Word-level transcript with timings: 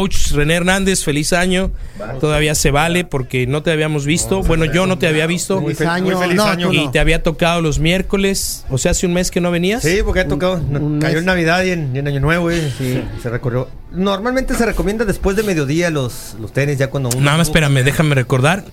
Coach 0.00 0.30
René 0.30 0.54
Hernández, 0.54 1.02
feliz 1.02 1.32
año. 1.32 1.72
Todavía 2.20 2.54
se 2.54 2.70
vale 2.70 3.04
porque 3.04 3.48
no 3.48 3.64
te 3.64 3.72
habíamos 3.72 4.06
visto. 4.06 4.44
Bueno, 4.44 4.64
yo 4.64 4.86
no 4.86 4.96
te 4.96 5.08
había 5.08 5.26
visto. 5.26 5.60
Muy 5.60 5.74
Feliz 5.74 5.90
año. 5.90 6.16
feliz 6.20 6.36
No, 6.36 6.44
año. 6.44 6.72
Y 6.72 6.84
no. 6.84 6.90
te 6.92 7.00
había 7.00 7.24
tocado 7.24 7.60
los 7.62 7.80
miércoles. 7.80 8.64
O 8.70 8.78
sea, 8.78 8.92
hace 8.92 9.06
un 9.08 9.12
mes 9.14 9.32
que 9.32 9.40
no 9.40 9.50
venías. 9.50 9.82
Sí, 9.82 9.98
porque 10.04 10.20
ha 10.20 10.28
tocado. 10.28 10.52
un 10.54 11.00
cayó 11.00 11.14
mes. 11.14 11.22
en 11.22 11.26
Navidad 11.26 11.64
y 11.64 11.70
en, 11.70 11.96
y 11.96 11.98
en 11.98 12.06
Año 12.06 12.20
Nuevo. 12.20 12.52
y 12.52 12.60
Sí. 12.78 13.02
se, 13.16 13.22
se 13.24 13.28
recorrió. 13.28 13.70
Normalmente 13.90 14.54
se 14.54 14.64
recomienda 14.66 15.04
después 15.04 15.34
de 15.36 15.42
mediodía 15.42 15.90
los, 15.90 16.36
los 16.40 16.52
tenis, 16.52 16.78
ya 16.78 16.90
cuando 16.90 17.08
uno. 17.08 17.20
Nada 17.20 17.36
más 17.38 17.48
espérame, 17.48 17.82
déjame 17.82 18.14
recordar. 18.14 18.66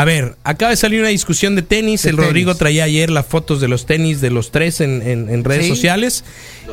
A 0.00 0.04
ver, 0.04 0.36
acaba 0.44 0.70
de 0.70 0.76
salir 0.76 1.00
una 1.00 1.08
discusión 1.08 1.56
de 1.56 1.62
tenis. 1.62 2.02
De 2.04 2.10
el 2.10 2.16
tenis. 2.16 2.28
Rodrigo 2.28 2.54
traía 2.54 2.84
ayer 2.84 3.10
las 3.10 3.26
fotos 3.26 3.60
de 3.60 3.66
los 3.66 3.84
tenis 3.84 4.20
de 4.20 4.30
los 4.30 4.52
tres 4.52 4.80
en, 4.80 5.02
en- 5.02 5.28
en 5.28 5.42
redes 5.42 5.64
Sí. 5.64 5.70
sociales. 5.70 6.24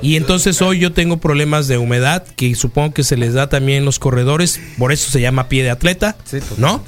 Y 0.04 0.16
entonces 0.16 0.62
hoy 0.62 0.78
yo 0.78 0.94
tengo 0.94 1.18
problemas 1.18 1.68
de 1.68 1.80
humedad 1.80 2.24
que 2.36 2.54
supongo 2.54 2.94
que 2.94 3.04
se 3.04 3.18
les 3.18 3.34
da 3.34 3.50
también 3.50 3.80
en 3.80 3.86
los 3.86 3.98
corredores. 3.98 4.60
Por 4.78 4.92
eso 4.92 5.10
se 5.10 5.22
llama 5.22 5.50
pie 5.50 5.64
de 5.64 5.72
atleta. 5.72 6.16
Sí, 6.24 6.38
¿No? 6.58 6.84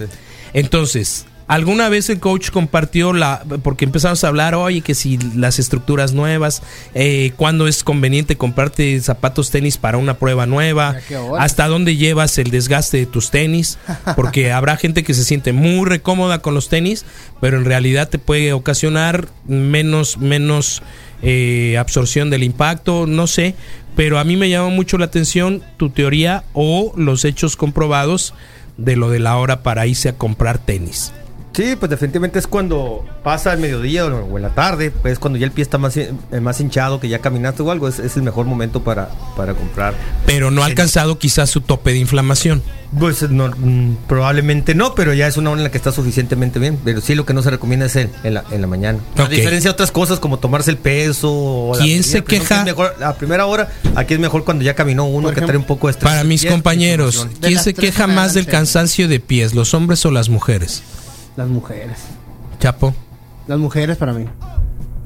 Entonces, 0.53 1.25
alguna 1.47 1.89
vez 1.89 2.09
el 2.09 2.19
coach 2.19 2.51
compartió 2.51 3.13
la. 3.13 3.43
Porque 3.63 3.85
empezamos 3.85 4.23
a 4.23 4.27
hablar, 4.27 4.55
oye, 4.55 4.81
que 4.81 4.95
si 4.95 5.17
las 5.17 5.59
estructuras 5.59 6.13
nuevas, 6.13 6.61
eh, 6.93 7.31
cuándo 7.35 7.67
es 7.67 7.83
conveniente 7.83 8.35
comprarte 8.38 8.99
zapatos 9.01 9.49
tenis 9.49 9.77
para 9.77 9.97
una 9.97 10.15
prueba 10.15 10.45
nueva, 10.45 10.97
hasta 11.39 11.67
dónde 11.67 11.95
llevas 11.95 12.38
el 12.38 12.52
desgaste 12.52 12.97
de 12.97 13.05
tus 13.05 13.31
tenis, 13.31 13.77
porque 14.15 14.52
habrá 14.52 14.77
gente 14.77 15.03
que 15.03 15.13
se 15.13 15.23
siente 15.23 15.53
muy 15.53 15.88
recómoda 15.88 16.39
con 16.39 16.53
los 16.53 16.69
tenis, 16.69 17.05
pero 17.41 17.57
en 17.57 17.66
realidad 17.66 18.09
te 18.09 18.19
puede 18.19 18.53
ocasionar 18.53 19.27
menos, 19.47 20.17
menos 20.17 20.83
eh, 21.21 21.77
absorción 21.79 22.29
del 22.29 22.43
impacto, 22.43 23.07
no 23.07 23.27
sé. 23.27 23.55
Pero 23.95 24.19
a 24.19 24.23
mí 24.23 24.35
me 24.38 24.47
llama 24.47 24.69
mucho 24.69 24.99
la 24.99 25.05
atención 25.05 25.63
tu 25.77 25.89
teoría 25.89 26.43
o 26.53 26.93
los 26.95 27.25
hechos 27.25 27.55
comprobados 27.55 28.35
de 28.77 28.95
lo 28.95 29.09
de 29.09 29.19
la 29.19 29.38
hora 29.38 29.63
para 29.63 29.88
irse 29.88 30.07
a 30.07 30.13
comprar 30.13 30.59
tenis. 30.59 31.11
Sí, 31.58 31.75
pues 31.75 31.89
definitivamente 31.89 32.38
es 32.38 32.45
cuando 32.45 33.03
pasa 33.23 33.52
el 33.52 33.59
mediodía 33.59 34.05
o 34.05 34.38
en 34.38 34.44
la 34.44 34.53
tarde, 34.53 34.91
pues 34.91 35.17
cuando 35.17 35.39
ya 35.39 35.47
el 35.47 35.52
pie 35.52 35.63
está 35.63 35.80
más, 35.80 35.97
eh, 35.97 36.13
más 36.39 36.61
hinchado, 36.61 37.00
que 37.00 37.09
ya 37.09 37.17
caminaste 37.17 37.63
o 37.63 37.72
algo, 37.72 37.88
es, 37.88 37.97
es 37.97 38.16
el 38.16 38.22
mejor 38.22 38.45
momento 38.45 38.83
para, 38.83 39.09
para 39.36 39.55
comprar. 39.55 39.95
Pero 40.28 40.52
no 40.52 40.61
ha 40.61 40.67
alcanzado 40.67 41.17
quizás 41.17 41.50
su 41.50 41.61
tope 41.61 41.94
de 41.94 41.97
inflamación. 41.97 42.61
Pues 43.00 43.23
no, 43.31 43.47
mm, 43.50 43.95
probablemente 44.08 44.75
no, 44.75 44.94
pero 44.94 45.16
ya 45.16 45.25
es 45.25 45.35
una 45.38 45.50
hora 45.50 45.59
en 45.59 45.63
la 45.63 45.72
que 45.72 45.80
está 45.80 45.91
suficientemente 45.91 46.59
bien. 46.59 46.78
Pero 46.85 47.02
sí, 47.02 47.16
lo 47.16 47.25
que 47.25 47.33
no 47.33 47.41
se 47.41 47.50
recomienda 47.50 47.88
es 47.88 47.95
el- 47.95 48.11
en, 48.23 48.35
la, 48.35 48.44
en 48.52 48.61
la 48.61 48.67
mañana. 48.67 49.00
A 49.17 49.28
diferencia 49.28 49.72
de 49.72 49.73
otras 49.73 49.91
cosas 49.91 50.19
como 50.19 50.38
tomarse 50.38 50.69
el 50.69 50.78
peso. 50.78 51.31
o 51.33 51.75
la 51.75 51.83
¿Quién 51.83 52.03
se 52.03 52.22
pues, 52.22 52.35
que 52.35 52.39
queja? 52.39 52.59
es 52.59 52.66
mejor, 52.66 52.95
a 53.03 53.16
primera 53.16 53.47
hora, 53.47 53.67
aquí 53.95 54.13
es 54.13 54.19
mejor 54.19 54.45
cuando 54.45 54.63
ya 54.63 54.75
caminó 54.75 55.05
uno 55.05 55.23
Por 55.23 55.33
que 55.33 55.39
ejemplo, 55.39 55.53
trae 55.53 55.58
un 55.58 55.66
poco 55.66 55.88
de 55.88 55.91
estrés. 55.94 56.08
Para 56.11 56.23
mis 56.23 56.45
compañeros, 56.45 57.28
¿quién 57.41 57.58
se 57.58 57.73
queja 57.73 58.05
más 58.05 58.35
del 58.35 58.45
cansancio 58.45 59.08
de 59.08 59.19
pies, 59.19 59.55
los 59.55 59.73
hombres 59.73 60.05
o 60.05 60.11
las 60.11 60.30
mujeres? 60.30 60.83
Las 61.38 61.47
mujeres. 61.47 61.99
Chapo. 62.59 62.95
Las 63.45 63.59
mujeres 63.59 63.95
para 63.95 64.11
mí. 64.11 64.25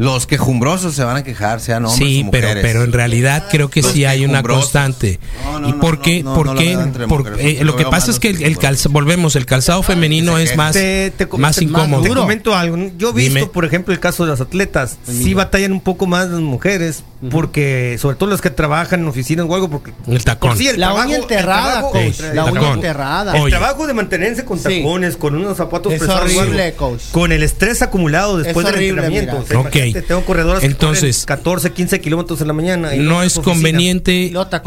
Los 0.01 0.25
quejumbrosos 0.25 0.95
se 0.95 1.03
van 1.03 1.17
a 1.17 1.23
quejar, 1.23 1.59
sean 1.61 1.85
hombres 1.85 1.97
Sí, 2.09 2.23
o 2.27 2.31
pero, 2.31 2.47
mujeres. 2.47 2.63
pero 2.71 2.83
en 2.83 2.91
realidad 2.91 3.45
creo 3.51 3.69
que 3.69 3.83
Los 3.83 3.91
sí 3.91 4.03
hay 4.03 4.25
una 4.25 4.41
constante. 4.41 5.19
No, 5.43 5.59
no, 5.59 5.69
¿Y 5.69 5.73
por 5.73 6.01
qué? 6.01 6.23
no, 6.23 6.33
por 6.33 6.55
qué? 6.57 6.75
Por- 7.07 7.35
eh, 7.39 7.59
lo 7.59 7.65
lo 7.71 7.75
que 7.75 7.85
pasa 7.85 8.09
es 8.09 8.19
que 8.19 8.29
el, 8.29 8.41
el 8.41 8.57
calzado, 8.57 8.91
volvemos, 8.93 9.35
el 9.35 9.45
calzado 9.45 9.83
femenino 9.83 10.39
es 10.39 10.57
más, 10.57 10.73
Te, 10.73 11.11
te, 11.11 11.27
más 11.37 11.57
te- 11.57 11.65
incómodo. 11.65 12.01
Te 12.01 12.09
comento 12.09 12.55
algo. 12.55 12.77
Yo 12.97 13.09
he 13.11 13.13
visto, 13.13 13.35
Dime. 13.35 13.45
por 13.45 13.63
ejemplo, 13.63 13.93
el 13.93 13.99
caso 13.99 14.23
de 14.25 14.31
las 14.31 14.41
atletas. 14.41 14.97
Sí 15.05 15.35
batallan 15.35 15.71
un 15.71 15.81
poco 15.81 16.07
más 16.07 16.29
las 16.29 16.39
mujeres, 16.41 17.03
porque 17.29 17.97
sobre 17.99 18.15
todo 18.15 18.29
las 18.29 18.41
que 18.41 18.49
trabajan 18.49 19.01
en 19.01 19.07
oficinas 19.07 19.45
o 19.47 19.53
algo, 19.53 19.69
porque 19.69 19.91
El 20.07 20.23
tacón. 20.23 20.57
sí, 20.57 20.67
el 20.67 20.79
La 20.79 20.87
trabajo- 20.87 21.07
uña 21.07 21.15
el 21.17 21.21
enterrada, 21.21 21.71
trabajo- 21.73 21.91
coach. 21.91 22.19
el 22.21 22.35
La 22.35 22.43
uña 22.45 22.53
tacón. 22.59 22.73
enterrada. 22.73 23.35
El 23.35 23.41
Oye. 23.43 23.51
trabajo 23.51 23.87
de 23.87 23.93
mantenerse 23.93 24.45
con 24.45 24.57
Sí. 24.57 24.79
tacones, 24.79 25.15
con 25.15 25.35
unos 25.35 25.57
zapatos 25.57 25.93
Es 25.93 25.99
pesados, 26.01 26.35
horrible, 26.35 26.73
coach. 26.73 27.01
con 27.11 27.31
el 27.31 27.43
estrés 27.43 27.81
acumulado 27.83 28.37
después 28.39 28.65
Es 28.65 28.73
del 28.73 28.83
entrenamiento. 28.83 29.37
Ok. 29.57 29.75
Imagínate, 29.91 30.07
tengo 30.07 30.25
corredoras 30.25 30.63
Entonces- 30.63 31.19
que 31.21 31.25
corren 31.27 31.43
14, 31.43 31.71
15 31.71 32.01
kilómetros 32.01 32.41
en 32.41 32.47
la 32.47 32.53
mañana. 32.53 32.95
y 32.95 32.99
no 32.99 33.21
es 33.23 33.39
conveniente 33.39 34.13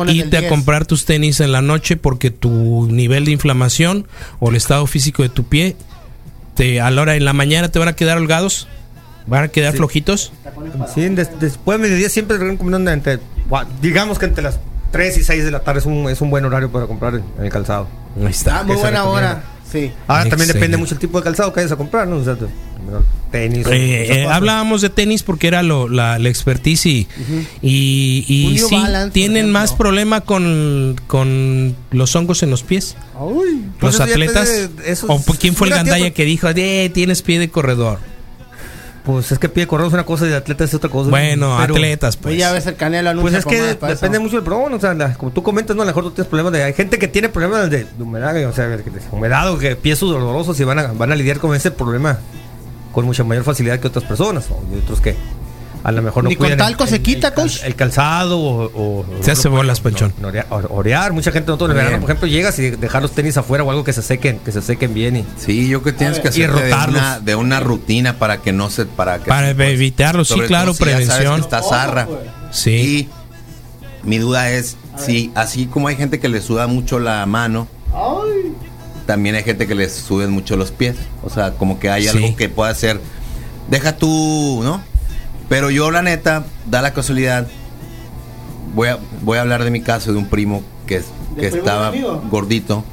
irte 0.09 0.37
a 0.37 0.41
10. 0.41 0.49
comprar 0.51 0.87
tus 0.87 1.05
tenis 1.05 1.41
en 1.41 1.53
la 1.53 1.63
noche 1.63 1.97
porque 1.97 2.31
tu 2.31 2.87
nivel 2.91 3.25
de 3.25 3.33
inflamación 3.33 4.07
o 4.41 4.51
el 4.51 4.57
estado 4.57 4.87
físico 4.87 5.23
de 5.23 5.29
tu 5.29 5.45
pie 5.45 5.77
te 6.55 6.81
a 6.81 6.91
la 6.91 7.03
hora 7.03 7.17
en 7.17 7.25
la 7.25 7.33
mañana 7.33 7.69
te 7.71 7.79
van 7.79 7.89
a 7.89 7.95
quedar 7.97 8.17
holgados, 8.19 8.69
van 9.27 9.45
a 9.45 9.49
quedar 9.49 9.73
Sí. 9.73 9.79
flojitos. 9.79 10.33
Sí, 10.95 11.09
des- 11.09 11.31
después 11.41 11.79
de 11.79 11.83
mediodía 11.85 12.09
siempre 12.09 12.39
recomiendan 12.39 12.95
entre, 12.95 13.19
digamos 13.83 14.19
que 14.19 14.27
entre 14.27 14.43
las 14.45 14.61
3 14.93 15.17
y 15.19 15.25
6 15.25 15.45
de 15.45 15.51
la 15.51 15.61
tarde 15.61 15.81
es 15.81 15.87
un, 15.87 16.09
es 16.09 16.21
un 16.21 16.31
buen 16.31 16.45
horario 16.45 16.71
para 16.71 16.87
comprar 16.87 17.15
el, 17.15 17.23
el 17.43 17.51
calzado. 17.51 17.89
Ahí 18.21 18.27
está. 18.27 18.61
Ah, 18.61 18.63
muy 18.63 18.77
buena 18.77 19.01
recomienda. 19.01 19.31
hora. 19.33 19.45
Sí. 19.75 19.91
Ahora 20.07 20.29
también 20.29 20.49
depende 20.53 20.77
mucho 20.77 20.95
el 20.95 21.01
tipo 21.01 21.19
de 21.19 21.25
calzado 21.25 21.53
que 21.53 21.57
vayas 21.61 21.73
a 21.73 21.77
comprar, 21.77 22.07
¿no? 22.07 22.17
O 22.19 22.25
sea, 22.25 22.37
te- 22.37 22.47
tenis. 23.33 23.67
Eh, 23.67 24.23
eh, 24.23 24.27
hablábamos 24.27 24.83
de 24.83 24.91
tenis 24.91 25.23
porque 25.25 25.49
era 25.49 25.63
lo, 25.65 25.89
la, 25.89 26.19
la 26.21 26.29
expertise 26.29 26.87
y, 26.87 27.09
y, 27.63 28.59
sí, 28.59 28.77
Balance, 28.77 29.11
tienen 29.13 29.51
más 29.51 29.73
problema 29.73 30.21
con, 30.21 30.95
con 31.09 31.75
los 31.91 32.15
hongos 32.15 32.43
en 32.45 32.51
los 32.51 32.63
pies. 32.63 32.97
Uy. 33.19 33.65
Pues 33.81 33.99
Los 33.99 34.01
atletas. 34.09 34.71
¿O 35.09 35.21
quién 35.39 35.55
fue 35.57 35.67
el 35.69 35.75
gandalla 35.75 36.11
que 36.13 36.25
dijo, 36.25 36.49
eh, 36.55 36.91
tienes 36.95 37.23
pie 37.23 37.39
de 37.39 37.49
corredor? 37.51 37.99
Pues 39.05 39.31
es 39.33 39.39
que 39.39 39.51
pie 39.51 39.65
de 39.65 39.67
correo 39.67 39.87
es 39.87 39.93
una 39.93 40.05
cosa 40.07 40.25
y 40.25 40.31
de 40.31 40.37
atleta 40.37 40.65
es 40.65 40.73
otra 40.73 40.89
cosa. 40.89 41.11
Bueno, 41.11 41.57
Pero- 41.61 41.75
atletas, 41.75 42.17
Pues 42.17 42.23
pues. 42.35 42.39
ya 42.39 42.53
ves 42.53 42.67
el 42.67 42.77
canelo 42.77 43.11
anuncia 43.11 43.43
Pues 43.43 43.55
es 43.55 43.61
que 43.61 43.77
depende 43.87 44.17
eso. 44.17 44.21
mucho 44.23 44.37
del 44.37 44.45
problema, 44.45 44.77
o 44.77 44.81
sea, 44.81 44.95
la- 44.95 45.13
como 45.15 45.31
tú 45.31 45.43
comentas, 45.43 45.77
no, 45.77 45.83
a 45.83 45.85
lo 45.85 45.91
mejor 45.91 46.05
tú 46.05 46.11
tienes 46.13 46.29
problemas 46.29 46.53
de... 46.55 46.63
Hay 46.65 46.73
gente 46.73 46.99
que 46.99 47.07
tiene 47.07 47.29
problemas 47.29 47.69
de, 47.69 47.85
de 47.85 48.03
humedad, 48.03 48.35
o 48.49 48.53
sea, 48.55 48.67
de 48.69 48.83
humedad 49.13 49.51
o 49.53 49.59
que 49.59 49.77
pies 49.77 50.01
dolorosos 50.01 50.59
y 50.59 50.65
van 50.65 50.79
a, 50.79 50.87
van 50.93 51.13
a 51.13 51.17
lidiar 51.17 51.39
con 51.39 51.55
ese 51.55 51.71
problema 51.71 52.19
con 52.93 53.05
mucha 53.05 53.25
mayor 53.25 53.45
facilidad 53.45 53.79
que 53.81 53.89
otras 53.89 54.05
personas, 54.05 54.47
o 54.51 54.63
y 54.75 54.79
otros 54.79 55.01
que 55.01 55.17
a 55.85 55.93
lo 55.93 56.03
mejor 56.03 56.25
no 56.25 56.31
Ni 56.31 56.37
con 56.37 56.47
cuidan 56.47 56.59
talco 56.59 56.85
el- 56.85 56.91
se 56.91 57.03
quita, 57.03 57.29
el 57.29 57.35
coach. 57.35 57.63
El 57.63 57.77
calzado 57.77 58.39
o... 58.41 58.65
o- 58.65 59.07
Se 59.21 59.31
hace 59.31 59.49
bolas, 59.49 59.81
Panchón. 59.81 60.13
no, 60.19 60.33
orear, 60.71 61.13
mucha 61.13 61.31
gente 61.31 61.49
nosotros 61.49 61.71
en 61.71 61.77
el 61.77 61.77
Bien. 61.77 61.87
verano, 61.87 62.01
por 62.03 62.11
ejemplo, 62.11 62.27
llegas 62.27 62.59
y 62.59 62.71
dejar 62.71 63.03
los 63.03 63.13
tenis 63.13 63.37
afuera 63.37 63.63
o 63.65 63.71
algo 63.71 63.85
que 63.85 63.93
se 63.93 64.01
sequen, 64.03 64.39
que 64.39 64.51
se 64.51 64.63
sequen 64.63 64.95
bien 64.95 65.17
y... 65.19 65.25
Sí, 65.37 65.69
yo 65.69 65.83
que 65.83 65.93
tienes 65.93 66.19
que 66.21 66.29
hacer 66.29 66.51
de 66.53 66.73
una, 66.73 67.21
de 67.21 67.35
una 67.37 67.61
rutina 67.61 68.19
para 68.19 68.39
que 68.43 68.53
no 68.53 68.71
se 68.71 68.87
para 68.87 69.19
que 69.19 69.27
Para 69.29 69.55
pues, 69.55 69.69
evitarlo, 69.75 70.25
sí, 70.25 70.41
claro, 70.47 70.73
todo 70.73 70.87
si 70.87 70.91
ya 70.91 70.91
sabes 70.93 71.07
prevención. 71.09 71.35
que 71.37 71.41
está 71.43 71.63
zarra. 71.63 72.09
Sí. 72.51 72.71
Y 74.05 74.09
mi 74.09 74.19
duda 74.19 74.51
es 74.51 74.77
si 74.97 75.33
así 75.35 75.67
como 75.67 75.89
hay 75.89 75.97
gente 75.97 76.19
que 76.19 76.29
le 76.29 76.41
suda 76.41 76.67
mucho 76.67 76.99
la 76.99 77.27
mano, 77.27 77.69
también 79.07 79.35
hay 79.35 79.43
gente 79.43 79.67
que 79.67 79.75
le 79.75 79.89
suben 79.91 80.31
mucho 80.31 80.57
los 80.57 80.71
pies. 80.71 80.97
O 81.23 81.31
sea, 81.31 81.53
como 81.53 81.79
que 81.79 81.91
hay 81.91 82.05
Sí. 82.05 82.09
algo 82.09 82.37
que 82.37 82.49
pueda 82.49 82.71
hacer. 82.71 83.01
Deja 83.69 83.97
tú, 83.97 84.61
¿no? 84.65 84.83
Pero 85.49 85.71
yo 85.71 85.91
la 85.91 86.03
neta, 86.03 86.45
da 86.67 86.83
la 86.83 86.93
casualidad. 86.93 87.47
Voy 88.75 88.89
a, 88.89 88.99
voy 89.23 89.39
a 89.39 89.43
hablar 89.43 89.65
de 89.65 89.71
mi 89.71 89.83
caso 89.83 90.13
de 90.13 90.19
un 90.19 90.29
primo 90.29 90.63
que, 90.87 91.03
que 91.39 91.47
estaba 91.47 91.93
gordito 92.31 92.85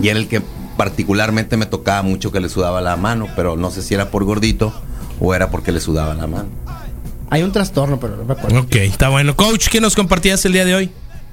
y 0.00 0.08
era 0.08 0.18
el 0.18 0.28
que 0.28 0.42
particularmente 0.76 1.56
me 1.56 1.66
tocaba 1.66 2.02
mucho 2.02 2.32
que 2.32 2.40
le 2.40 2.48
sudaba 2.48 2.80
la 2.80 2.96
mano, 2.96 3.28
pero 3.36 3.56
no 3.56 3.70
sé 3.70 3.82
si 3.82 3.94
era 3.94 4.10
por 4.10 4.24
gordito 4.24 4.72
o 5.20 5.34
era 5.34 5.50
porque 5.50 5.72
le 5.72 5.80
sudaba 5.80 6.14
la 6.14 6.26
mano. 6.26 6.48
Hay 7.30 7.42
un 7.42 7.52
trastorno, 7.52 7.98
pero 8.00 8.16
no 8.16 8.24
me 8.24 8.32
acuerdo. 8.32 8.60
Ok, 8.60 8.76
está 8.76 9.08
bueno. 9.08 9.36
Coach, 9.36 9.68
¿qué 9.68 9.80
nos 9.80 9.94
compartías 9.94 10.44
el 10.44 10.52
día 10.52 10.64
de 10.64 10.74
hoy? 10.74 10.90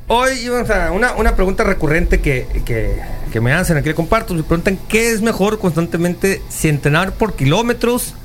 Hoy 0.07 0.31
íbamos 0.44 0.69
a 0.69 0.91
una, 0.91 1.13
una 1.13 1.35
pregunta 1.35 1.63
recurrente 1.63 2.19
que, 2.19 2.46
que, 2.66 3.00
que 3.31 3.41
me 3.41 3.53
hacen, 3.53 3.78
aquí 3.78 3.90
le 3.90 3.96
comparto. 3.96 4.34
Me 4.34 4.44
preguntan 4.44 4.78
qué 4.88 5.12
es 5.12 5.22
mejor 5.22 5.59
constantemente, 5.59 6.41
si 6.50 6.68
entrenar 6.68 7.13
por 7.13 7.35
kilómetros 7.35 8.16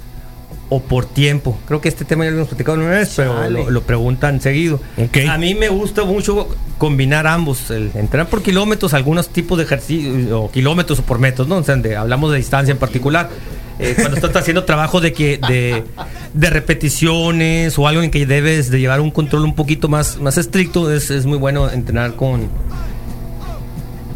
o 0.69 0.81
por 0.81 1.07
tiempo. 1.07 1.57
Creo 1.67 1.81
que 1.81 1.89
este 1.89 2.05
tema 2.05 2.25
ya 2.25 2.31
lo 2.31 2.37
hemos 2.39 2.49
platicado 2.49 2.79
una 2.79 2.91
vez, 2.91 3.13
pero 3.17 3.49
lo, 3.51 3.71
lo 3.71 3.83
preguntan 3.83 4.41
seguido. 4.41 4.81
A 5.29 5.39
mí 5.39 5.55
me 5.55 5.69
gusta 5.69 6.05
mucho 6.05 6.49
combinar 6.79 7.27
ambos, 7.27 7.71
el 7.71 7.91
entrenar 7.95 8.29
por 8.29 8.43
kilómetros, 8.43 8.93
algunos 8.95 9.29
tipos 9.29 9.59
de 9.59 9.65
ejercicio, 9.65 10.43
o 10.43 10.51
kilómetros 10.51 10.99
o 10.99 11.03
por 11.03 11.19
metros, 11.19 11.47
¿no? 11.49 11.57
O 11.59 11.63
sea, 11.65 11.77
de- 11.77 11.97
hablamos 11.97 12.33
de 12.33 12.39
distancia 12.39 12.73
en 12.73 12.79
particular. 12.79 13.31
Eh, 13.79 13.95
cuando 13.95 14.17
estás 14.17 14.35
haciendo 14.37 14.65
trabajo 14.65 15.01
de 15.03 15.13
que 15.13 15.39
de, 15.49 15.85
de 16.33 16.51
repeticiones 16.51 17.79
o 17.79 17.87
algo 17.87 18.03
en 18.03 18.11
que 18.11 18.25
debes 18.27 18.71
de 18.71 18.81
llevar 18.81 19.01
un 19.03 19.11
control 19.11 19.45
un 19.45 19.55
poquito 19.55 19.89
más, 19.89 20.19
más 20.19 20.39
estricto, 20.39 20.91
es, 20.93 21.11
es 21.11 21.27
muy 21.27 21.37
bueno 21.39 21.71
entrenar 21.71 22.15
con 22.17 22.49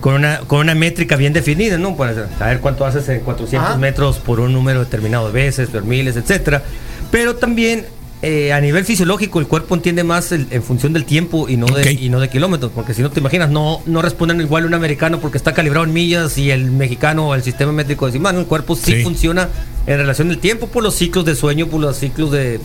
con 0.01 0.15
una, 0.15 0.41
con 0.47 0.61
una 0.61 0.75
métrica 0.75 1.17
bien 1.17 1.33
definida, 1.33 1.77
¿no? 1.79 1.97
Para 1.97 2.29
saber 2.39 2.61
cuánto 2.61 2.85
haces 2.87 3.09
en 3.09 3.21
400 3.21 3.71
Ajá. 3.71 3.79
metros 3.79 4.19
por 4.19 4.41
un 4.41 4.53
número 4.53 4.81
determinado 4.81 5.27
de 5.27 5.33
veces, 5.33 5.69
por 5.71 5.85
miles, 5.85 6.17
etcétera. 6.17 6.63
Pero 7.11 7.37
también 7.37 7.87
eh, 8.23 8.53
a 8.53 8.61
nivel 8.61 8.85
fisiológico 8.85 9.41
el 9.41 9.47
cuerpo 9.47 9.75
entiende 9.75 10.05
más 10.05 10.31
el- 10.33 10.47
en 10.51 10.63
función 10.63 10.93
del 10.93 11.07
tiempo 11.07 11.49
y 11.49 11.57
no 11.57 11.65
de, 11.67 11.93
y 11.93 12.11
no 12.11 12.21
de 12.21 12.29
kilómetros, 12.29 12.71
porque 12.75 12.93
si 12.93 13.01
no 13.01 13.11
te 13.11 13.19
imaginas, 13.21 13.49
no, 13.49 13.81
no 13.87 14.03
responden 14.03 14.41
igual 14.43 14.67
un 14.67 14.75
americano 14.75 15.21
porque 15.21 15.39
está 15.39 15.55
calibrado 15.55 15.87
en 15.87 15.93
millas 15.95 16.37
y 16.37 16.51
el 16.51 16.71
mexicano 16.71 17.29
o 17.29 17.35
el 17.35 17.43
sistema 17.43 17.73
métrico 17.73 18.05
decimal, 18.07 18.35
¿no? 18.35 18.41
el 18.43 18.47
cuerpo 18.47 18.77
sí, 18.77 18.93
Sí. 18.97 19.03
funciona 19.03 19.49
en 19.87 19.97
relación 19.97 20.29
del 20.29 20.39
tiempo 20.39 20.67
por 20.67 20.83
los 20.83 20.95
ciclos 20.97 21.25
de 21.25 21.35
sueño, 21.35 21.69
por 21.69 21.81
los 21.81 21.97
ciclos 21.97 22.31
de, 22.31 22.61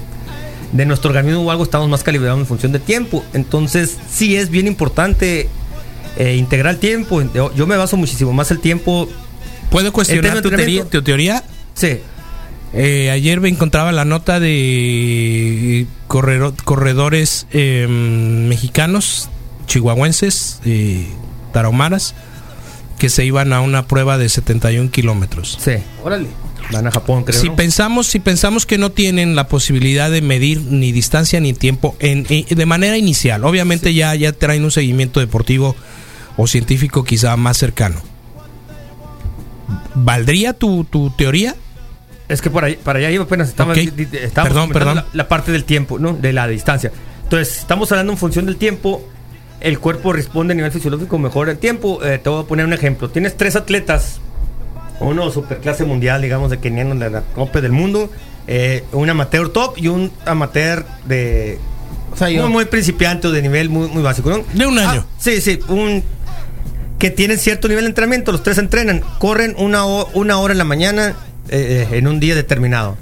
de 0.73 0.85
nuestro 0.85 1.09
organismo 1.11 1.41
o 1.43 1.51
algo, 1.51 1.63
estamos 1.63 1.87
más 1.87 2.03
calibrados 2.03 2.37
en 2.37 2.45
función 2.45 2.73
de 2.73 2.79
tiempo. 2.79 3.23
Entonces 3.33 3.97
sí 4.11 4.35
es 4.35 4.49
bien 4.49 4.67
importante 4.67 5.47
eh, 6.17 6.35
integrar 6.35 6.73
el 6.75 6.79
tiempo. 6.79 7.21
Yo, 7.33 7.53
yo 7.55 7.67
me 7.67 7.75
baso 7.77 7.97
muchísimo 7.97 8.33
más 8.33 8.51
el 8.51 8.59
tiempo. 8.59 9.09
¿Puedo 9.69 9.91
cuestionar 9.93 10.41
tu 10.41 10.49
teoría? 10.49 10.85
tu 10.85 11.01
teoría? 11.01 11.43
Sí. 11.73 11.97
Eh, 12.73 13.09
ayer 13.09 13.39
me 13.39 13.49
encontraba 13.49 13.91
la 13.91 14.03
nota 14.05 14.39
de 14.39 15.85
correro- 16.07 16.53
corredores 16.63 17.47
eh, 17.51 17.87
mexicanos, 17.89 19.29
chihuahuenses, 19.67 20.59
eh, 20.65 21.05
tarahumaras, 21.53 22.15
que 22.99 23.09
se 23.09 23.25
iban 23.25 23.53
a 23.53 23.61
una 23.61 23.87
prueba 23.87 24.17
de 24.17 24.29
71 24.29 24.91
kilómetros. 24.91 25.57
Sí. 25.63 25.73
Órale. 26.03 26.27
Van 26.71 26.87
a 26.87 26.91
Japón, 26.91 27.23
creo. 27.23 27.39
Si 27.39 27.49
¿no? 27.49 27.55
pensamos, 27.55 28.07
si 28.07 28.19
pensamos 28.19 28.65
que 28.65 28.77
no 28.79 28.91
tienen 28.91 29.35
la 29.35 29.47
posibilidad 29.47 30.09
de 30.09 30.21
medir 30.21 30.61
ni 30.61 30.91
distancia 30.91 31.39
ni 31.39 31.53
tiempo 31.53 31.95
en, 31.99 32.25
en- 32.29 32.45
de 32.57 32.65
manera 32.65 32.97
inicial, 32.97 33.43
obviamente 33.45 33.93
ya, 33.93 34.15
ya 34.15 34.31
traen 34.33 34.63
un 34.63 34.71
seguimiento 34.71 35.19
deportivo 35.19 35.75
o 36.37 36.47
científico 36.47 37.03
quizá 37.03 37.35
más 37.37 37.57
cercano. 37.57 38.01
¿Valdría 39.93 40.53
tu, 40.53 40.83
tu 40.83 41.09
teoría? 41.11 41.55
Es 42.27 42.41
que 42.41 42.49
por 42.49 42.65
ahí, 42.65 42.75
para 42.75 42.99
allá 42.99 43.11
iba 43.11 43.23
apenas 43.23 43.49
estaba, 43.49 43.71
Ok. 43.73 43.77
di- 43.79 43.91
di- 44.05 44.17
estábamos 44.17 44.53
Perdón, 44.53 44.69
perdón. 44.71 44.95
La, 44.95 45.05
la 45.13 45.27
parte 45.27 45.51
del 45.51 45.63
tiempo, 45.63 45.99
¿no? 45.99 46.13
De 46.13 46.33
la 46.33 46.47
distancia. 46.47 46.91
Entonces, 47.23 47.57
estamos 47.59 47.91
hablando 47.91 48.11
en 48.13 48.17
función 48.17 48.45
del 48.45 48.57
tiempo. 48.57 49.07
El 49.61 49.79
cuerpo 49.79 50.11
responde 50.11 50.53
a 50.53 50.55
nivel 50.55 50.71
fisiológico 50.71 51.17
mejor 51.17 51.49
el 51.49 51.57
tiempo. 51.57 52.03
Eh, 52.03 52.19
te 52.21 52.29
voy 52.29 52.43
a 52.43 52.47
poner 52.47 52.65
un 52.65 52.73
ejemplo. 52.73 53.09
Tienes 53.09 53.37
tres 53.37 53.55
atletas. 53.55 54.19
Uno 54.99 55.29
superclase 55.31 55.85
mundial, 55.85 56.21
digamos, 56.21 56.49
de 56.51 56.59
keniano 56.59 56.95
de 56.95 57.09
la 57.09 57.21
Copa 57.21 57.61
del 57.61 57.71
Mundo. 57.71 58.09
eh, 58.47 58.83
un 58.91 59.09
amateur 59.09 59.49
top 59.49 59.75
y 59.77 59.87
un 59.87 60.11
amateur 60.25 60.85
de... 61.05 61.57
O 62.13 62.15
sea, 62.17 62.29
yo. 62.29 62.43
Muy, 62.43 62.51
muy 62.51 62.65
principiante 62.65 63.27
o 63.27 63.31
de 63.31 63.41
nivel 63.41 63.69
muy, 63.69 63.87
muy 63.87 64.03
básico, 64.03 64.29
¿no? 64.29 64.43
De 64.53 64.65
un 64.67 64.77
año. 64.77 65.03
Ah, 65.07 65.13
sí, 65.17 65.41
sí, 65.41 65.59
un 65.67 66.03
que 66.99 67.09
tienen 67.11 67.37
cierto 67.39 67.67
nivel 67.67 67.83
de 67.85 67.89
entrenamiento, 67.89 68.31
los 68.31 68.41
tres 68.43 68.57
entrenan, 68.57 69.01
corren 69.19 69.53
una, 69.57 69.85
una 69.85 70.37
hora 70.39 70.53
en 70.53 70.57
la 70.57 70.63
mañana 70.63 71.15
eh, 71.49 71.87
eh, 71.91 71.97
en 71.97 72.07
un 72.07 72.19
día 72.19 72.35
determinado. 72.35 72.97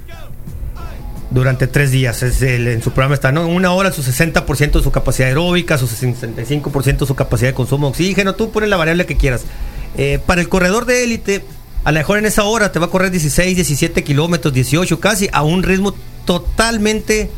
Durante 1.32 1.66
tres 1.68 1.90
días, 1.92 2.22
es 2.22 2.42
el- 2.44 2.68
en 2.68 2.84
su 2.84 2.92
programa 2.92 3.16
está, 3.16 3.32
¿no? 3.32 3.48
Una 3.48 3.72
hora, 3.72 3.92
su 3.92 4.04
60% 4.04 4.80
de 4.80 4.84
su 4.84 4.92
capacidad 4.92 5.30
aeróbica, 5.30 5.78
su 5.78 5.88
65% 5.88 7.00
de 7.00 7.08
su 7.08 7.16
capacidad 7.16 7.50
de 7.50 7.54
consumo 7.56 7.88
de 7.88 7.92
oxígeno, 7.92 8.36
tú 8.36 8.52
pones 8.52 8.70
la 8.70 8.78
variable 8.78 9.06
que 9.06 9.18
quieras. 9.18 9.42
Eh, 9.98 10.20
para 10.26 10.42
el 10.42 10.50
corredor 10.50 10.86
de 10.86 11.04
élite, 11.04 11.44
a 11.84 11.92
lo 11.92 12.00
mejor 12.00 12.18
en 12.20 12.26
esa 12.26 12.44
hora 12.44 12.72
te 12.72 12.80
va 12.80 12.86
a 12.88 12.90
correr 12.90 13.10
16, 13.12 13.56
17 13.56 14.04
kilómetros, 14.04 14.54
18 14.54 15.00
casi, 15.00 15.28
a 15.32 15.42
un 15.44 15.64
ritmo 15.64 15.96
totalmente 16.26 17.30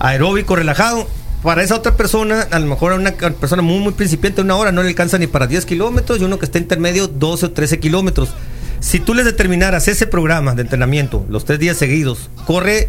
aeróbico, 0.00 0.56
relajado. 0.56 1.06
Para 1.42 1.62
esa 1.62 1.76
otra 1.76 1.96
persona, 1.96 2.42
a 2.50 2.58
lo 2.58 2.66
mejor 2.66 2.92
a 2.92 2.96
una 2.96 3.12
persona 3.12 3.62
muy, 3.62 3.78
muy 3.78 3.92
principiante, 3.92 4.40
una 4.40 4.56
hora 4.56 4.72
no 4.72 4.82
le 4.82 4.88
alcanza 4.88 5.18
ni 5.18 5.28
para 5.28 5.46
10 5.46 5.66
kilómetros 5.66 6.20
y 6.20 6.24
uno 6.24 6.38
que 6.38 6.44
está 6.44 6.58
intermedio, 6.58 7.06
12 7.06 7.46
o 7.46 7.50
13 7.52 7.78
kilómetros. 7.78 8.30
Si 8.80 9.00
tú 9.00 9.14
les 9.14 9.24
determinaras 9.24 9.88
ese 9.88 10.06
programa 10.06 10.54
de 10.54 10.62
entrenamiento, 10.62 11.24
los 11.28 11.44
tres 11.44 11.58
días 11.58 11.76
seguidos, 11.76 12.30
corre 12.46 12.88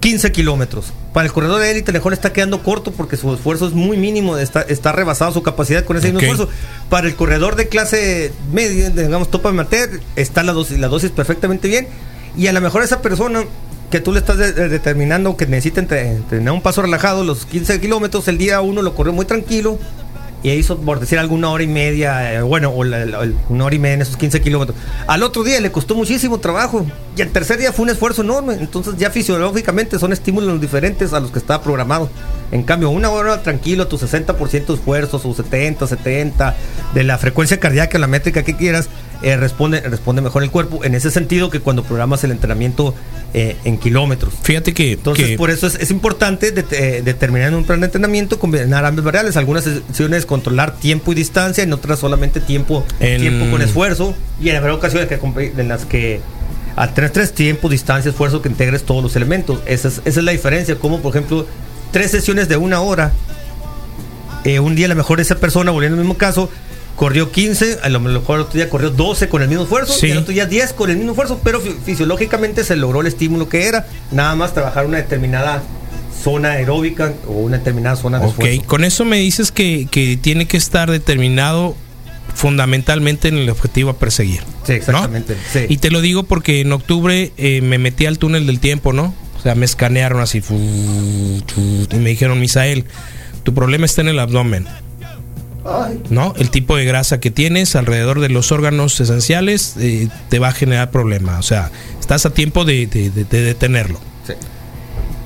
15 0.00 0.32
kilómetros. 0.32 0.92
Para 1.14 1.26
el 1.26 1.32
corredor 1.32 1.60
de 1.60 1.70
élite, 1.70 1.92
mejor 1.92 2.12
está 2.12 2.32
quedando 2.32 2.62
corto 2.62 2.92
porque 2.92 3.16
su 3.16 3.32
esfuerzo 3.32 3.66
es 3.66 3.72
muy 3.72 3.96
mínimo, 3.96 4.36
está, 4.36 4.62
está 4.62 4.92
rebasado 4.92 5.32
su 5.32 5.42
capacidad 5.42 5.84
con 5.84 5.96
ese 5.96 6.12
mismo 6.12 6.20
esfuerzo. 6.20 6.48
Para 6.90 7.06
el 7.06 7.14
corredor 7.14 7.56
de 7.56 7.68
clase 7.68 8.32
media, 8.52 8.90
digamos 8.90 9.30
top 9.30 9.46
amateur, 9.46 9.88
está 10.16 10.42
la 10.42 10.52
dosis, 10.52 10.78
la 10.78 10.88
dosis 10.88 11.10
perfectamente 11.10 11.68
bien. 11.68 11.88
Y 12.36 12.48
a 12.48 12.52
lo 12.52 12.60
mejor 12.60 12.82
esa 12.82 13.00
persona 13.00 13.44
que 13.94 14.00
tú 14.00 14.10
le 14.12 14.18
estás 14.18 14.36
de- 14.38 14.52
de- 14.52 14.68
determinando 14.68 15.36
que 15.36 15.46
necesita 15.46 15.78
entre- 15.78 16.10
entrenar 16.16 16.52
un 16.52 16.60
paso 16.62 16.82
relajado, 16.82 17.22
los 17.22 17.46
15 17.46 17.80
kilómetros, 17.80 18.26
el 18.26 18.38
día 18.38 18.60
uno 18.60 18.82
lo 18.82 18.92
corrió 18.92 19.12
muy 19.12 19.24
tranquilo. 19.24 19.78
Y 20.42 20.50
hizo, 20.50 20.78
por 20.78 20.98
decir, 20.98 21.20
alguna 21.20 21.48
hora 21.50 21.62
y 21.62 21.68
media, 21.68 22.34
eh, 22.34 22.42
bueno, 22.42 22.70
o 22.70 22.80
una 23.48 23.64
hora 23.64 23.74
y 23.74 23.78
media 23.78 23.94
en 23.94 24.02
esos 24.02 24.16
15 24.16 24.40
kilómetros. 24.42 24.76
Al 25.06 25.22
otro 25.22 25.44
día 25.44 25.60
le 25.60 25.70
costó 25.70 25.94
muchísimo 25.94 26.38
trabajo. 26.40 26.84
Y 27.16 27.22
el 27.22 27.30
tercer 27.30 27.56
día 27.56 27.72
fue 27.72 27.84
un 27.84 27.90
esfuerzo 27.90 28.22
enorme. 28.22 28.54
Entonces, 28.54 28.94
ya 28.98 29.10
fisiológicamente 29.10 29.96
son 30.00 30.12
estímulos 30.12 30.60
diferentes 30.60 31.12
a 31.12 31.20
los 31.20 31.30
que 31.30 31.38
estaba 31.38 31.62
programado. 31.62 32.10
En 32.50 32.64
cambio, 32.64 32.90
una 32.90 33.10
hora 33.10 33.42
tranquilo, 33.44 33.86
tu 33.86 33.96
60% 33.96 34.72
de 34.74 34.78
esfuerzo, 34.80 35.20
su 35.20 35.32
70, 35.34 35.86
70, 35.86 36.56
de 36.94 37.04
la 37.04 37.16
frecuencia 37.16 37.58
cardíaca, 37.60 37.96
la 37.98 38.08
métrica 38.08 38.42
que 38.42 38.54
quieras, 38.56 38.88
eh, 39.22 39.36
responde, 39.36 39.80
responde 39.80 40.20
mejor 40.22 40.42
el 40.42 40.50
cuerpo. 40.50 40.84
En 40.84 40.94
ese 40.94 41.10
sentido, 41.10 41.50
que 41.50 41.60
cuando 41.60 41.82
programas 41.84 42.22
el 42.24 42.30
entrenamiento 42.30 42.94
eh, 43.32 43.56
en 43.64 43.78
kilómetros. 43.78 44.34
Fíjate 44.42 44.74
que, 44.74 44.92
Entonces, 44.92 45.30
que- 45.30 45.36
por 45.38 45.50
eso 45.50 45.66
es, 45.66 45.74
es 45.76 45.90
importante 45.90 46.52
eh, 46.72 47.02
determinar 47.04 47.48
en 47.48 47.54
un 47.54 47.64
plan 47.64 47.80
de 47.80 47.86
entrenamiento, 47.86 48.38
combinar 48.38 48.84
ambas 48.84 49.04
variables. 49.04 49.36
Algunas 49.36 49.64
sesiones 49.64 50.26
controlar 50.26 50.76
tiempo 50.76 51.12
y 51.12 51.14
distancia, 51.14 51.64
en 51.64 51.72
otras 51.72 51.98
solamente 51.98 52.40
tiempo, 52.40 52.84
tiempo 52.98 53.50
con 53.50 53.62
esfuerzo. 53.62 54.14
Y 54.40 54.50
en 54.50 54.56
habrá 54.56 54.74
ocasiones 54.74 55.08
que, 55.08 55.18
en 55.56 55.68
las 55.68 55.84
que 55.84 56.20
al 56.76 56.92
tener 56.92 57.10
tres 57.10 57.32
tiempo, 57.32 57.68
distancia, 57.68 58.10
esfuerzo, 58.10 58.42
que 58.42 58.48
integres 58.48 58.82
todos 58.84 59.02
los 59.02 59.14
elementos. 59.16 59.60
Esa 59.66 59.88
es, 59.88 60.00
esa 60.04 60.20
es 60.20 60.24
la 60.24 60.32
diferencia. 60.32 60.74
Como, 60.76 61.00
por 61.00 61.10
ejemplo, 61.16 61.46
tres 61.92 62.10
sesiones 62.10 62.48
de 62.48 62.56
una 62.56 62.80
hora. 62.80 63.12
eh, 64.44 64.60
un 64.60 64.74
día 64.74 64.86
a 64.86 64.88
lo 64.90 64.94
mejor 64.96 65.20
esa 65.20 65.36
persona, 65.36 65.70
volviendo 65.70 65.96
al 65.96 66.00
mismo 66.04 66.16
caso, 66.18 66.50
corrió 66.96 67.32
15, 67.32 67.78
a 67.82 67.88
lo 67.88 68.00
mejor 68.00 68.36
el 68.36 68.42
otro 68.42 68.54
día 68.54 68.68
corrió 68.70 68.90
12 68.90 69.28
con 69.28 69.42
el 69.42 69.48
mismo 69.48 69.64
esfuerzo, 69.64 69.92
Sí. 69.94 70.06
y 70.06 70.10
el 70.12 70.18
otro 70.18 70.32
día 70.32 70.46
10 70.46 70.72
con 70.72 70.90
el 70.90 70.96
mismo 70.96 71.12
esfuerzo, 71.12 71.40
pero 71.42 71.60
fi- 71.60 71.74
fisiológicamente 71.84 72.62
se 72.64 72.76
logró 72.76 73.00
el 73.00 73.06
estímulo 73.08 73.48
que 73.48 73.66
era, 73.66 73.86
nada 74.12 74.34
más 74.36 74.54
trabajar 74.54 74.86
una 74.86 74.98
determinada 74.98 75.62
zona 76.22 76.52
aeróbica 76.52 77.12
o 77.26 77.32
una 77.32 77.58
determinada 77.58 77.96
zona 77.96 78.18
de 78.18 78.26
Ok, 78.26 78.30
esfuerzo. 78.32 78.62
con 78.66 78.84
eso 78.84 79.04
me 79.04 79.18
dices 79.18 79.50
que, 79.52 79.88
que 79.90 80.16
tiene 80.16 80.46
que 80.46 80.56
estar 80.56 80.90
determinado 80.90 81.74
fundamentalmente 82.34 83.28
en 83.28 83.36
el 83.38 83.50
objetivo 83.50 83.90
a 83.90 83.96
perseguir. 83.98 84.40
Sí, 84.66 84.72
exactamente. 84.72 85.36
sí. 85.52 85.60
Y 85.68 85.76
te 85.78 85.90
lo 85.90 86.00
digo 86.00 86.22
porque 86.24 86.60
en 86.60 86.72
octubre 86.72 87.32
eh, 87.36 87.60
me 87.60 87.78
metí 87.78 88.06
al 88.06 88.18
túnel 88.18 88.46
del 88.46 88.58
tiempo, 88.60 88.92
¿no? 88.92 89.14
O 89.38 89.42
sea, 89.42 89.54
me 89.54 89.64
escanearon 89.66 90.20
así 90.22 90.42
y 90.48 91.96
me 91.96 92.10
dijeron, 92.10 92.40
Misael, 92.40 92.84
tu 93.42 93.52
problema 93.54 93.84
está 93.86 94.00
en 94.00 94.08
el 94.08 94.18
abdomen. 94.18 94.66
¿No? 96.10 96.34
El 96.36 96.50
tipo 96.50 96.76
de 96.76 96.84
grasa 96.84 97.20
que 97.20 97.30
tienes 97.30 97.74
alrededor 97.76 98.20
de 98.20 98.28
los 98.28 98.52
órganos 98.52 99.00
esenciales 99.00 99.74
eh, 99.78 100.08
te 100.28 100.38
va 100.38 100.48
a 100.48 100.52
generar 100.52 100.90
problema. 100.90 101.38
O 101.38 101.42
sea, 101.42 101.70
estás 102.00 102.26
a 102.26 102.30
tiempo 102.30 102.64
de, 102.64 102.86
de- 102.86 103.10
de- 103.10 103.24
de 103.24 103.40
detenerlo. 103.42 103.98
Sí. 104.26 104.34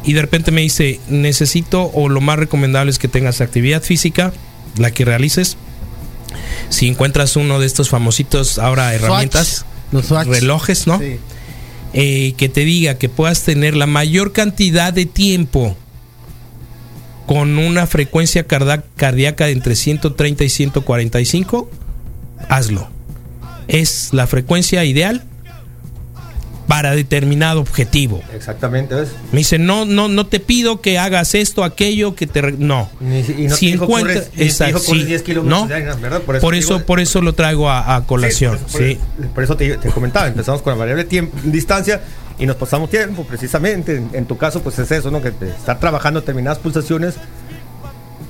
Y 0.04 0.12
de 0.12 0.20
repente 0.22 0.50
me 0.52 0.60
dice, 0.60 1.00
necesito 1.08 1.90
o 1.92 2.08
lo 2.08 2.20
más 2.20 2.38
recomendable 2.38 2.90
es 2.90 2.98
que 2.98 3.08
tengas 3.08 3.40
actividad 3.40 3.82
física, 3.82 4.32
la 4.76 4.90
que 4.92 5.04
realices. 5.04 5.56
Si 6.68 6.86
encuentras 6.86 7.34
uno 7.36 7.58
de 7.58 7.66
estos 7.66 7.88
famositos 7.88 8.58
ahora 8.58 8.94
herramientas, 8.94 9.64
Los 9.90 10.08
relojes, 10.10 10.86
¿no? 10.86 10.98
Sí. 10.98 11.16
Eh, 11.94 12.34
que 12.36 12.48
te 12.48 12.64
diga 12.64 12.94
que 12.98 13.08
puedas 13.08 13.42
tener 13.42 13.74
la 13.74 13.86
mayor 13.86 14.32
cantidad 14.32 14.92
de 14.92 15.06
tiempo 15.06 15.76
con 17.28 17.58
una 17.58 17.86
frecuencia 17.86 18.44
cardíaca 18.46 19.44
de 19.46 19.52
entre 19.52 19.76
130 19.76 20.44
y 20.44 20.48
145, 20.48 21.70
hazlo. 22.48 22.88
Es 23.68 24.08
la 24.12 24.26
frecuencia 24.26 24.82
ideal 24.84 25.24
para 26.66 26.94
determinado 26.94 27.60
objetivo. 27.60 28.22
Exactamente, 28.34 28.94
¿ves? 28.94 29.10
Me 29.32 29.38
dice, 29.38 29.58
no, 29.58 29.84
no, 29.84 30.08
no 30.08 30.26
te 30.26 30.40
pido 30.40 30.80
que 30.80 30.98
hagas 30.98 31.34
esto, 31.34 31.64
aquello, 31.64 32.14
que 32.14 32.26
te... 32.26 32.40
re-". 32.42 32.52
No. 32.58 32.90
Ni- 33.00 33.20
y 33.20 33.42
no 33.44 33.54
te 33.54 33.56
si 33.56 33.72
dijo 33.72 33.84
encuentra... 33.84 34.14
corres- 34.14 34.30
ni 34.32 34.36
te 34.38 34.44
Exacto, 34.44 34.78
sí. 34.80 35.04
10 35.04 35.22
kilómetros 35.22 35.68
¿no? 35.68 35.98
¿verdad? 36.00 36.22
Por 36.22 36.40
Por 36.40 36.54
eso, 36.54 36.84
por 36.86 36.98
eso, 37.00 37.20
lo 37.20 37.34
traigo 37.34 37.68
a, 37.70 37.94
a 37.94 38.06
colación. 38.06 38.58
por, 38.72 38.80
Sí, 38.82 38.98
por 39.34 39.44
eso 39.44 39.54
te, 39.56 39.76
te 39.76 39.90
comentaba, 39.90 40.28
empezamos 40.28 40.62
con 40.62 40.72
la 40.72 40.78
variable 40.78 41.04
tiempo, 41.04 41.36
distancia 41.44 42.00
y 42.38 42.46
nos 42.46 42.56
pasamos 42.56 42.88
tiempo, 42.90 43.24
precisamente. 43.24 43.96
En, 43.96 44.10
en 44.12 44.26
tu 44.26 44.36
caso, 44.36 44.62
pues 44.62 44.78
es 44.78 44.90
eso, 44.90 45.10
¿no? 45.10 45.20
Que 45.20 45.28
estar 45.28 45.78
trabajando 45.80 46.20
determinadas 46.20 46.58
pulsaciones 46.58 47.14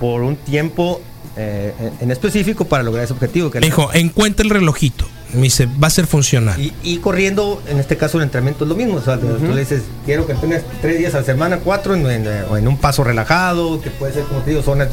por 0.00 0.22
un 0.22 0.36
tiempo 0.36 1.00
eh, 1.36 1.72
en, 2.00 2.10
específico 2.10 2.64
para 2.64 2.82
lograr 2.82 3.04
ese 3.04 3.12
objetivo. 3.12 3.50
Que 3.50 3.60
Me 3.60 3.66
dijo, 3.66 3.90
encuentra 3.92 4.44
el 4.44 4.50
relojito. 4.50 5.06
Me 5.34 5.42
dice, 5.42 5.66
va 5.66 5.88
a 5.88 5.90
ser 5.90 6.06
funcional. 6.06 6.58
y, 6.58 6.72
y 6.82 6.98
corriendo, 6.98 7.62
en 7.68 7.78
este 7.78 7.96
caso 7.98 8.16
el 8.16 8.24
entrenamiento 8.24 8.64
es 8.64 8.68
lo 8.70 8.74
mismo. 8.76 8.94
O 8.94 9.02
sea, 9.02 9.18
tú 9.18 9.26
le 9.52 9.60
dices, 9.60 9.82
quiero 10.06 10.26
que 10.26 10.32
entrenes 10.32 10.62
tres 10.80 10.98
días 10.98 11.14
a 11.14 11.18
la 11.18 11.24
semana, 11.24 11.58
cuatro, 11.58 11.94
en, 11.94 12.06
en- 12.06 12.26
o 12.50 12.56
en 12.56 12.66
un 12.66 12.78
paso 12.78 13.04
relajado, 13.04 13.80
que 13.82 13.90
puede 13.90 14.14
ser, 14.14 14.24
como 14.24 14.40
te 14.40 14.50
digo, 14.50 14.62
son 14.62 14.78
las, 14.78 14.88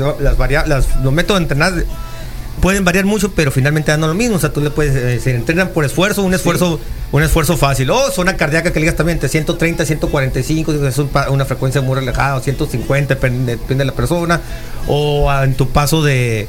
las- 0.67 1.01
los 1.01 1.13
métodos 1.13 1.39
de 1.39 1.43
entrenar 1.43 1.73
pueden 2.61 2.83
variar 2.85 3.05
mucho, 3.05 3.31
pero 3.33 3.51
finalmente 3.51 3.91
dan 3.91 4.01
lo 4.01 4.13
mismo. 4.13 4.35
O 4.37 4.39
sea, 4.39 4.51
tú 4.51 4.61
le 4.61 4.69
puedes, 4.71 4.95
eh, 4.95 5.19
se 5.19 5.35
entrenan 5.35 5.69
por 5.69 5.85
esfuerzo, 5.85 6.23
un 6.23 6.33
esfuerzo, 6.33 6.79
un 7.11 7.21
esfuerzo 7.23 7.57
fácil. 7.57 7.89
O 7.91 8.11
zona 8.11 8.37
cardíaca 8.37 8.71
que 8.73 8.79
le 8.79 8.85
digas 8.85 8.95
también 8.95 9.17
entre 9.17 9.29
130, 9.29 9.85
145, 9.85 10.73
es 10.87 10.97
un 10.97 11.07
pa- 11.09 11.29
una 11.29 11.45
frecuencia 11.45 11.81
muy 11.81 11.95
relajada, 11.95 12.35
o 12.35 12.41
150, 12.41 13.15
depende, 13.15 13.53
depende 13.57 13.83
de 13.83 13.85
la 13.85 13.93
persona. 13.95 14.41
O 14.87 15.29
ah, 15.29 15.43
en 15.43 15.53
tu 15.55 15.69
paso 15.69 16.03
de, 16.03 16.47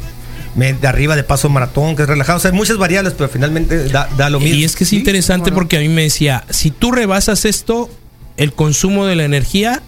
de 0.55 0.87
arriba 0.89 1.17
de 1.17 1.25
paso 1.25 1.49
maratón, 1.49 1.97
que 1.97 2.03
es 2.03 2.09
relajado. 2.09 2.39
O 2.39 2.41
sea, 2.41 2.51
hay 2.51 2.57
muchas 2.57 2.79
variables, 2.79 3.13
pero 3.17 3.29
finalmente 3.29 3.89
da, 3.89 4.09
da 4.17 4.31
lo 4.31 4.41
mismo. 4.41 4.57
Y 4.57 4.65
es 4.65 4.77
que 4.77 4.85
es 4.85 4.91
Sí, 4.91 4.97
interesante 4.97 5.53
porque 5.53 5.77
a 5.77 5.81
mí 5.81 5.89
me 5.89 6.03
decía, 6.03 6.45
si 6.51 6.71
tú 6.71 6.93
rebasas 6.93 7.45
esto, 7.45 7.91
el 8.37 8.53
consumo 8.53 9.07
de 9.07 9.17
la 9.17 9.25
energía 9.25 9.83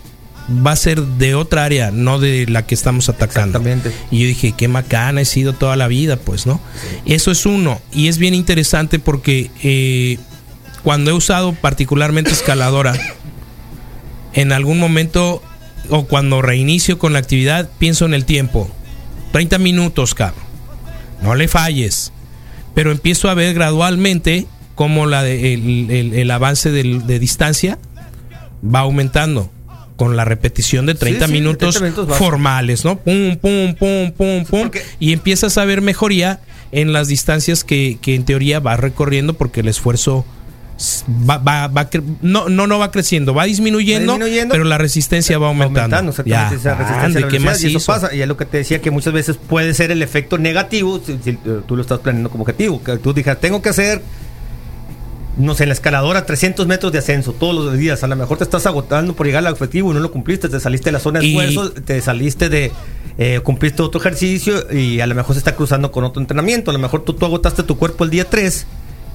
va 0.50 0.72
a 0.72 0.76
ser 0.76 1.02
de 1.02 1.34
otra 1.34 1.64
área, 1.64 1.90
no 1.90 2.18
de 2.18 2.46
la 2.48 2.64
que 2.66 2.74
estamos 2.74 3.08
atacando. 3.08 3.58
Exactamente. 3.58 3.92
Y 4.10 4.20
yo 4.20 4.26
dije, 4.28 4.54
qué 4.56 4.66
macana 4.68 5.20
he 5.20 5.24
sido 5.26 5.52
toda 5.52 5.76
la 5.76 5.88
vida, 5.88 6.16
pues, 6.16 6.46
¿no? 6.46 6.60
Eso 7.04 7.30
es 7.30 7.44
uno. 7.46 7.80
Y 7.92 8.08
es 8.08 8.18
bien 8.18 8.34
interesante 8.34 8.98
porque 8.98 9.50
eh, 9.62 10.18
cuando 10.82 11.10
he 11.10 11.14
usado 11.14 11.52
particularmente 11.52 12.30
escaladora, 12.30 12.94
en 14.32 14.52
algún 14.52 14.78
momento 14.78 15.42
o 15.90 16.04
cuando 16.06 16.42
reinicio 16.42 16.98
con 16.98 17.12
la 17.12 17.18
actividad, 17.18 17.68
pienso 17.78 18.04
en 18.06 18.14
el 18.14 18.24
tiempo. 18.24 18.70
30 19.32 19.58
minutos, 19.58 20.14
cabrón. 20.14 20.42
No 21.22 21.34
le 21.34 21.48
falles. 21.48 22.12
Pero 22.74 22.90
empiezo 22.92 23.28
a 23.28 23.34
ver 23.34 23.54
gradualmente 23.54 24.46
cómo 24.74 25.06
la 25.06 25.22
de- 25.22 25.54
el, 25.54 25.90
el- 25.90 26.14
el 26.14 26.30
avance 26.30 26.70
de 26.70 27.18
distancia 27.18 27.78
va 28.64 28.80
aumentando 28.80 29.50
con 29.98 30.16
la 30.16 30.24
repetición 30.24 30.86
de 30.86 30.94
30 30.94 31.26
sí, 31.26 31.32
de 31.32 31.38
minutos 31.38 31.74
30 31.74 31.80
minutos 31.80 32.08
vas- 32.08 32.18
formales, 32.18 32.84
¿no? 32.86 32.98
Pum, 33.00 33.36
pum, 33.36 33.74
pum, 33.74 34.12
pum, 34.12 34.44
pum. 34.44 34.60
porque- 34.62 34.82
Y 34.98 35.12
empiezas 35.12 35.58
a 35.58 35.64
ver 35.66 35.82
mejoría 35.82 36.40
en 36.72 36.92
las 36.94 37.08
distancias 37.08 37.64
que, 37.64 37.98
que 38.00 38.14
en 38.14 38.24
teoría 38.24 38.60
vas 38.60 38.80
recorriendo 38.80 39.34
porque 39.34 39.60
el 39.60 39.68
esfuerzo 39.68 40.24
va, 41.28 41.38
va, 41.38 41.66
va 41.66 41.88
no, 42.22 42.48
no, 42.48 42.66
no 42.68 42.78
va 42.78 42.92
creciendo, 42.92 43.34
va 43.34 43.44
disminuyendo, 43.44 44.12
Va 44.12 44.18
disminuyendo, 44.18 44.52
pero 44.52 44.64
la 44.64 44.78
resistencia 44.78 45.36
va 45.38 45.48
aumentando. 45.48 46.10
exactamente, 46.10 46.30
Ya, 46.30 46.46
esa 46.56 46.74
resistencia 46.76 47.04
ande, 47.06 47.18
a 47.18 47.22
la 47.22 47.28
¿qué 47.28 47.40
más 47.40 47.62
y 47.64 47.66
eso 47.66 47.78
hizo? 47.78 47.86
pasa 47.92 48.14
y 48.14 48.20
es 48.22 48.28
lo 48.28 48.36
que 48.36 48.44
te 48.44 48.58
decía 48.58 48.80
que 48.80 48.90
muchas 48.92 49.12
veces 49.12 49.36
puede 49.36 49.74
ser 49.74 49.90
el 49.90 50.02
efecto 50.02 50.38
negativo 50.38 51.00
si, 51.04 51.18
si, 51.24 51.30
eh, 51.30 51.36
tú 51.66 51.74
lo 51.74 51.82
estás 51.82 51.98
planeando 51.98 52.30
como 52.30 52.42
objetivo 52.42 52.80
que 52.82 52.96
tú 52.98 53.12
digas 53.12 53.40
tengo 53.40 53.60
que 53.60 53.70
hacer 53.70 54.00
no 55.38 55.54
sé 55.54 55.62
en 55.62 55.68
la 55.71 55.73
escaladora 55.75 56.26
300 56.26 56.66
metros 56.66 56.92
de 56.92 56.99
ascenso 56.99 57.33
todos 57.33 57.54
los 57.54 57.78
días 57.78 58.02
a 58.02 58.07
lo 58.09 58.16
mejor 58.16 58.38
te 58.38 58.45
estás 58.45 58.66
agotando 58.66 59.14
por 59.14 59.26
llegar 59.26 59.47
al 59.47 59.52
objetivo 59.52 59.90
y 59.90 59.95
no 59.95 60.00
lo 60.00 60.11
cumpliste 60.11 60.49
te 60.49 60.59
saliste 60.61 60.88
de 60.88 60.92
la 60.92 60.99
zona 61.00 61.21
de 61.21 61.26
Y- 61.26 61.38
esfuerzo 61.38 61.73
te 61.73 62.00
saliste 62.00 62.49
de 62.49 62.73
eh, 63.18 63.40
cumpliste 63.42 63.83
otro 63.83 64.00
ejercicio 64.00 64.71
y 64.73 65.00
a 65.00 65.07
lo 65.07 65.14
mejor 65.14 65.35
se 65.35 65.38
está 65.38 65.54
cruzando 65.57 65.90
con 65.92 66.04
otro 66.04 66.21
entrenamiento 66.21 66.71
a 66.71 66.75
lo 66.75 66.78
mejor 66.80 67.04
tú, 67.04 67.14
tú 67.14 67.25
agotaste 67.25 67.62
tu 67.62 67.78
cuerpo 67.78 68.04
el 68.04 68.11
día 68.11 68.25
3 68.28 68.66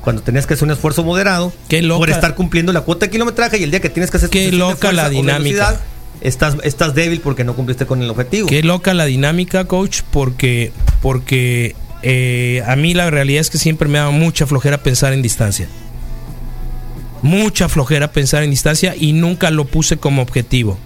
cuando 0.02 0.22
tenías 0.22 0.46
que 0.48 0.54
hacer 0.56 0.66
un 0.66 0.72
esfuerzo 0.72 1.04
moderado 1.04 1.54
Qué 1.70 1.82
loca. 1.82 2.00
por 2.00 2.10
estar 2.10 2.36
cumpliendo 2.36 2.74
la 2.74 2.82
cuota 2.82 3.06
de 3.06 3.12
kilometraje 3.12 3.58
y 3.58 3.64
el 3.64 3.72
día 3.72 3.80
que 3.82 3.90
tienes 3.90 4.10
que 4.12 4.18
hacer 4.18 4.30
Qué 4.30 4.52
loca 4.52 4.92
la 4.92 5.10
dinámica. 5.10 5.80
estás, 6.22 6.56
estás 6.64 6.94
débil 6.96 7.22
porque 7.22 7.44
no 7.46 7.54
cumpliste 7.56 7.86
con 7.86 8.02
el 8.02 8.10
objetivo. 8.10 8.48
Qué 8.50 8.64
loca 8.64 8.94
la 8.94 9.06
dinámica, 9.06 9.64
coach, 9.66 10.02
porque, 10.12 10.74
porque 11.02 11.76
eh, 12.02 12.62
a 12.68 12.76
mí 12.76 12.94
la 12.94 13.10
realidad 13.12 13.40
es 13.40 13.50
que 13.50 13.58
siempre 13.58 13.88
me 13.88 13.98
da 14.00 14.10
mucha 14.10 14.46
flojera 14.46 14.84
pensar 14.84 15.14
en 15.14 15.22
distancia. 15.22 15.70
Mucha 17.24 17.68
flojera 17.70 18.12
pensar 18.12 18.44
en 18.44 18.52
distancia 18.52 18.96
y 18.96 19.14
nunca 19.14 19.50
lo 19.50 19.66
puse 19.66 19.98
como 19.98 20.22
objetivo. 20.22 20.78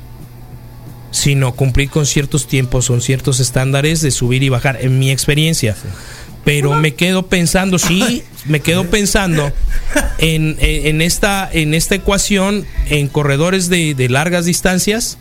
Sino 1.12 1.54
cumplir 1.56 1.90
con 1.90 2.06
ciertos 2.06 2.48
tiempos, 2.48 2.88
con 2.88 3.02
ciertos 3.02 3.40
estándares 3.40 4.02
de 4.02 4.12
subir 4.12 4.44
y 4.44 4.50
bajar, 4.50 4.78
en 4.82 5.00
mi 5.00 5.10
experiencia. 5.12 5.76
Pero 6.46 6.76
me 6.76 6.94
quedo 6.94 7.28
pensando, 7.28 7.78
sí, 7.80 8.24
me 8.46 8.60
quedo 8.62 8.86
pensando 8.90 9.52
en, 10.20 10.56
en- 10.60 10.86
en 10.88 11.02
esta, 11.02 11.50
en 11.52 11.74
esta 11.74 11.96
ecuación, 11.96 12.66
en 12.90 13.08
corredores 13.10 13.68
de, 13.70 13.96
de 13.96 14.08
largas 14.10 14.46
distancias, 14.46 15.18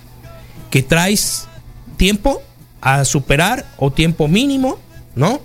que 0.71 0.83
traes 0.83 1.49
tiempo 1.97 2.43
a 2.81 3.05
superar 3.05 3.67
o 3.79 3.91
tiempo 3.91 4.29
mínimo, 4.29 4.79
¿no? 5.15 5.41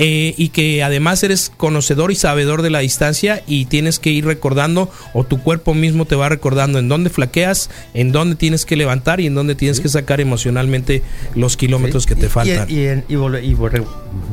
Eh, 0.00 0.32
y 0.36 0.50
que 0.50 0.84
además 0.84 1.24
eres 1.24 1.50
conocedor 1.56 2.12
y 2.12 2.14
sabedor 2.14 2.62
de 2.62 2.70
la 2.70 2.78
distancia 2.78 3.42
y 3.48 3.64
tienes 3.64 3.98
que 3.98 4.10
ir 4.10 4.24
recordando 4.24 4.88
o 5.12 5.24
tu 5.24 5.42
cuerpo 5.42 5.74
mismo 5.74 6.04
te 6.04 6.14
va 6.14 6.28
recordando 6.28 6.78
en 6.78 6.88
dónde 6.88 7.10
flaqueas, 7.10 7.68
en 7.94 8.12
dónde 8.12 8.36
tienes 8.36 8.64
que 8.64 8.76
levantar 8.76 9.18
y 9.20 9.26
en 9.26 9.34
dónde 9.34 9.56
tienes 9.56 9.80
que 9.80 9.88
sacar 9.88 10.20
emocionalmente 10.20 11.02
los 11.34 11.56
kilómetros 11.56 12.06
que 12.06 12.14
te 12.14 12.26
Y- 12.26 12.28
faltan. 12.28 12.70
Y, 12.70 12.74
y, 12.76 13.16
y 13.16 13.56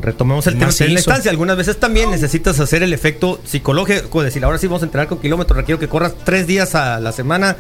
retomemos 0.02 0.46
el 0.48 0.54
tema 0.60 0.72
de 0.72 0.86
la 0.88 0.92
distancia. 0.96 1.32
Algunas 1.32 1.58
veces 1.58 1.80
también 1.80 2.12
necesitas 2.12 2.60
hacer 2.60 2.84
el 2.84 2.94
efecto 2.94 3.42
psicológico, 3.46 4.22
decir, 4.22 4.44
ahora 4.46 4.58
sí 4.60 4.68
vamos 4.68 4.84
a 4.84 4.86
entrenar 4.86 5.08
con 5.08 5.18
kilómetros, 5.20 5.58
requiero 5.58 5.80
que 5.80 5.88
corras 5.88 6.14
tres 6.24 6.46
días 6.48 6.76
a 6.76 7.00
la 7.00 7.12
semana, 7.12 7.58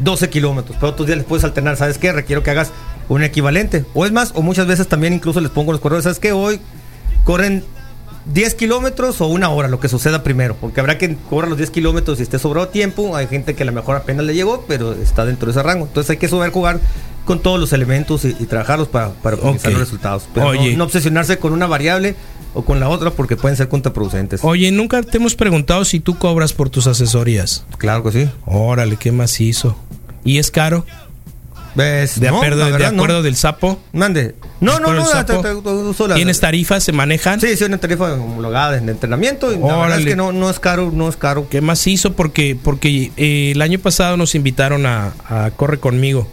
12 0.00 0.28
kilómetros, 0.30 0.76
pero 0.80 0.90
otros 0.92 1.06
días 1.06 1.18
les 1.18 1.26
puedes 1.26 1.44
alternar, 1.44 1.76
¿sabes 1.76 1.98
qué? 1.98 2.12
Requiero 2.12 2.42
que 2.42 2.50
hagas 2.50 2.72
un 3.08 3.22
equivalente. 3.22 3.84
O 3.94 4.04
es 4.04 4.10
más, 4.12 4.32
o 4.34 4.42
muchas 4.42 4.66
veces 4.66 4.88
también 4.88 5.12
incluso 5.12 5.40
les 5.40 5.50
pongo 5.50 5.70
los 5.72 5.80
corredores, 5.80 6.02
¿sabes 6.04 6.18
qué? 6.18 6.32
Hoy 6.32 6.60
corren 7.26 7.64
10 8.32 8.54
kilómetros 8.54 9.20
o 9.20 9.26
una 9.26 9.50
hora, 9.50 9.68
lo 9.68 9.80
que 9.80 9.88
suceda 9.88 10.22
primero, 10.22 10.56
porque 10.60 10.80
habrá 10.80 10.96
que 10.96 11.16
correr 11.28 11.50
los 11.50 11.58
10 11.58 11.70
kilómetros 11.70 12.20
y 12.20 12.22
esté 12.22 12.38
sobrado 12.38 12.68
tiempo, 12.68 13.16
hay 13.16 13.26
gente 13.26 13.54
que 13.54 13.64
a 13.64 13.66
lo 13.66 13.72
mejor 13.72 13.96
apenas 13.96 14.24
le 14.24 14.34
llegó, 14.34 14.64
pero 14.66 14.92
está 14.94 15.26
dentro 15.26 15.46
de 15.46 15.50
ese 15.52 15.62
rango, 15.62 15.86
entonces 15.86 16.10
hay 16.10 16.16
que 16.16 16.28
saber 16.28 16.50
jugar 16.50 16.80
con 17.24 17.40
todos 17.40 17.58
los 17.58 17.72
elementos 17.72 18.24
y, 18.24 18.36
y 18.38 18.46
trabajarlos 18.46 18.88
para, 18.88 19.10
para 19.10 19.36
optimizar 19.36 19.72
los 19.72 19.80
resultados, 19.80 20.28
pero 20.32 20.48
Oye. 20.48 20.76
no, 20.76 20.84
obsesionarse 20.84 21.38
con 21.38 21.52
una 21.52 21.66
variable 21.66 22.14
o 22.54 22.64
con 22.64 22.78
la 22.80 22.88
otra 22.88 23.10
porque 23.10 23.36
pueden 23.36 23.56
ser 23.56 23.68
contraproducentes. 23.68 24.40
Oye, 24.44 24.70
nunca 24.70 25.02
te 25.02 25.18
hemos 25.18 25.34
preguntado 25.34 25.84
si 25.84 25.98
tú 26.00 26.16
cobras 26.16 26.52
por 26.52 26.70
tus 26.70 26.86
asesorías. 26.86 27.64
Claro 27.76 28.04
que 28.04 28.12
sí. 28.12 28.30
Órale, 28.46 28.96
qué 28.96 29.12
macizo. 29.12 29.76
¿Y 30.24 30.38
es 30.38 30.50
caro? 30.50 30.86
De, 31.76 32.08
No, 32.30 32.36
acuerdo, 32.36 32.64
de 32.64 32.92
no. 32.92 33.22
del 33.22 33.36
sapo. 33.36 33.78
Mande. 33.92 34.34
No, 34.60 34.80
no, 34.80 34.86
¿Por 34.86 34.96
el 34.96 35.02
no, 35.02 36.14
¿Tienes 36.14 36.40
tarifas? 36.40 36.82
¿Se 36.82 36.92
manejan? 36.92 37.38
Sí, 37.38 37.54
sí, 37.54 37.64
una 37.64 37.76
tarifa 37.76 38.14
homologada 38.14 38.72
de 38.80 38.90
entrenamiento 38.90 39.52
y 39.52 39.58
la 39.58 39.76
verdad 39.76 39.98
es 39.98 40.06
que 40.06 40.16
no, 40.16 40.32
no 40.32 40.48
es 40.48 40.58
caro, 40.58 40.90
no 40.90 41.08
es 41.08 41.16
caro. 41.16 41.48
¿Qué 41.50 41.60
más 41.60 41.86
hizo? 41.86 42.14
Porque, 42.14 42.56
porque 42.60 43.12
eh, 43.18 43.52
el 43.54 43.60
año 43.60 43.78
pasado 43.78 44.16
nos 44.16 44.34
invitaron 44.34 44.86
a, 44.86 45.12
a 45.28 45.50
Corre 45.54 45.78
conmigo. 45.78 46.26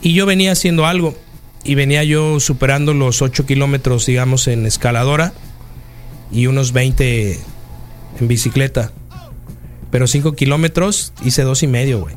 Y 0.00 0.14
yo 0.14 0.24
venía 0.24 0.52
haciendo 0.52 0.86
algo. 0.86 1.14
Y 1.62 1.74
venía 1.74 2.04
yo 2.04 2.40
superando 2.40 2.94
los 2.94 3.20
8 3.22 3.44
kilómetros, 3.46 4.06
digamos, 4.06 4.48
en 4.48 4.64
escaladora. 4.66 5.34
Y 6.32 6.46
unos 6.46 6.72
20 6.72 7.38
en 8.20 8.28
bicicleta. 8.28 8.92
Pero 9.90 10.06
5 10.06 10.32
kilómetros 10.34 11.12
hice 11.22 11.42
dos 11.42 11.62
y 11.62 11.66
medio, 11.66 12.00
güey. 12.00 12.16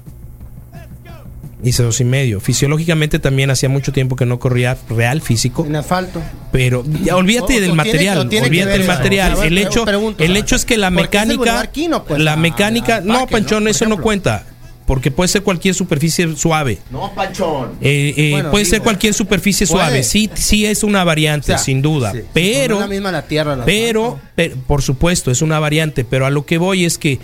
Hice 1.64 1.82
dos 1.82 2.00
y 2.02 2.04
medio. 2.06 2.40
Fisiológicamente 2.40 3.18
también 3.18 3.50
hacía 3.50 3.68
mucho 3.68 3.92
tiempo 3.92 4.16
que 4.16 4.26
no 4.28 4.38
corría 4.38 4.78
real 4.90 5.22
físico. 5.22 5.66
En 5.66 5.76
asfalto. 5.76 6.22
Pero 6.52 6.84
ya, 7.04 7.16
olvídate 7.16 7.58
O- 7.58 7.62
del 7.62 7.72
o 7.72 7.76
material, 7.76 8.30
tiene 8.30 8.46
olvídate 8.48 8.78
del 8.78 8.88
material. 8.88 9.38
El 9.44 9.58
hecho, 9.58 9.84
pregunto, 9.84 10.24
el 10.24 10.38
hecho 10.38 10.56
es 10.56 10.66
que 10.66 10.78
la 10.78 10.92
¿por 10.92 11.10
qué 11.10 11.18
es 11.18 11.24
el 11.24 11.38
mecánica, 11.40 11.72
pues, 12.08 12.20
la 12.22 12.34
a- 12.34 12.38
mecánica, 12.38 12.98
al 12.98 13.08
no, 13.08 13.14
parque, 13.20 13.32
Panchón, 13.32 13.68
eso 13.68 13.86
no 13.86 14.00
cuenta, 14.00 14.46
porque 14.86 15.10
puede 15.10 15.28
ser 15.30 15.42
cualquier 15.42 15.74
superficie 15.74 16.36
suave. 16.36 16.78
No, 16.92 17.12
Panchón. 17.16 17.72
Eh, 17.82 18.14
eh, 18.16 18.30
Bueno, 18.34 18.52
puede 18.52 18.64
digo, 18.64 18.76
ser 18.76 18.84
cualquier 18.84 19.14
superficie 19.16 19.66
puede. 19.66 19.84
suave, 19.84 20.04
sí, 20.04 20.30
sí 20.36 20.66
es 20.68 20.84
una 20.84 21.04
variante, 21.04 21.46
O 21.54 21.56
sea, 21.56 21.58
sin 21.58 21.82
duda, 21.82 22.12
sí. 22.14 22.20
pero, 22.34 22.76
es 22.76 22.82
la 22.82 22.88
misma 22.88 23.12
la 23.12 23.24
tierra. 23.24 23.58
pero, 23.66 24.20
pero, 24.36 24.56
por 24.68 24.84
supuesto, 24.84 25.32
es 25.32 25.42
una 25.42 25.60
variante, 25.60 26.06
pero 26.06 26.28
a 26.28 26.30
lo 26.30 26.46
que 26.46 26.60
voy 26.60 26.86
es 26.86 26.98
que 27.00 27.20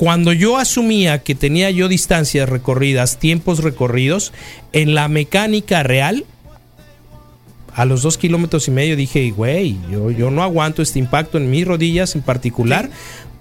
cuando 0.00 0.32
yo 0.32 0.56
asumía 0.56 1.18
que 1.18 1.34
tenía 1.34 1.70
yo 1.70 1.86
distancias 1.86 2.48
recorridas, 2.48 3.18
tiempos 3.18 3.62
recorridos, 3.62 4.32
en 4.72 4.94
la 4.94 5.08
mecánica 5.08 5.82
real, 5.82 6.24
a 7.74 7.84
los 7.84 8.00
dos 8.00 8.16
kilómetros 8.16 8.66
y 8.68 8.70
medio 8.70 8.96
dije, 8.96 9.30
güey, 9.30 9.76
yo, 9.90 10.10
yo 10.10 10.30
no 10.30 10.42
aguanto 10.42 10.80
este 10.80 10.98
impacto 10.98 11.36
en 11.36 11.50
mis 11.50 11.66
rodillas 11.66 12.14
en 12.14 12.22
particular. 12.22 12.88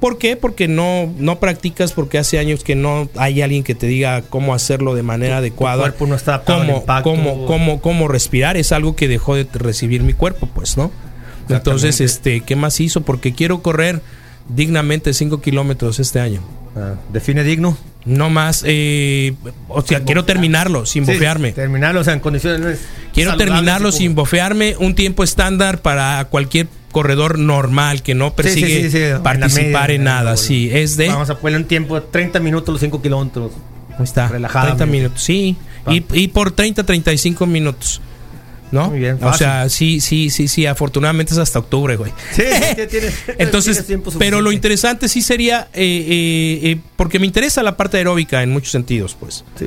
¿Por 0.02 0.18
qué? 0.18 0.36
Porque 0.36 0.68
no, 0.68 1.10
no 1.18 1.40
practicas, 1.40 1.94
porque 1.94 2.18
hace 2.18 2.40
años 2.40 2.66
que 2.66 2.76
no 2.76 3.08
hay 3.16 3.42
alguien 3.42 3.64
que 3.64 3.74
te 3.74 3.88
diga 3.88 4.22
cómo 4.24 4.54
hacerlo 4.54 4.96
de 4.96 5.04
manera 5.04 5.38
adecuada. 5.38 5.84
cuerpo 5.84 6.08
no 6.08 6.16
está 6.16 6.44
cómo, 6.44 6.80
impacto. 6.80 7.10
cómo, 7.10 7.46
cómo, 7.46 7.80
cómo 7.80 8.10
respirar. 8.10 8.58
Es 8.58 8.74
algo 8.74 8.98
que 8.98 9.08
dejó 9.08 9.36
de 9.36 9.48
recibir 9.54 10.04
mi 10.04 10.12
cuerpo, 10.12 10.50
pues, 10.54 10.76
¿no? 10.76 10.92
Entonces, 11.48 12.02
este, 12.02 12.42
¿qué 12.42 12.58
más 12.58 12.82
hizo? 12.82 13.00
Porque 13.00 13.32
quiero 13.32 13.62
correr 13.62 14.02
dignamente 14.50 15.14
5 15.14 15.42
kilómetros 15.42 16.00
este 16.00 16.20
año. 16.20 16.42
Ah, 16.76 16.96
define 17.12 17.44
digno. 17.44 17.78
No 18.06 18.30
más, 18.30 18.64
eh, 18.66 19.34
o 19.68 19.82
sea, 19.82 20.02
quiero 20.04 20.24
terminarlo 20.26 20.86
sin 20.86 21.06
Sí, 21.06 21.12
bofearme. 21.12 21.52
terminarlo, 21.52 22.00
o 22.00 22.04
sea, 22.04 22.14
en 22.14 22.22
condiciones. 22.22 22.80
Quiero 23.14 23.36
terminarlo 23.38 23.92
sin 23.92 24.16
bofearme, 24.16 24.76
un 24.80 24.96
tiempo 24.96 25.24
estándar 25.24 25.82
para 25.82 26.24
cualquier 26.26 26.68
corredor 26.92 27.38
normal 27.38 28.02
que 28.02 28.16
no 28.16 28.30
sí, 28.30 28.34
persigue 28.38 28.84
sí, 28.84 28.92
sí, 28.92 28.98
en 29.04 29.22
participar 29.22 29.90
media, 29.90 29.96
en 29.96 30.04
nada. 30.06 30.38
Sí, 30.38 30.70
es 30.72 30.96
de. 30.98 31.10
Vamos 31.10 31.30
a 31.30 31.38
ponerle 31.38 31.64
un 31.64 31.68
tiempo 31.68 31.96
de 32.00 32.08
30 32.10 32.40
minutos 32.40 32.72
los 32.74 32.80
5 32.82 33.02
kilómetros. 33.02 33.52
Ahí 33.98 34.04
está, 34.04 34.28
relajadamente. 34.30 34.78
30 34.78 34.92
minutos, 34.92 35.24
sí. 35.24 35.58
Y, 35.90 36.04
y 36.14 36.28
por 36.30 36.52
30, 36.52 36.84
35 36.84 37.46
minutos. 37.46 38.02
¿No? 38.72 38.90
Muy 38.90 39.00
bien, 39.00 39.18
o 39.22 39.34
sea, 39.34 39.68
sí, 39.70 40.00
sí, 40.00 40.30
sí, 40.30 40.48
sí. 40.48 40.66
Afortunadamente 40.66 41.34
es 41.34 41.40
hasta 41.40 41.60
octubre, 41.60 41.96
güey. 41.96 42.12
Sí, 42.32 42.44
sí, 42.44 42.82
tienes- 42.88 43.14
Entonces, 43.40 43.86
tienes 43.86 44.06
pero 44.20 44.42
lo 44.42 44.52
interesante 44.52 45.08
sí 45.10 45.22
sería, 45.22 45.68
eh, 45.74 46.06
eh, 46.64 46.70
eh, 46.72 46.78
porque 46.96 47.18
me 47.20 47.26
interesa 47.26 47.64
la 47.64 47.76
parte 47.78 47.98
aeróbica 47.98 48.44
en 48.44 48.52
muchos 48.52 48.72
sentidos, 48.72 49.16
pues. 49.20 49.44
Sí. 49.58 49.66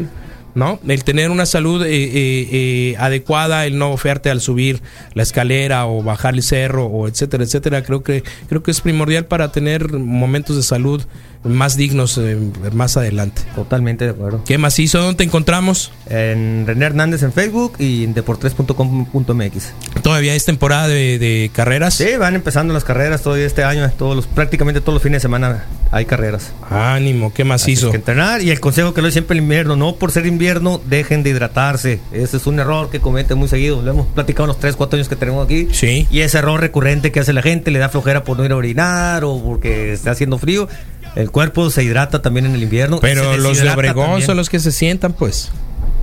¿No? 0.55 0.79
El 0.87 1.05
tener 1.05 1.31
una 1.31 1.47
salud 1.47 1.85
eh, 1.85 1.89
eh, 1.91 2.49
eh, 2.53 2.97
adecuada, 2.99 3.67
el 3.67 3.79
no 3.79 3.91
ofertarte 3.93 4.31
al 4.31 4.41
subir 4.41 4.83
la 5.15 5.23
escalera 5.23 5.87
o 5.87 6.03
bajar 6.03 6.35
el 6.35 6.43
cerro 6.43 6.87
o 6.87 7.09
etcétera, 7.09 7.45
etcétera, 7.45 7.83
creo 7.83 8.03
que 8.03 8.23
creo 8.49 8.63
que 8.63 8.71
es 8.71 8.81
primordial 8.81 9.25
para 9.27 9.53
tener 9.53 9.93
momentos 9.93 10.57
de 10.57 10.63
salud 10.63 11.03
más 11.45 11.77
dignos 11.77 12.19
eh, 12.19 12.39
más 12.73 12.97
adelante. 12.97 13.43
Totalmente 13.55 14.05
de 14.05 14.11
acuerdo. 14.13 14.43
¿Qué 14.45 14.59
más 14.59 14.79
hizo? 14.79 14.99
¿Dónde 15.01 15.17
te 15.17 15.25
encontramos? 15.25 15.91
En 16.09 16.65
René 16.67 16.87
Hernández 16.87 17.23
en 17.23 17.33
Facebook 17.33 17.75
y 17.79 18.05
en 18.05 18.15
deportes.com.mx. 18.15 19.73
Todavía 20.03 20.35
es 20.35 20.45
temporada 20.45 20.89
de, 20.89 21.19
de 21.19 21.51
carreras. 21.53 21.95
Sí, 21.95 22.17
van 22.19 22.35
empezando 22.35 22.73
las 22.73 22.85
carreras 22.85 23.23
todavía 23.23 23.47
este 23.47 23.65
año, 23.65 23.91
todos 23.99 24.15
los, 24.15 24.27
prácticamente 24.27 24.81
todos 24.81 24.95
los 24.95 25.03
fines 25.03 25.17
de 25.17 25.21
semana 25.23 25.65
hay 25.91 26.05
carreras. 26.05 26.53
Ánimo, 26.71 27.33
¿qué 27.35 27.45
más 27.45 27.63
Así 27.63 27.73
hizo? 27.73 27.87
es 27.87 27.91
que 27.93 27.97
entrenar 27.97 28.41
y 28.43 28.51
el 28.51 28.61
consejo 28.61 28.95
que 28.95 29.03
le 29.03 29.07
doy 29.07 29.13
siempre 29.13 29.37
el 29.37 29.43
invierno, 29.43 29.77
no 29.77 29.97
por 29.97 30.13
ser 30.13 30.27
invierno 30.27 30.42
dejen 30.87 31.23
de 31.23 31.31
hidratarse. 31.31 32.01
Ese 32.13 32.37
es 32.37 32.47
un 32.47 32.59
error 32.59 32.91
que 32.91 33.01
cometen 33.01 33.39
muy 33.39 33.49
seguido. 33.49 33.83
Lo 33.83 33.91
hemos 33.91 34.07
platicado 34.09 34.45
en 34.45 34.49
los 34.49 34.59
3, 34.59 34.77
4 34.77 34.97
años 34.97 35.09
que 35.09 35.17
tenemos 35.17 35.45
aquí. 35.45 35.69
Sí. 35.73 36.07
Y 36.11 36.21
ese 36.21 36.39
error 36.39 36.61
recurrente 36.61 37.13
que 37.13 37.21
hace 37.21 37.33
la 37.33 37.43
gente, 37.43 37.71
le 37.71 37.79
da 37.79 37.89
flojera 37.89 38.25
por 38.25 38.37
no 38.37 38.45
ir 38.45 38.53
a 38.53 38.57
orinar 38.57 39.25
o 39.25 39.43
porque 39.43 39.93
está 39.93 40.13
haciendo 40.13 40.39
frío. 40.39 40.69
El 41.15 41.31
cuerpo 41.31 41.69
se 41.71 41.85
hidrata 41.85 42.23
también 42.23 42.47
en 42.47 42.55
el 42.55 42.63
invierno. 42.63 42.99
Pero 43.01 43.37
los 43.37 43.59
de 43.59 43.71
Obregón 43.71 44.05
también. 44.07 44.27
son 44.27 44.37
los 44.37 44.49
que 44.49 44.61
se 44.61 44.73
sientan, 44.73 45.13
pues. 45.13 45.51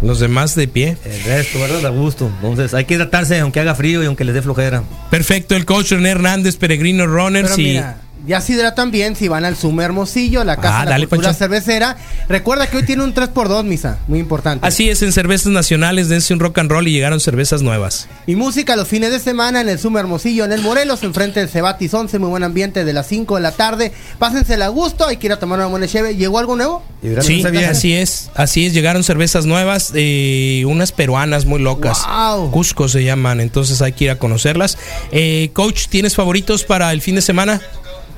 Los 0.02 0.20
demás 0.20 0.56
de 0.56 0.68
pie. 0.68 0.98
El 1.04 1.24
resto, 1.24 1.60
¿verdad? 1.60 1.82
Da 1.82 1.90
gusto. 1.90 2.32
Entonces 2.42 2.74
hay 2.74 2.86
que 2.86 2.94
hidratarse 2.94 3.40
aunque 3.40 3.60
haga 3.60 3.76
frío 3.76 4.02
y 4.02 4.06
aunque 4.06 4.24
les 4.24 4.34
dé 4.34 4.42
flojera. 4.42 4.84
Perfecto, 5.10 5.56
el 5.56 5.66
coach 5.66 5.92
René 5.92 6.12
Hernández, 6.12 6.56
Peregrino 6.56 7.06
Runners 7.06 7.52
Pero 7.56 7.62
y... 7.62 7.66
mira, 7.66 7.98
ya 8.30 8.40
se 8.42 8.54
hidratan 8.54 8.92
bien 8.92 9.16
si 9.16 9.28
van 9.28 9.44
al 9.44 9.58
Sumo 9.58 9.82
Hermosillo, 9.82 10.44
la 10.44 10.56
Casa 10.58 10.78
Ah, 10.78 10.80
de 10.82 10.86
la 10.86 10.92
dale, 10.92 11.08
Cultura 11.08 11.30
Pancho. 11.30 11.40
Cervecera. 11.40 11.98
Recuerda 12.30 12.68
que 12.68 12.78
hoy 12.78 12.84
tiene 12.84 13.04
un 13.04 13.14
3x2, 13.14 13.64
misa. 13.64 13.98
Muy 14.08 14.20
importante. 14.20 14.66
Así 14.68 14.88
es, 14.90 15.02
en 15.02 15.12
cervezas 15.12 15.48
nacionales, 15.52 16.10
dense 16.10 16.32
un 16.34 16.40
rock 16.40 16.60
and 16.60 16.72
roll 16.72 16.88
y 16.88 16.92
llegaron 16.92 17.20
cervezas 17.20 17.64
nuevas. 17.64 18.08
Y 18.28 18.36
música 18.36 18.76
los 18.76 18.88
fines 18.88 19.10
de 19.12 19.20
semana 19.20 19.62
en 19.62 19.68
el 19.68 19.80
Sumo 19.80 19.98
Hermosillo, 19.98 20.46
en 20.46 20.52
el 20.52 20.62
Morelos, 20.62 21.02
enfrente 21.04 21.40
del 21.40 21.50
Cebatis 21.50 21.92
11. 21.94 22.20
Muy 22.20 22.30
buen 22.30 22.44
ambiente 22.44 22.86
de 22.86 22.94
las 22.94 23.08
5 23.08 23.36
de 23.36 23.42
la 23.42 23.52
tarde. 23.52 23.92
Pásensela 24.20 24.66
a 24.66 24.70
gusto. 24.70 25.08
Hay 25.08 25.18
que 25.18 25.26
ir 25.26 25.34
a 25.34 25.40
tomar 25.40 25.58
una 25.58 25.68
buena 25.68 25.88
cheve. 25.88 26.16
¿Llegó 26.16 26.38
algo 26.38 26.56
nuevo? 26.56 26.84
Sí, 27.22 27.44
así 27.68 27.94
es, 27.94 28.30
así 28.36 28.66
es, 28.66 28.74
llegaron 28.74 29.04
cervezas 29.06 29.46
nuevas, 29.46 29.92
eh, 29.96 30.64
unas 30.68 30.92
peruanas 30.92 31.46
muy 31.46 31.60
locas. 31.62 32.00
Wow. 32.06 32.52
Cusco 32.52 32.90
se 32.90 33.04
llaman, 33.04 33.40
entonces 33.40 33.82
hay 33.82 33.94
que 33.94 34.04
ir 34.06 34.12
a 34.12 34.18
conocerlas. 34.18 34.78
Eh, 35.12 35.50
coach, 35.54 35.88
¿tienes 35.88 36.16
favoritos 36.16 36.64
para 36.66 36.92
el 36.92 37.02
fin 37.02 37.16
de 37.16 37.22
semana? 37.22 37.62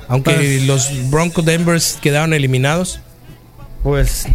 Aunque 0.08 0.34
Pues- 0.34 0.62
los 0.66 1.10
Bronco 1.10 1.42
Denvers 1.42 1.98
quedaron 2.00 2.32
eliminados. 2.34 3.00
Pues 3.82 4.26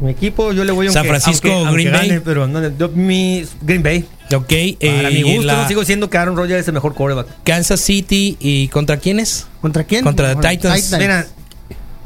mi 0.00 0.10
equipo 0.10 0.52
yo 0.52 0.64
le 0.64 0.72
voy 0.72 0.88
a 0.88 0.92
San 0.92 1.06
Francisco, 1.06 1.48
Green 1.72 1.92
Bay. 1.92 2.20
pero 2.24 2.46
no, 2.46 2.76
yo- 2.76 2.88
mi 2.88 3.44
Green 3.62 3.82
Bay. 3.82 4.04
Ok, 4.34 4.50
eh, 4.50 4.76
Para 4.80 5.10
mi 5.10 5.16
y 5.16 5.20
en 5.20 5.26
gusto, 5.36 5.42
la 5.46 5.62
no 5.62 5.68
sigo 5.68 5.84
siendo 5.84 6.08
que 6.10 6.18
Aaron 6.18 6.36
Rodgers 6.36 6.60
es 6.62 6.68
el 6.68 6.74
mejor 6.74 6.94
quarterback. 6.94 7.26
Kansas 7.44 7.80
City 7.80 8.36
y 8.40 8.68
contra 8.68 8.96
quiénes? 8.96 9.46
¿Contra 9.60 9.84
quién? 9.84 10.02
Contra 10.04 10.34
Bueno, 10.34 10.48
Titans. 10.48 10.92
Mira, 10.98 11.26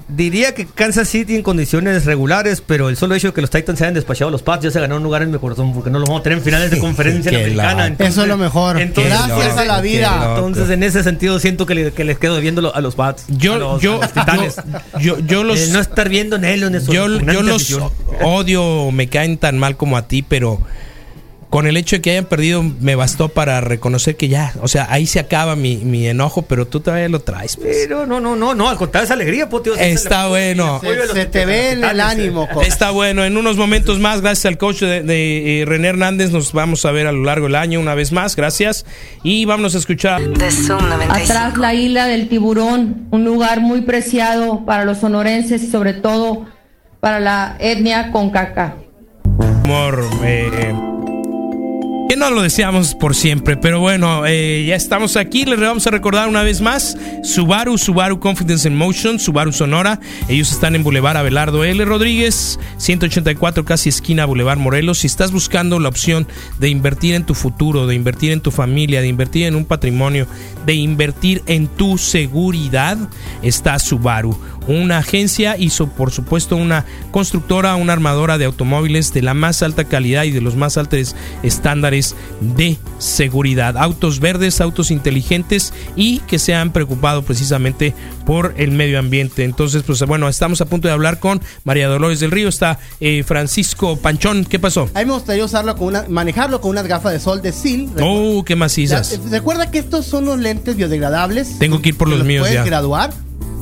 diría 0.09 0.55
que 0.55 0.67
Kansas 0.67 1.09
City 1.09 1.35
en 1.35 1.43
condiciones 1.43 2.05
regulares, 2.05 2.63
pero 2.65 2.89
el 2.89 2.97
solo 2.97 3.15
hecho 3.17 3.29
de 3.29 3.33
que 3.35 3.41
los 3.41 3.51
Titans 3.51 3.79
se 3.79 3.85
hayan 3.85 3.95
despachado 3.95 4.29
a 4.29 4.31
los 4.31 4.43
Pats 4.43 4.63
ya 4.65 4.71
se 4.71 4.79
ganó 4.81 4.97
un 4.97 5.03
lugar 5.03 5.23
en 5.23 5.31
mi 5.33 5.39
corazón 5.39 5.73
porque 5.75 5.91
no 5.91 5.99
los 5.99 6.09
vamos 6.09 6.21
a 6.21 6.23
tener 6.23 6.39
en 6.39 6.45
finales 6.45 6.71
de 6.71 6.79
conferencia 6.79 7.31
americana. 7.37 7.95
Eso 7.99 8.23
es 8.23 8.29
lo 8.29 8.37
mejor. 8.37 8.81
Entonces, 8.81 9.13
Gracias 9.13 9.49
loco, 9.49 9.59
a 9.61 9.65
la 9.65 9.81
vida. 9.81 10.27
Entonces, 10.37 10.71
en 10.71 10.83
ese 10.83 11.03
sentido, 11.03 11.39
siento 11.41 11.67
que, 11.67 11.75
le- 11.75 11.93
que 11.93 12.05
les 12.05 12.19
quedo 12.19 12.41
viendo 12.41 12.75
a 12.75 12.81
los 12.81 12.95
Pats. 12.95 13.25
Yo, 13.29 13.59
los, 13.59 13.83
yo, 13.83 13.99
Titanes. 14.01 14.57
yo, 15.01 15.19
yo 15.19 15.43
los, 15.45 15.59
Eh, 15.59 15.69
no 15.73 15.81
estar 15.81 16.09
viendo 16.09 16.37
en 16.37 16.45
él 16.45 16.63
en 16.63 16.75
eso. 16.77 16.93
yo, 16.93 17.09
yo 17.21 17.43
los 17.43 17.77
odio, 18.23 18.91
me 18.93 19.09
caen 19.09 19.39
tan 19.39 19.59
mal 19.59 19.77
como 19.77 19.97
a 19.97 20.07
ti, 20.09 20.23
pero 20.23 20.61
con 21.51 21.67
el 21.67 21.77
hecho 21.77 21.97
de 21.97 22.03
que 22.03 22.11
hayan 22.11 22.25
perdido 22.25 22.63
me 22.81 22.97
bastó 22.97 23.29
para 23.29 23.61
reconocer 23.61 24.17
que 24.17 24.29
ya, 24.29 24.53
o 24.63 24.69
sea, 24.69 24.89
ahí 24.91 25.07
se 25.07 25.21
acaba 25.21 25.55
mi, 25.57 25.77
mi 25.77 26.07
enojo, 26.09 26.43
pero 26.43 26.67
tú 26.67 26.81
todavía 26.81 27.09
lo 27.09 27.21
traes. 27.21 27.57
pues. 27.57 27.77
Pero 27.83 28.05
no, 28.05 28.19
no, 28.21 28.35
no, 28.37 28.55
no, 28.55 28.69
al 28.69 28.77
contrario, 28.77 29.05
es 29.05 29.11
alegría, 29.13 29.49
po, 29.49 29.63
tío. 29.63 29.75
Está 29.77 30.27
bueno. 30.29 30.81
Se, 30.83 31.15
se 31.15 31.27
te 31.27 31.47
ve 31.47 31.71
en 31.71 31.85
el 31.85 32.01
ánimo, 32.01 32.49
co- 32.53 32.63
Está 32.63 32.91
bueno, 32.91 33.25
en 33.25 33.37
unos 33.37 33.57
momentos 33.57 34.01
más, 34.01 34.21
gracias 34.23 34.47
al 34.47 34.59
coach 34.59 34.81
de, 34.81 35.03
de, 35.03 35.63
eh, 35.63 35.65
René 35.65 35.89
Hernández, 35.89 36.31
nos 36.33 36.53
vamos 36.53 36.85
a 36.85 36.91
ver 36.91 37.07
a 37.07 37.13
lo 37.13 37.23
largo 37.23 37.47
del 37.47 37.55
año 37.55 37.79
una 37.81 37.95
vez 37.95 38.11
más, 38.13 38.35
gracias. 38.37 38.85
Y 39.23 39.45
vámonos 39.45 39.75
a 39.75 39.79
escuchar. 39.79 40.21
de 40.23 40.51
Zoom 40.51 40.89
95. 40.89 41.15
Atrás 41.33 41.57
la 41.59 41.75
isla 41.75 42.07
del 42.07 42.29
tiburón, 42.29 43.07
un 43.13 43.25
lugar 43.25 43.61
muy 43.61 43.83
preciado 43.83 44.65
para 44.67 44.85
los 44.85 44.99
sonorenses 44.99 45.63
y 45.63 45.71
sobre 45.71 45.93
todo 45.95 46.45
para 47.01 47.21
la 47.21 47.57
etnia 47.61 48.11
concaca. 48.11 48.75
Amor, 49.65 50.05
eh, 50.25 50.73
que 52.09 52.17
no 52.17 52.31
lo 52.31 52.43
deseamos 52.43 52.95
por 52.95 53.15
siempre, 53.15 53.57
pero 53.57 53.81
bueno, 53.81 54.27
eh, 54.27 54.65
ya 54.67 54.77
estamos 54.77 55.17
aquí. 55.17 55.45
Les 55.45 55.59
vamos 55.59 55.87
a 55.87 55.91
recordar 55.91 56.29
una 56.29 56.43
vez 56.43 56.61
más: 56.61 56.97
Subaru, 57.25 57.79
Subaru 57.79 58.21
Confidence 58.21 58.69
in 58.69 58.77
Motion, 58.77 59.19
Subaru 59.19 59.53
Sonora. 59.53 59.99
Ellos 60.29 60.53
están 60.53 60.77
en 60.77 60.85
Boulevard 60.85 61.17
Abelardo 61.17 61.65
L. 61.65 61.85
Rodríguez, 61.85 62.61
184, 62.77 63.65
casi 63.65 63.89
esquina 63.89 64.25
Boulevard 64.25 64.59
Morelos. 64.59 64.99
Si 64.99 65.07
estás 65.07 65.33
buscando 65.33 65.81
la 65.81 65.89
opción 65.89 66.29
de 66.59 66.69
invertir 66.69 67.15
en 67.15 67.25
tu 67.25 67.35
futuro, 67.35 67.87
de 67.87 67.95
invertir 67.95 68.33
en 68.33 68.41
tu 68.41 68.51
familia, 68.51 69.01
de 69.01 69.09
invertir 69.09 69.47
en 69.47 69.57
un 69.57 69.65
patrimonio, 69.65 70.27
de 70.65 70.75
invertir 70.75 71.43
en 71.47 71.67
tu 71.67 71.99
seguridad, 71.99 72.99
está 73.43 73.79
Subaru. 73.79 74.39
Una 74.67 74.99
agencia 74.99 75.57
y 75.59 75.71
por 75.97 76.11
supuesto 76.11 76.57
una 76.57 76.85
constructora, 77.11 77.77
una 77.77 77.93
armadora 77.93 78.39
de 78.39 78.47
automóviles 78.47 79.13
de 79.13 79.23
la 79.23 79.35
más 79.35 79.63
alta 79.63 79.85
calidad 79.85 80.25
y 80.25 80.31
de 80.31 80.41
los 80.41 80.57
más 80.57 80.77
altos 80.77 81.15
estándares 81.43 82.15
de 82.41 82.77
seguridad. 82.99 83.77
Autos 83.77 84.21
verdes, 84.21 84.61
autos 84.61 84.91
inteligentes 84.91 85.73
y 85.95 86.19
que 86.21 86.39
se 86.39 86.55
han 86.55 86.73
preocupado 86.73 87.23
precisamente 87.23 87.95
por 88.25 88.55
el 88.57 88.71
medio 88.73 88.99
ambiente. 88.99 89.45
Entonces, 89.45 89.83
pues 89.83 90.03
bueno, 90.07 90.29
estamos 90.29 90.61
a 90.61 90.67
punto 90.67 90.89
de 90.89 90.95
hablar 90.95 91.21
con 91.21 91.41
María 91.65 91.89
Dolores 91.89 92.21
del 92.21 92.31
Río. 92.31 92.49
Está 92.49 92.79
eh, 93.01 93.23
Francisco 93.25 93.97
Panchón. 93.97 94.45
¿Qué 94.45 94.59
pasó? 94.59 94.89
A 94.95 95.01
mí 95.01 95.05
me 95.07 95.13
gustaría 95.13 95.45
usarlo 95.45 95.77
con 95.77 95.89
una, 95.89 96.05
manejarlo 96.09 96.61
con 96.61 96.73
unas 96.73 96.87
gafas 96.87 97.13
de 97.13 97.21
sol 97.21 97.43
de 97.43 97.53
SIL. 97.53 97.91
Oh, 98.01 98.43
qué 98.45 98.57
macizas. 98.57 99.19
La- 99.25 99.31
Recuerda 99.31 99.71
que 99.71 99.79
estos 99.79 100.07
son 100.07 100.25
los 100.25 100.39
lentes 100.39 100.77
biodegradables. 100.77 101.59
Tengo 101.59 101.81
que 101.83 101.91
ir 101.91 101.97
por 101.97 102.09
los 102.09 102.25
míos 102.25 102.43
puedes 102.43 102.55
ya. 102.57 102.65
graduar 102.65 103.11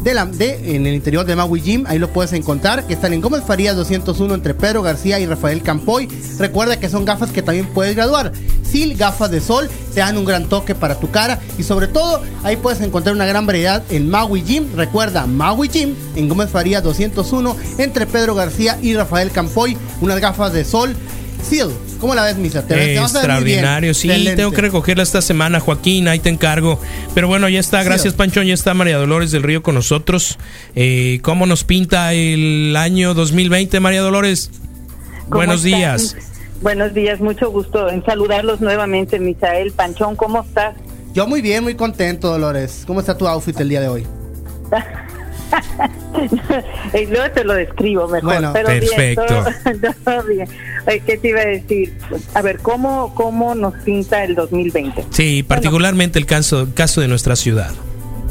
de 0.05 0.77
en 0.77 0.87
el 0.87 0.95
interior 0.95 1.25
de 1.25 1.35
Maui 1.35 1.63
Gym. 1.63 1.85
Ahí 1.87 1.99
lo 1.99 2.13
puedes 2.13 2.35
encontrar. 2.35 2.87
Que 2.87 2.93
están 2.93 3.15
en 3.15 3.23
Gómez 3.23 3.43
Farías 3.47 3.75
201 3.75 4.35
entre 4.35 4.53
Pedro 4.53 4.83
García 4.83 5.19
y 5.19 5.25
Rafael 5.25 5.63
Campoy. 5.63 6.09
Recuerda 6.39 6.79
que 6.79 6.91
son 6.91 7.07
gafas 7.07 7.31
que 7.31 7.41
también 7.41 7.67
puedes 7.73 7.97
graduar. 7.97 8.33
SIL, 8.63 8.97
gafas 8.97 9.31
de 9.31 9.41
sol, 9.41 9.71
te 9.95 10.01
dan 10.01 10.19
un 10.19 10.27
gran 10.27 10.45
toque 10.49 10.75
para 10.75 11.01
tu 11.01 11.11
cara. 11.11 11.41
Y 11.57 11.63
sobre 11.63 11.89
todo, 11.89 12.21
ahí 12.43 12.57
puedes 12.57 12.83
encontrar 12.83 13.15
una 13.15 13.25
gran 13.25 13.47
variedad 13.47 13.83
en 13.89 14.11
Maui 14.11 14.43
Gym. 14.43 14.77
Recuerda, 14.77 15.27
Maui 15.27 15.69
Gym 15.69 15.95
en 16.17 16.29
Gómez 16.29 16.51
Farías 16.51 16.83
201 16.83 17.57
entre 17.79 18.07
Pedro 18.07 18.35
García 18.35 18.79
y 18.83 18.95
Rafael 18.95 19.31
Campoy. 19.31 19.77
Unas 20.03 20.21
gafas 20.21 20.53
de 20.53 20.65
sol. 20.65 20.95
SIL, 21.49 21.69
¿cómo 22.01 22.15
la 22.15 22.25
ves, 22.25 22.37
Misa? 22.37 22.67
Te, 22.67 22.75
te 22.75 22.99
vas 22.99 23.15
a 23.15 23.21
ver 23.23 23.31
muy 23.33 23.45
bien. 23.45 23.59
Extraordinario, 23.59 23.95
sí, 23.95 24.09
Excelente. 24.09 24.37
tengo 24.37 24.51
que 24.53 24.61
recogerla 24.63 25.03
esta 25.03 25.23
semana, 25.23 25.61
Joaquín, 25.61 26.09
ahí 26.09 26.19
te 26.19 26.29
encargo. 26.31 26.81
Pero 27.15 27.29
bueno, 27.29 27.49
ya 27.49 27.61
está, 27.61 27.83
gracias 27.83 28.13
Sí. 28.13 28.19
Panchón, 28.19 28.47
ya 28.47 28.55
está 28.55 28.75
María 28.75 28.97
Dolores 28.99 29.31
del 29.31 29.43
Río 29.43 29.63
con 29.63 29.75
nosotros. 29.75 30.39
Eh, 30.75 31.21
¿Cómo 31.23 31.47
nos 31.47 31.65
pinta 31.65 32.13
el 32.13 32.75
año 32.77 33.15
2020, 33.15 33.81
María 33.81 34.03
Dolores? 34.03 34.51
¿Cómo 35.25 35.37
Buenos 35.37 35.65
están? 35.65 35.81
días. 35.81 36.17
Buenos 36.63 36.95
días, 36.95 37.21
mucho 37.21 37.51
gusto 37.51 37.89
en 37.91 38.05
saludarlos 38.05 38.61
nuevamente, 38.61 39.19
Misael 39.19 39.73
Panchón, 39.73 40.17
¿cómo 40.17 40.43
estás? 40.43 40.75
Yo 41.13 41.27
muy 41.27 41.43
bien, 41.43 41.63
muy 41.63 41.75
contento, 41.75 42.29
Dolores. 42.31 42.85
¿Cómo 42.87 43.01
está 43.01 43.17
tu 43.19 43.27
outfit 43.29 43.59
el 43.61 43.69
día 43.69 43.81
de 43.81 43.89
hoy? 43.89 44.07
y 46.95 47.07
luego 47.07 47.31
te 47.33 47.45
lo 47.45 47.55
describo 47.55 48.09
mejor, 48.09 48.23
Bueno, 48.25 48.51
pero 48.53 48.67
perfecto. 48.69 49.25
bien, 49.27 49.81
todo, 49.81 49.95
todo 50.05 50.23
bien. 50.25 50.49
¿Qué 51.07 51.19
te 51.19 51.29
iba 51.29 51.41
a 51.41 51.47
decir? 51.47 51.97
A 52.35 52.43
ver, 52.43 52.59
¿cómo, 52.59 53.15
cómo 53.15 53.55
nos 53.55 53.75
pinta 53.83 54.25
el 54.25 54.35
2020? 54.35 55.07
Sí, 55.11 55.43
particularmente 55.43 56.19
el 56.19 56.27
caso, 56.27 56.69
caso 56.75 57.01
de 57.01 57.09
nuestra 57.09 57.37
ciudad. 57.37 57.73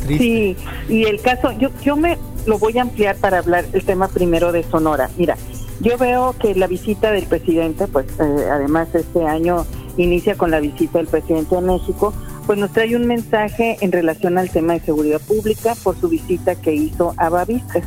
Triste. 0.06 0.24
Sí, 0.24 0.58
y 0.90 1.06
el 1.06 1.22
caso, 1.22 1.52
yo, 1.58 1.70
yo 1.84 1.96
me 1.96 2.18
lo 2.46 2.60
voy 2.60 2.78
a 2.78 2.82
ampliar 2.82 3.16
para 3.16 3.40
hablar 3.40 3.66
el 3.74 3.84
tema 3.84 4.08
primero 4.08 4.52
de 4.52 4.64
Sonora. 4.64 5.10
Mira, 5.18 5.38
yo 5.80 5.98
veo 5.98 6.36
que 6.40 6.56
la 6.56 6.68
visita 6.68 7.12
del 7.12 7.26
presidente, 7.26 7.88
pues 7.88 8.06
eh, 8.20 8.48
además 8.52 8.90
este 8.94 9.26
año 9.26 9.66
inicia 9.98 10.36
con 10.36 10.52
la 10.52 10.60
visita 10.60 11.00
del 11.00 11.08
presidente 11.08 11.56
a 11.56 11.62
México, 11.62 12.14
pues 12.46 12.60
nos 12.60 12.72
trae 12.72 12.96
un 12.96 13.06
mensaje 13.08 13.78
en 13.82 13.92
relación 13.92 14.38
al 14.38 14.50
tema 14.50 14.74
de 14.74 14.80
seguridad 14.82 15.20
pública 15.22 15.76
por 15.84 16.00
su 16.00 16.10
visita 16.10 16.56
que 16.56 16.74
hizo 16.74 17.14
a 17.18 17.30
Bavistas. 17.30 17.84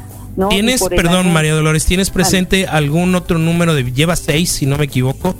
¿Tienes, 0.51 0.83
perdón, 0.83 1.27
año- 1.27 1.31
María 1.33 1.55
Dolores, 1.55 1.87
¿tienes 1.87 2.11
presente 2.11 2.66
algún 2.66 3.14
otro 3.14 3.38
número 3.38 3.75
de... 3.75 3.90
Lleva 3.92 4.16
seis, 4.16 4.51
si 4.51 4.66
no 4.66 4.77
me 4.77 4.85
equivoco. 4.85 5.35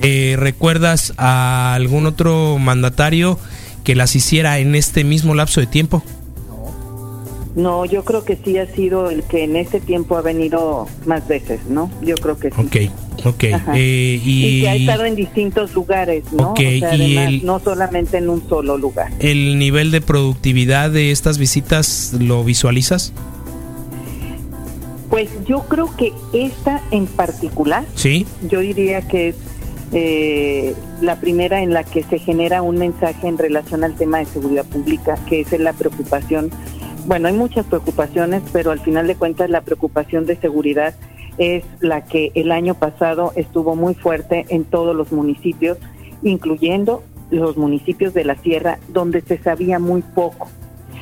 Eh, 0.00 0.36
¿Recuerdas 0.38 1.12
a 1.18 1.74
algún 1.74 2.06
otro 2.06 2.56
mandatario 2.58 3.38
que 3.84 3.94
las 3.94 4.16
hiciera 4.16 4.58
en 4.58 4.74
este 4.74 5.04
mismo 5.04 5.34
lapso 5.34 5.60
de 5.60 5.66
tiempo? 5.66 6.02
No, 7.54 7.84
yo 7.84 8.02
creo 8.04 8.24
que 8.24 8.36
sí 8.42 8.56
ha 8.58 8.66
sido 8.66 9.10
el 9.10 9.22
que 9.24 9.44
en 9.44 9.56
este 9.56 9.78
tiempo 9.80 10.16
ha 10.16 10.22
venido 10.22 10.86
más 11.04 11.28
veces, 11.28 11.60
¿no? 11.68 11.90
Yo 12.02 12.14
creo 12.14 12.38
que 12.38 12.50
sí. 12.50 12.56
Ok. 12.58 13.26
Ok, 13.26 13.44
eh, 13.44 14.20
y, 14.24 14.46
y 14.46 14.60
que 14.62 14.68
ha 14.70 14.74
estado 14.74 15.04
en 15.04 15.14
distintos 15.14 15.74
lugares, 15.74 16.24
¿no? 16.32 16.52
Ok, 16.52 16.58
O 16.60 16.78
sea, 16.78 16.94
y 16.96 17.16
además, 17.16 17.28
el- 17.28 17.44
no 17.46 17.60
solamente 17.60 18.16
en 18.16 18.30
un 18.30 18.48
solo 18.48 18.78
lugar. 18.78 19.12
el 19.20 19.58
nivel 19.58 19.90
de 19.90 20.00
productividad 20.00 20.90
de 20.90 21.10
estas 21.12 21.36
visitas 21.38 22.14
lo 22.18 22.42
visualizas? 22.42 23.12
Pues 25.10 25.28
yo 25.46 25.60
creo 25.68 25.94
que 25.96 26.12
esta 26.32 26.80
en 26.90 27.06
particular, 27.06 27.84
Sí, 27.94 28.26
yo 28.48 28.60
diría 28.60 29.02
que 29.02 29.28
es 29.28 29.36
eh, 29.92 30.74
la 31.02 31.16
primera 31.20 31.62
en 31.62 31.74
la 31.74 31.84
que 31.84 32.02
se 32.02 32.18
genera 32.18 32.62
un 32.62 32.78
mensaje 32.78 33.28
en 33.28 33.36
relación 33.36 33.84
al 33.84 33.94
tema 33.94 34.18
de 34.20 34.24
seguridad 34.24 34.64
pública, 34.64 35.18
que 35.28 35.42
es 35.42 35.52
la 35.60 35.74
preocupación. 35.74 36.50
Bueno, 37.06 37.28
hay 37.28 37.34
muchas 37.34 37.66
preocupaciones, 37.66 38.42
pero 38.52 38.70
al 38.70 38.80
final 38.80 39.06
de 39.06 39.16
cuentas 39.16 39.50
la 39.50 39.62
preocupación 39.62 40.26
de 40.26 40.36
seguridad 40.36 40.94
es 41.38 41.64
la 41.80 42.04
que 42.04 42.30
el 42.34 42.52
año 42.52 42.74
pasado 42.74 43.32
estuvo 43.36 43.74
muy 43.74 43.94
fuerte 43.94 44.44
en 44.50 44.64
todos 44.64 44.94
los 44.94 45.12
municipios, 45.12 45.78
incluyendo 46.22 47.02
los 47.30 47.56
municipios 47.56 48.14
de 48.14 48.24
la 48.24 48.36
sierra, 48.36 48.78
donde 48.88 49.22
se 49.22 49.38
sabía 49.38 49.78
muy 49.78 50.02
poco 50.02 50.48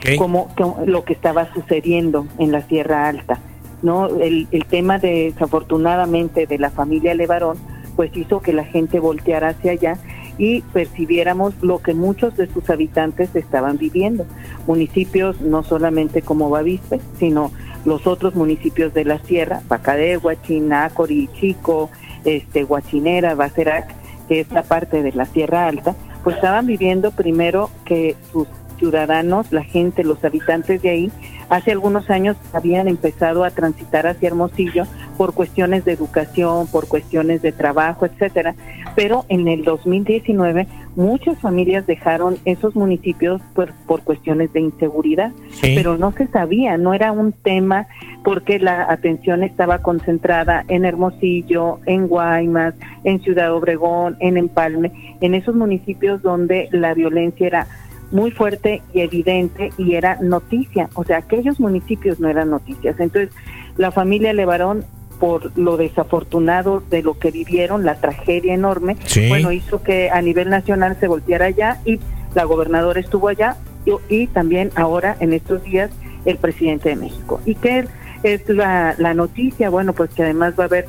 ok. 0.01 0.17
como 0.17 0.49
como 0.57 0.79
lo 0.87 1.05
que 1.05 1.13
estaba 1.13 1.53
sucediendo 1.53 2.27
en 2.39 2.53
la 2.53 2.63
Sierra 2.63 3.09
Alta. 3.09 3.41
¿no? 3.83 4.09
El, 4.21 4.47
el 4.51 4.67
tema 4.67 4.99
de, 4.99 5.33
desafortunadamente 5.33 6.47
de 6.47 6.59
la 6.59 6.71
familia 6.71 7.15
Levarón, 7.15 7.57
pues 7.97 8.17
hizo 8.17 8.41
que 8.41 8.53
la 8.53 8.65
gente 8.65 9.01
volteara 9.01 9.49
hacia 9.49 9.73
allá 9.73 9.99
y 10.41 10.63
percibiéramos 10.63 11.53
lo 11.61 11.81
que 11.81 11.93
muchos 11.93 12.35
de 12.39 12.47
sus 12.47 12.71
habitantes 12.71 13.37
estaban 13.37 13.77
viviendo. 13.77 14.25
Municipios 14.67 15.39
no 15.43 15.63
solamente 15.63 16.23
como 16.23 16.49
Bavispe, 16.49 16.99
sino 17.19 17.53
los 17.85 18.07
otros 18.07 18.35
municipios 18.35 18.95
de 18.95 19.05
la 19.05 19.19
sierra, 19.19 19.61
Bacadegua, 19.69 20.41
Chinácori, 20.41 21.29
Chico, 21.39 21.91
este, 22.25 22.65
Huachinera, 22.65 23.35
Bacerac, 23.35 23.95
que 24.29 24.41
es 24.41 24.51
la 24.51 24.63
parte 24.63 25.03
de 25.03 25.13
la 25.13 25.27
Sierra 25.27 25.67
Alta, 25.67 25.95
pues 26.25 26.37
estaban 26.37 26.65
viviendo 26.65 27.11
primero 27.11 27.69
que 27.85 28.17
sus 28.33 28.49
ciudadanos, 28.81 29.53
la 29.53 29.63
gente, 29.63 30.03
los 30.03 30.25
habitantes 30.25 30.83
de 30.83 30.89
ahí, 30.91 31.13
hace 31.49 31.71
algunos 31.71 32.11
años 32.11 32.37
habían 32.53 32.89
empezado 32.89 33.45
a 33.45 33.51
transitar 33.51 34.09
hacia 34.09 34.27
Hermosillo 34.29 34.85
por 35.17 35.35
cuestiones 35.35 35.85
de 35.85 35.93
educación, 35.93 36.67
por 36.67 36.89
cuestiones 36.89 37.43
de 37.43 37.53
trabajo, 37.53 38.07
etcétera, 38.07 38.57
pero 38.97 39.25
en 39.29 39.47
el 39.47 39.63
2019 39.63 40.67
muchas 40.97 41.39
familias 41.39 41.87
dejaron 41.87 42.39
esos 42.45 42.75
municipios 42.75 43.41
por, 43.55 43.73
por 43.87 44.03
cuestiones 44.03 44.53
de 44.53 44.61
inseguridad, 44.61 45.31
Sí. 45.53 45.75
pero 45.77 45.97
no 45.99 46.11
se 46.13 46.27
sabía, 46.29 46.77
no 46.79 46.95
era 46.95 47.13
un 47.13 47.33
tema 47.33 47.87
porque 48.25 48.59
la 48.59 48.91
atención 48.91 49.43
estaba 49.45 49.79
concentrada 49.79 50.65
en 50.69 50.85
Hermosillo, 50.85 51.79
en 51.87 52.09
Guaymas, 52.09 52.75
en 53.05 53.21
Ciudad 53.21 53.53
Obregón, 53.55 54.17
en 54.21 54.37
Empalme, 54.37 55.17
en 55.21 55.35
esos 55.35 55.55
municipios 55.55 56.23
donde 56.23 56.69
la 56.73 56.95
violencia 56.95 57.47
era 57.47 57.67
muy 58.11 58.31
fuerte 58.31 58.83
y 58.93 59.01
evidente 59.01 59.71
y 59.79 59.95
era 59.95 60.17
noticia, 60.21 60.89
o 60.95 61.05
sea, 61.05 61.19
aquellos 61.19 61.61
municipios 61.61 62.19
no 62.21 62.29
eran 62.29 62.51
noticias. 62.51 62.99
Entonces, 62.99 63.31
la 63.77 63.91
familia 63.91 64.33
Levarón, 64.33 64.85
por 65.21 65.57
lo 65.59 65.77
desafortunado 65.77 66.83
de 66.91 67.03
lo 67.03 67.19
que 67.19 67.31
vivieron, 67.31 67.85
la 67.85 67.97
tragedia 68.01 68.55
enorme, 68.55 68.97
Sí. 69.05 69.29
bueno, 69.29 69.53
hizo 69.53 69.83
que 69.83 70.11
a 70.11 70.21
nivel 70.23 70.49
nacional 70.51 70.97
se 70.99 71.07
volteara 71.09 71.47
allá 71.47 71.81
y 71.85 72.01
la 72.35 72.45
gobernadora 72.45 73.01
estuvo 73.01 73.29
allá 73.29 73.57
y, 73.85 73.93
y 74.15 74.27
también 74.29 74.71
ahora, 74.77 75.17
en 75.21 75.33
estos 75.33 75.63
días, 75.63 75.91
el 76.25 76.37
presidente 76.37 76.91
de 76.91 76.97
México. 76.97 77.41
¿Y 77.47 77.55
qué 77.55 77.87
es 78.23 78.49
la, 78.49 78.95
la 78.99 79.15
noticia? 79.15 79.71
Bueno, 79.71 79.93
pues 79.93 80.11
que 80.11 80.23
además 80.23 80.55
va 80.59 80.65
a 80.65 80.67
haber 80.67 80.87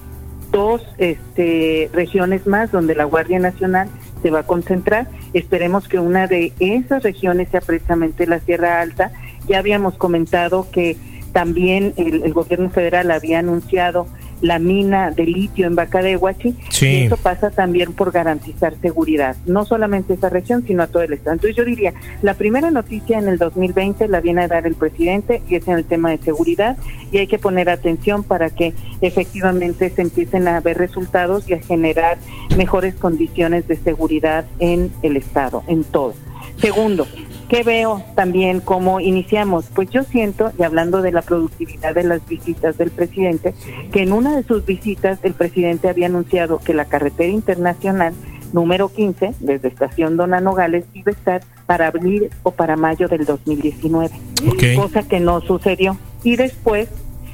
dos 0.51 0.81
este, 0.97 1.89
regiones 1.93 2.45
más 2.47 2.71
donde 2.71 2.95
la 2.95 3.05
Guardia 3.05 3.39
Nacional 3.39 3.87
se 4.21 4.29
va 4.31 4.39
a 4.39 4.43
concentrar. 4.43 5.07
Esperemos 5.33 5.87
que 5.87 5.99
una 5.99 6.27
de 6.27 6.53
esas 6.59 7.03
regiones 7.03 7.49
sea 7.49 7.61
precisamente 7.61 8.27
la 8.27 8.39
Sierra 8.39 8.81
Alta. 8.81 9.11
Ya 9.47 9.59
habíamos 9.59 9.95
comentado 9.95 10.69
que 10.71 10.97
también 11.31 11.93
el, 11.97 12.23
el 12.23 12.33
gobierno 12.33 12.69
federal 12.69 13.11
había 13.11 13.39
anunciado 13.39 14.07
la 14.41 14.59
mina 14.59 15.11
de 15.11 15.25
litio 15.25 15.67
en 15.67 15.75
Bacadehuachi 15.75 16.55
Sí. 16.69 16.85
y 16.87 17.03
eso 17.05 17.17
pasa 17.17 17.51
también 17.51 17.93
por 17.93 18.11
garantizar 18.11 18.73
seguridad, 18.81 19.35
no 19.45 19.65
solamente 19.65 20.13
a 20.13 20.15
esa 20.15 20.29
región, 20.29 20.63
sino 20.65 20.83
a 20.83 20.87
todo 20.87 21.03
el 21.03 21.13
estado. 21.13 21.33
Entonces 21.33 21.55
yo 21.55 21.63
diría, 21.65 21.93
la 22.21 22.33
primera 22.33 22.71
noticia 22.71 23.19
en 23.19 23.27
el 23.27 23.37
2020 23.37 24.07
la 24.07 24.19
viene 24.21 24.41
a 24.43 24.47
dar 24.47 24.65
el 24.65 24.75
presidente 24.75 25.41
y 25.47 25.55
es 25.55 25.67
en 25.67 25.75
el 25.75 25.85
tema 25.85 26.09
de 26.11 26.17
seguridad 26.17 26.77
y 27.11 27.17
hay 27.19 27.27
que 27.27 27.37
poner 27.39 27.69
atención 27.69 28.23
para 28.23 28.49
que 28.49 28.73
efectivamente 29.01 29.89
se 29.89 30.01
empiecen 30.01 30.47
a 30.47 30.59
ver 30.61 30.77
resultados 30.77 31.47
y 31.49 31.53
a 31.53 31.59
generar 31.61 32.17
mejores 32.57 32.95
condiciones 32.95 33.67
de 33.67 33.75
seguridad 33.77 34.45
en 34.59 34.91
el 35.03 35.17
estado, 35.17 35.63
en 35.67 35.83
todo. 35.83 36.13
Segundo, 36.57 37.07
¿qué 37.51 37.63
veo 37.63 38.01
también 38.15 38.61
como 38.61 39.01
iniciamos? 39.01 39.65
Pues 39.75 39.89
yo 39.89 40.03
siento, 40.03 40.53
y 40.57 40.63
hablando 40.63 41.01
de 41.01 41.11
la 41.11 41.21
productividad 41.21 41.93
de 41.93 42.03
las 42.03 42.25
visitas 42.25 42.77
del 42.77 42.91
presidente, 42.91 43.53
que 43.91 44.03
en 44.03 44.13
una 44.13 44.37
de 44.37 44.43
sus 44.43 44.65
visitas 44.65 45.19
el 45.23 45.33
presidente 45.33 45.89
había 45.89 46.05
anunciado 46.05 46.59
que 46.59 46.73
la 46.73 46.85
carretera 46.85 47.29
internacional 47.29 48.13
número 48.53 48.87
15, 48.87 49.33
desde 49.41 49.67
Estación 49.67 50.15
Dona 50.15 50.39
Nogales, 50.39 50.85
iba 50.93 51.11
a 51.11 51.15
estar 51.15 51.41
para 51.65 51.87
abril 51.87 52.29
o 52.43 52.51
para 52.51 52.77
mayo 52.77 53.09
del 53.09 53.25
2019, 53.25 54.09
Ok. 54.47 54.63
cosa 54.77 55.03
que 55.03 55.19
no 55.19 55.41
sucedió. 55.41 55.97
Y 56.23 56.37
después 56.37 56.87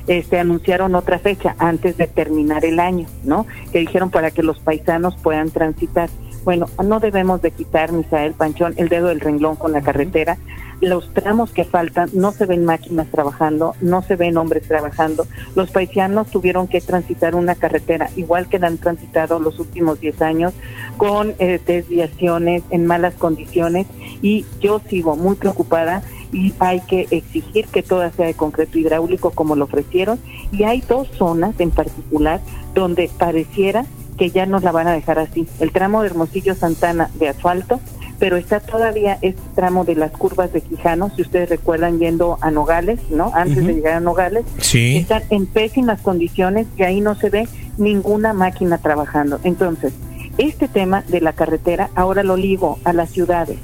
este 0.08 0.39
anunciaron 0.39 0.95
otra 0.95 1.19
fecha 1.19 1.56
antes 1.60 1.95
de 1.97 2.08
terminar 2.08 2.65
el 2.65 2.80
año, 2.80 3.08
¿no? 3.23 3.45
Que 3.71 3.80
dijeron 3.80 4.10
para 4.10 4.32
que 4.32 4.41
los 4.41 4.58
paisanos 4.60 5.15
puedan 5.21 5.51
transitar. 5.51 6.10
Bueno, 6.43 6.67
no 6.84 7.00
debemos 7.00 7.41
de 7.41 7.52
quitar, 7.52 7.91
Misael 7.91 8.34
Panchón, 8.34 8.73
el 8.78 8.89
dedo 8.89 9.08
del 9.08 9.19
renglón 9.19 9.56
con 9.56 9.73
la 9.73 9.82
carretera. 9.82 10.38
Los 10.80 11.12
tramos 11.13 11.52
que 11.52 11.63
faltan, 11.63 12.10
no 12.13 12.32
se 12.32 12.45
ven 12.45 12.63
máquinas 12.63 13.08
trabajando, 13.08 13.76
no 13.82 14.04
se 14.04 14.15
ven 14.15 14.38
hombres 14.38 14.67
trabajando. 14.67 15.26
Los 15.56 15.71
paisanos 15.71 16.28
tuvieron 16.28 16.67
que 16.67 16.82
transitar 16.82 17.34
una 17.34 17.56
carretera, 17.56 18.10
igual 18.15 18.47
que 18.47 18.60
la 18.60 18.67
han 18.67 18.78
transitado 18.78 19.39
los 19.39 19.60
últimos 19.60 20.00
10 20.00 20.21
años, 20.21 20.54
con 20.97 21.34
eh, 21.39 21.60
desviaciones 21.65 22.63
en 22.69 22.86
malas 22.86 23.15
condiciones. 23.15 23.88
Y 24.21 24.45
yo 24.60 24.80
sigo 24.88 25.15
muy 25.15 25.36
preocupada 25.36 26.04
y 26.32 26.54
hay 26.60 26.82
que 26.82 27.08
exigir 27.10 27.67
que 27.67 27.82
toda 27.82 28.12
sea 28.12 28.28
de 28.28 28.36
concreto 28.36 28.78
hidráulico 28.78 29.32
como 29.32 29.56
lo 29.56 29.65
ofrecieron. 29.65 30.19
Y 30.52 30.63
hay 30.63 30.82
dos 30.82 31.08
zonas 31.17 31.60
en 31.60 31.71
particular 31.71 32.39
donde 32.76 33.10
pareciera 33.17 33.86
que 34.17 34.30
ya 34.32 34.45
nos 34.45 34.63
la 34.63 34.71
van 34.71 34.88
a 34.88 34.93
dejar 34.93 35.19
así. 35.19 35.47
El 35.60 35.71
tramo 35.71 36.01
de 36.01 36.08
Hermosillo 36.08 36.56
Santana 36.56 37.10
de 37.15 37.30
asfalto, 37.30 37.80
pero 38.19 38.36
está 38.36 38.60
todavía 38.60 39.19
este 39.21 39.41
tramo 39.56 39.86
de 39.86 39.95
las 39.95 40.12
curvas 40.12 40.51
de 40.51 40.62
Quijano, 40.62 41.12
si 41.15 41.21
ustedes 41.21 41.49
recuerdan 41.49 41.99
yendo 41.99 42.39
a 42.41 42.49
Nogales, 42.49 42.99
¿no? 43.12 43.32
Antes 43.36 43.65
de 43.65 43.73
llegar 43.75 43.93
a 43.93 43.99
Nogales, 43.99 44.43
Sí. 44.58 44.97
están 44.97 45.21
en 45.30 45.45
pésimas 45.45 46.01
condiciones 46.01 46.65
y 46.77 46.84
ahí 46.84 46.99
no 46.99 47.13
se 47.15 47.30
ve 47.30 47.47
ninguna 47.77 48.34
máquina 48.34 48.80
trabajando. 48.80 49.39
Entonces, 49.43 49.93
este 50.39 50.67
tema 50.67 51.03
de 51.08 51.21
la 51.21 51.34
carretera 51.34 51.89
ahora 51.95 52.23
lo 52.23 52.38
ligo 52.38 52.80
a 52.84 52.93
las 52.93 53.12
ciudades. 53.12 53.58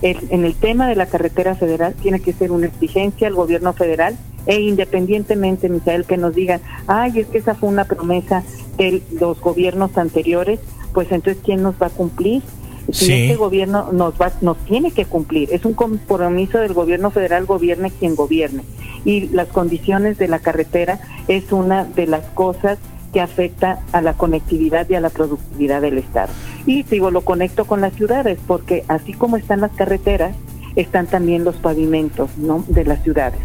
El- 0.00 0.18
en 0.30 0.44
el 0.44 0.54
tema 0.54 0.88
de 0.88 0.94
la 0.94 1.06
carretera 1.06 1.56
federal 1.56 1.94
tiene 1.94 2.20
que 2.20 2.32
ser 2.32 2.52
una 2.52 2.66
exigencia 2.66 3.26
al 3.26 3.34
gobierno 3.34 3.72
federal 3.72 4.16
e 4.48 4.60
independientemente, 4.60 5.68
Misael, 5.68 6.06
que 6.06 6.16
nos 6.16 6.34
digan, 6.34 6.60
ay, 6.86 7.20
es 7.20 7.26
que 7.28 7.38
esa 7.38 7.54
fue 7.54 7.68
una 7.68 7.84
promesa 7.84 8.42
de 8.78 9.02
los 9.20 9.38
gobiernos 9.40 9.96
anteriores, 9.98 10.58
pues 10.94 11.12
entonces, 11.12 11.40
¿quién 11.44 11.62
nos 11.62 11.74
va 11.80 11.88
a 11.88 11.90
cumplir? 11.90 12.42
Si 12.90 13.04
Sí. 13.04 13.12
este 13.12 13.36
gobierno 13.36 13.92
nos 13.92 14.14
va, 14.14 14.32
nos 14.40 14.56
tiene 14.64 14.90
que 14.90 15.04
cumplir, 15.04 15.50
es 15.52 15.66
un 15.66 15.74
compromiso 15.74 16.58
del 16.58 16.72
gobierno 16.72 17.10
federal, 17.10 17.44
gobierne 17.44 17.90
quien 17.90 18.16
gobierne. 18.16 18.62
Y 19.04 19.28
las 19.28 19.48
condiciones 19.48 20.16
de 20.16 20.28
la 20.28 20.38
carretera 20.38 20.98
es 21.28 21.52
una 21.52 21.84
de 21.84 22.06
las 22.06 22.24
cosas 22.30 22.78
que 23.12 23.20
afecta 23.20 23.80
a 23.92 24.00
la 24.00 24.14
conectividad 24.14 24.88
y 24.88 24.94
a 24.94 25.00
la 25.00 25.10
productividad 25.10 25.82
del 25.82 25.98
Estado. 25.98 26.32
Y 26.64 26.84
digo, 26.84 27.10
lo 27.10 27.20
conecto 27.20 27.66
con 27.66 27.82
las 27.82 27.92
ciudades, 27.92 28.38
porque 28.46 28.84
así 28.88 29.12
como 29.12 29.36
están 29.36 29.60
las 29.60 29.72
carreteras, 29.72 30.34
están 30.74 31.06
también 31.06 31.44
los 31.44 31.56
pavimentos 31.56 32.30
¿no? 32.38 32.64
de 32.68 32.84
las 32.84 33.02
ciudades. 33.02 33.40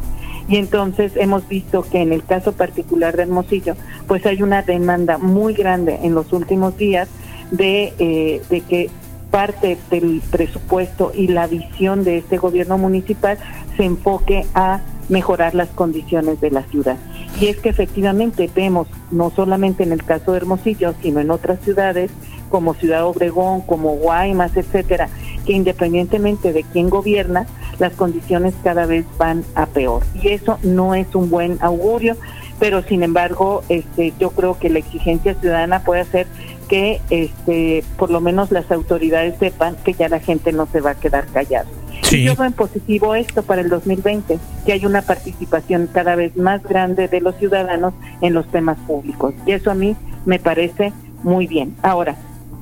Y 0.47 0.57
entonces 0.57 1.13
hemos 1.15 1.47
visto 1.47 1.83
que 1.83 2.01
en 2.01 2.11
el 2.11 2.23
caso 2.23 2.51
particular 2.51 3.15
de 3.15 3.23
Hermosillo, 3.23 3.75
pues 4.07 4.25
hay 4.25 4.41
una 4.41 4.61
demanda 4.61 5.17
muy 5.17 5.53
grande 5.53 5.99
en 6.03 6.15
los 6.15 6.33
últimos 6.33 6.77
días 6.77 7.07
de, 7.51 7.93
eh, 7.99 8.41
de 8.49 8.61
que 8.61 8.89
parte 9.31 9.77
del 9.89 10.21
presupuesto 10.29 11.11
y 11.15 11.27
la 11.27 11.47
visión 11.47 12.03
de 12.03 12.19
este 12.19 12.37
gobierno 12.37 12.77
municipal 12.77 13.37
se 13.75 13.83
enfoque 13.83 14.45
a 14.53 14.81
mejorar 15.09 15.55
las 15.55 15.69
condiciones 15.69 16.39
de 16.39 16.51
la 16.51 16.63
ciudad. 16.63 16.97
Y 17.39 17.47
es 17.47 17.57
que 17.57 17.69
efectivamente 17.69 18.49
vemos, 18.53 18.87
no 19.11 19.31
solamente 19.31 19.83
en 19.83 19.91
el 19.91 20.03
caso 20.03 20.31
de 20.31 20.37
Hermosillo, 20.37 20.93
sino 21.01 21.19
en 21.19 21.31
otras 21.31 21.59
ciudades 21.61 22.11
como 22.49 22.75
Ciudad 22.75 23.05
Obregón, 23.05 23.61
como 23.61 23.95
Guaymas, 23.95 24.55
etcétera, 24.55 25.09
que 25.45 25.53
independientemente 25.53 26.53
de 26.53 26.63
quién 26.63 26.89
gobierna, 26.89 27.47
las 27.79 27.93
condiciones 27.93 28.53
cada 28.63 28.85
vez 28.85 29.05
van 29.17 29.43
a 29.55 29.65
peor. 29.65 30.03
Y 30.21 30.29
eso 30.29 30.59
no 30.63 30.95
es 30.95 31.13
un 31.15 31.29
buen 31.29 31.57
augurio. 31.61 32.15
pero 32.59 32.81
sin 32.83 33.03
embargo, 33.03 33.63
este, 33.67 34.13
yo 34.19 34.29
creo 34.29 34.57
que 34.57 34.69
la 34.69 34.79
exigencia 34.79 35.33
ciudadana 35.33 35.83
puede 35.83 36.01
hacer 36.01 36.27
que 36.69 37.01
este, 37.09 37.83
por 37.97 38.09
lo 38.09 38.21
menos 38.21 38.51
las 38.51 38.71
autoridades 38.71 39.35
sepan 39.37 39.75
que 39.83 39.93
ya 39.93 40.07
la 40.07 40.19
gente 40.19 40.53
no 40.53 40.65
se 40.67 40.79
va 40.79 40.91
a 40.91 40.95
quedar 40.95 41.25
callada. 41.27 41.67
Sí. 42.03 42.17
Y 42.17 42.23
yo 42.23 42.35
veo 42.35 42.45
en 42.45 42.53
positivo 42.53 43.15
esto 43.15 43.43
para 43.43 43.61
el 43.61 43.69
2020, 43.69 44.37
que 44.65 44.71
hay 44.71 44.85
una 44.85 45.01
participación 45.01 45.89
cada 45.91 46.15
vez 46.15 46.37
más 46.37 46.63
grande 46.63 47.07
de 47.07 47.21
los 47.21 47.35
ciudadanos 47.35 47.93
en 48.21 48.33
los 48.33 48.47
temas 48.47 48.77
públicos. 48.87 49.33
Y 49.45 49.51
eso 49.51 49.71
a 49.71 49.75
mí 49.75 49.95
me 50.25 50.39
parece 50.39 50.93
muy 51.23 51.47
bien. 51.47 51.75
Ahora, 51.81 52.15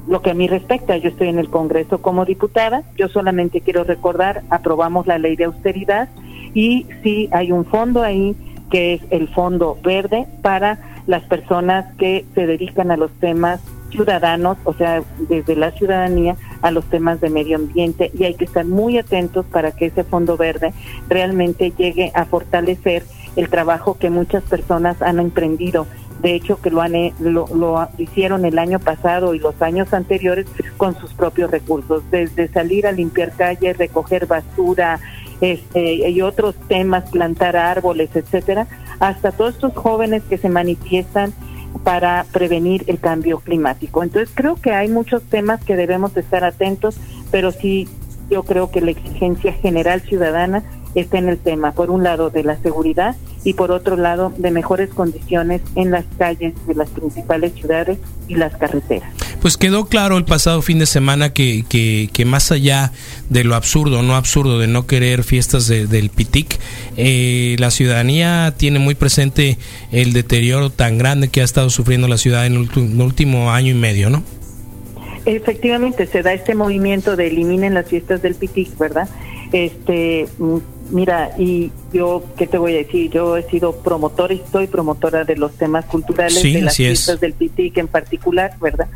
lo 0.08 0.22
que 0.22 0.32
a 0.32 0.34
mí 0.34 0.48
respecta, 0.48 0.98
yo 0.98 1.10
estoy 1.10 1.30
en 1.30 1.40
el 1.40 1.50
Congreso 1.50 2.02
como 2.02 2.26
diputada, 2.26 2.84
yo 2.98 3.08
solamente 3.08 3.62
quiero 3.62 3.84
recordar, 3.84 4.44
aprobamos 4.50 5.08
la 5.08 5.18
ley 5.18 5.36
de 5.36 5.46
austeridad 5.46 6.10
y 6.54 6.88
sí 7.04 7.30
hay 7.32 7.52
un 7.52 7.66
fondo 7.66 8.02
ahí 8.02 8.36
que 8.70 8.94
es 8.94 9.02
el 9.10 9.28
Fondo 9.28 9.78
Verde 9.84 10.28
para 10.42 10.80
las 11.06 11.24
personas 11.24 11.94
que 11.96 12.26
se 12.34 12.48
dedican 12.48 12.90
a 12.90 12.98
los 12.98 13.12
temas 13.20 13.62
ciudadanos, 13.92 14.58
o 14.64 14.74
sea, 14.74 15.04
desde 15.28 15.56
la 15.56 15.72
ciudadanía 15.72 16.38
a 16.62 16.72
los 16.72 16.86
temas 16.86 17.20
de 17.20 17.30
medio 17.30 17.58
ambiente 17.58 18.10
y 18.18 18.24
hay 18.24 18.36
que 18.36 18.46
estar 18.46 18.66
muy 18.66 18.98
atentos 18.98 19.46
para 19.46 19.72
que 19.74 19.88
ese 19.88 20.04
Fondo 20.04 20.38
Verde 20.38 20.74
realmente 21.10 21.74
llegue 21.78 22.12
a 22.16 22.26
fortalecer 22.26 23.04
el 23.36 23.50
trabajo 23.50 23.98
que 23.98 24.10
muchas 24.10 24.44
personas 24.44 25.02
han 25.02 25.20
emprendido 25.20 25.88
de 26.22 26.36
hecho 26.36 26.62
que 26.62 26.70
lo, 26.70 26.82
han, 26.82 26.94
lo, 27.20 27.48
lo, 27.48 27.88
hicieron 27.98 28.46
el 28.46 28.60
año 28.60 28.80
pasado 28.80 29.34
y 29.34 29.40
los 29.40 29.62
años 29.62 29.94
anteriores 29.94 30.46
con 30.78 30.96
sus 31.00 31.14
propios 31.14 31.52
recursos, 31.52 32.04
desde 32.12 32.48
salir 32.48 32.86
a 32.88 32.92
limpiar 32.92 33.32
calles, 33.36 33.78
recoger 33.78 34.28
basura 34.28 35.00
este, 35.42 36.10
y 36.10 36.22
otros 36.22 36.56
temas, 36.68 37.10
plantar 37.10 37.56
árboles, 37.56 38.16
etcétera, 38.16 38.68
hasta 39.00 39.32
todos 39.32 39.56
estos 39.56 39.74
jóvenes 39.76 40.24
que 40.24 40.38
se 40.38 40.50
manifiestan 40.50 41.34
para 41.84 42.26
prevenir 42.32 42.84
el 42.88 43.00
cambio 43.00 43.40
climático. 43.40 44.04
Entonces 44.04 44.30
creo 44.34 44.56
que 44.56 44.72
hay 44.72 44.90
muchos 44.90 45.24
temas 45.24 45.64
que 45.64 45.76
debemos 45.76 46.16
estar 46.16 46.44
atentos, 46.44 46.98
pero 47.32 47.52
sí 47.52 47.88
yo 48.30 48.44
creo 48.44 48.72
que 48.72 48.82
la 48.82 48.92
exigencia 48.92 49.54
general 49.54 50.02
ciudadana 50.02 50.64
está 50.95 51.17
en 51.17 51.30
el 51.30 51.38
tema, 51.38 51.71
por 51.71 51.89
un 51.89 52.04
lado, 52.04 52.30
de 52.30 52.43
la 52.43 52.58
seguridad 52.58 53.15
y 53.43 53.54
por 53.54 53.71
otro 53.71 53.95
lado, 53.97 54.34
de 54.38 54.51
mejores 54.51 54.89
condiciones 54.89 55.62
en 55.75 55.91
las 55.91 56.06
calles 56.17 56.54
de 56.67 56.75
las 56.75 56.89
principales 56.89 57.54
ciudades 57.54 57.97
y 58.27 58.36
las 58.36 58.56
carreteras. 58.58 59.10
Pues 59.41 59.58
quedó 59.58 59.86
claro 59.86 60.17
el 60.17 60.25
pasado 60.25 60.62
fin 60.62 60.77
de 60.77 60.86
semana 60.86 61.34
que, 61.34 61.65
que, 61.67 62.10
que 62.13 62.25
más 62.25 62.51
allá 62.51 62.91
de 63.30 63.43
lo 63.43 63.56
absurdo, 63.56 64.04
no 64.04 64.15
absurdo, 64.15 64.60
de 64.60 64.67
no 64.67 64.86
querer 64.86 65.23
fiestas 65.23 65.67
de, 65.67 65.88
del 65.88 66.10
PITIC, 66.10 66.60
eh, 66.97 67.56
la 67.58 67.71
ciudadanía 67.71 68.54
tiene 68.56 68.77
muy 68.77 68.93
presente 68.93 69.58
el 69.91 70.13
deterioro 70.13 70.69
tan 70.69 70.99
grande 70.99 71.30
que 71.30 71.41
ha 71.41 71.43
estado 71.43 71.71
sufriendo 71.71 72.08
la 72.08 72.17
ciudad 72.17 72.45
en 72.45 72.54
el, 72.54 73.01
último 73.01 73.51
año 73.51 73.71
y 73.71 73.75
medio, 73.75 74.12
¿no? 74.12 74.23
Efectivamente, 75.25 76.06
se 76.08 76.21
da 76.21 76.34
este 76.34 76.54
movimiento 76.54 77.15
de 77.15 77.27
eliminen 77.27 77.73
las 77.73 77.88
fiestas 77.88 78.21
del 78.21 78.36
PITIC, 78.36 78.77
¿verdad? 78.77 79.10
Este, 79.51 80.27
mira, 80.91 81.32
y 81.38 81.71
yo, 81.91 82.23
¿qué 82.38 82.47
te 82.47 82.58
voy 82.58 82.73
a 82.75 82.77
decir? 82.77 83.10
Yo 83.12 83.38
he 83.38 83.43
sido 83.43 83.75
promotora 83.77 84.34
y 84.34 84.41
soy 84.51 84.67
promotora 84.67 85.23
de 85.23 85.36
los 85.36 85.54
temas 85.54 85.86
culturales, 85.86 86.39
Sí, 86.39 86.54
de 86.54 86.62
las 86.62 86.75
fiestas 86.75 87.19
del 87.19 87.34
PITIC 87.34 87.77
en 87.77 87.88
particular, 87.88 88.54
¿verdad? 88.62 88.88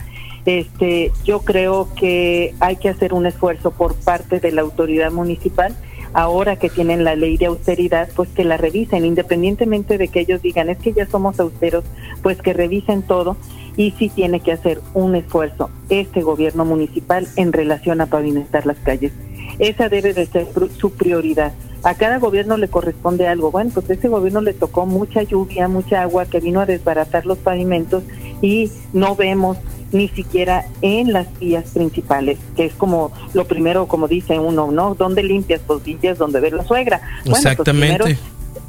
Este, 0.45 1.11
yo 1.23 1.39
creo 1.39 1.89
que 1.95 2.53
hay 2.59 2.75
que 2.75 2.89
hacer 2.89 3.13
un 3.13 3.25
esfuerzo 3.25 3.71
por 3.71 3.95
parte 3.95 4.39
de 4.39 4.51
la 4.51 4.61
autoridad 4.61 5.11
municipal 5.11 5.75
ahora 6.15 6.55
que 6.55 6.69
tienen 6.69 7.03
la 7.03 7.15
ley 7.15 7.35
de 7.35 7.47
austeridad, 7.47 8.07
pues 8.15 8.29
que 8.29 8.45
la 8.45 8.55
revisen, 8.55 9.05
independientemente 9.05 9.97
de 9.97 10.07
que 10.07 10.21
ellos 10.21 10.41
digan, 10.41 10.69
es 10.69 10.77
que 10.77 10.93
ya 10.93 11.05
somos 11.07 11.39
austeros, 11.41 11.83
pues 12.23 12.41
que 12.41 12.53
revisen 12.53 13.01
todo 13.01 13.35
y 13.75 13.91
sí 13.91 14.07
tiene 14.07 14.39
que 14.39 14.53
hacer 14.53 14.79
un 14.93 15.15
esfuerzo 15.15 15.69
este 15.89 16.21
gobierno 16.21 16.63
municipal 16.63 17.27
en 17.35 17.51
relación 17.51 17.99
a 17.99 18.05
pavimentar 18.05 18.65
las 18.65 18.77
calles. 18.77 19.11
Esa 19.59 19.89
debe 19.89 20.13
de 20.13 20.25
ser 20.25 20.47
su 20.77 20.91
prioridad. 20.91 21.53
A 21.83 21.93
cada 21.93 22.17
gobierno 22.17 22.57
le 22.57 22.67
corresponde 22.67 23.27
algo. 23.27 23.51
Bueno, 23.51 23.71
pues 23.73 23.89
a 23.89 23.93
ese 23.93 24.07
gobierno 24.07 24.41
le 24.41 24.53
tocó 24.53 24.85
mucha 24.85 25.21
lluvia, 25.23 25.67
mucha 25.67 26.01
agua 26.01 26.25
que 26.25 26.39
vino 26.39 26.59
a 26.59 26.65
desbaratar 26.65 27.25
los 27.25 27.37
pavimentos 27.37 28.03
y 28.41 28.71
no 28.91 29.15
vemos 29.15 29.57
ni 29.91 30.09
siquiera 30.09 30.65
en 30.81 31.13
las 31.13 31.27
vías 31.39 31.71
principales, 31.71 32.39
que 32.55 32.65
es 32.65 32.73
como 32.73 33.11
lo 33.33 33.45
primero, 33.45 33.87
como 33.87 34.07
dice 34.07 34.39
uno, 34.39 34.71
¿no? 34.71 34.95
¿Dónde 34.95 35.23
limpias? 35.23 35.61
Pues 35.65 35.85
limpias 35.85 36.17
donde 36.17 36.39
ve 36.39 36.51
la 36.51 36.63
suegra. 36.63 36.97
Bueno, 36.97 37.21
pues 37.25 37.45
Exactamente. 37.45 38.03
primero 38.03 38.19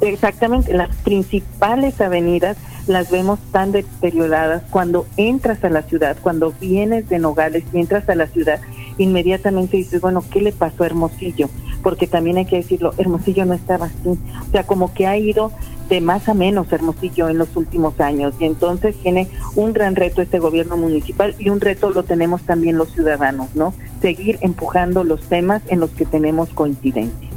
Exactamente, 0.01 0.73
las 0.73 0.95
principales 0.97 1.99
avenidas 2.01 2.57
las 2.85 3.09
vemos 3.09 3.39
tan 3.51 3.71
deterioradas 3.71 4.63
cuando 4.69 5.07
entras 5.17 5.63
a 5.63 5.69
la 5.69 5.81
ciudad, 5.81 6.17
cuando 6.21 6.53
vienes 6.61 7.09
de 7.09 7.19
Nogales 7.19 7.63
y 7.73 7.79
entras 7.79 8.07
a 8.07 8.15
la 8.15 8.27
ciudad, 8.27 8.59
inmediatamente 8.97 9.77
dices, 9.77 10.01
bueno, 10.01 10.23
¿qué 10.31 10.41
le 10.41 10.51
pasó 10.51 10.83
a 10.83 10.87
Hermosillo? 10.87 11.49
Porque 11.83 12.07
también 12.07 12.37
hay 12.37 12.45
que 12.45 12.57
decirlo, 12.57 12.93
Hermosillo 12.97 13.45
no 13.45 13.53
estaba 13.53 13.87
así, 13.87 14.07
o 14.07 14.51
sea, 14.51 14.63
como 14.63 14.93
que 14.93 15.07
ha 15.07 15.17
ido 15.17 15.51
de 15.89 16.01
más 16.01 16.27
a 16.27 16.33
menos 16.33 16.71
Hermosillo 16.71 17.29
en 17.29 17.37
los 17.37 17.55
últimos 17.55 17.99
años 17.99 18.33
y 18.39 18.45
entonces 18.45 18.95
tiene 19.01 19.29
un 19.55 19.73
gran 19.73 19.95
reto 19.95 20.21
este 20.21 20.39
gobierno 20.39 20.75
municipal 20.75 21.35
y 21.39 21.49
un 21.49 21.61
reto 21.61 21.91
lo 21.91 22.03
tenemos 22.03 22.41
también 22.41 22.77
los 22.77 22.91
ciudadanos, 22.91 23.55
¿no? 23.55 23.73
Seguir 24.01 24.37
empujando 24.41 25.03
los 25.03 25.21
temas 25.21 25.61
en 25.69 25.79
los 25.79 25.91
que 25.91 26.05
tenemos 26.05 26.49
coincidencia. 26.49 27.29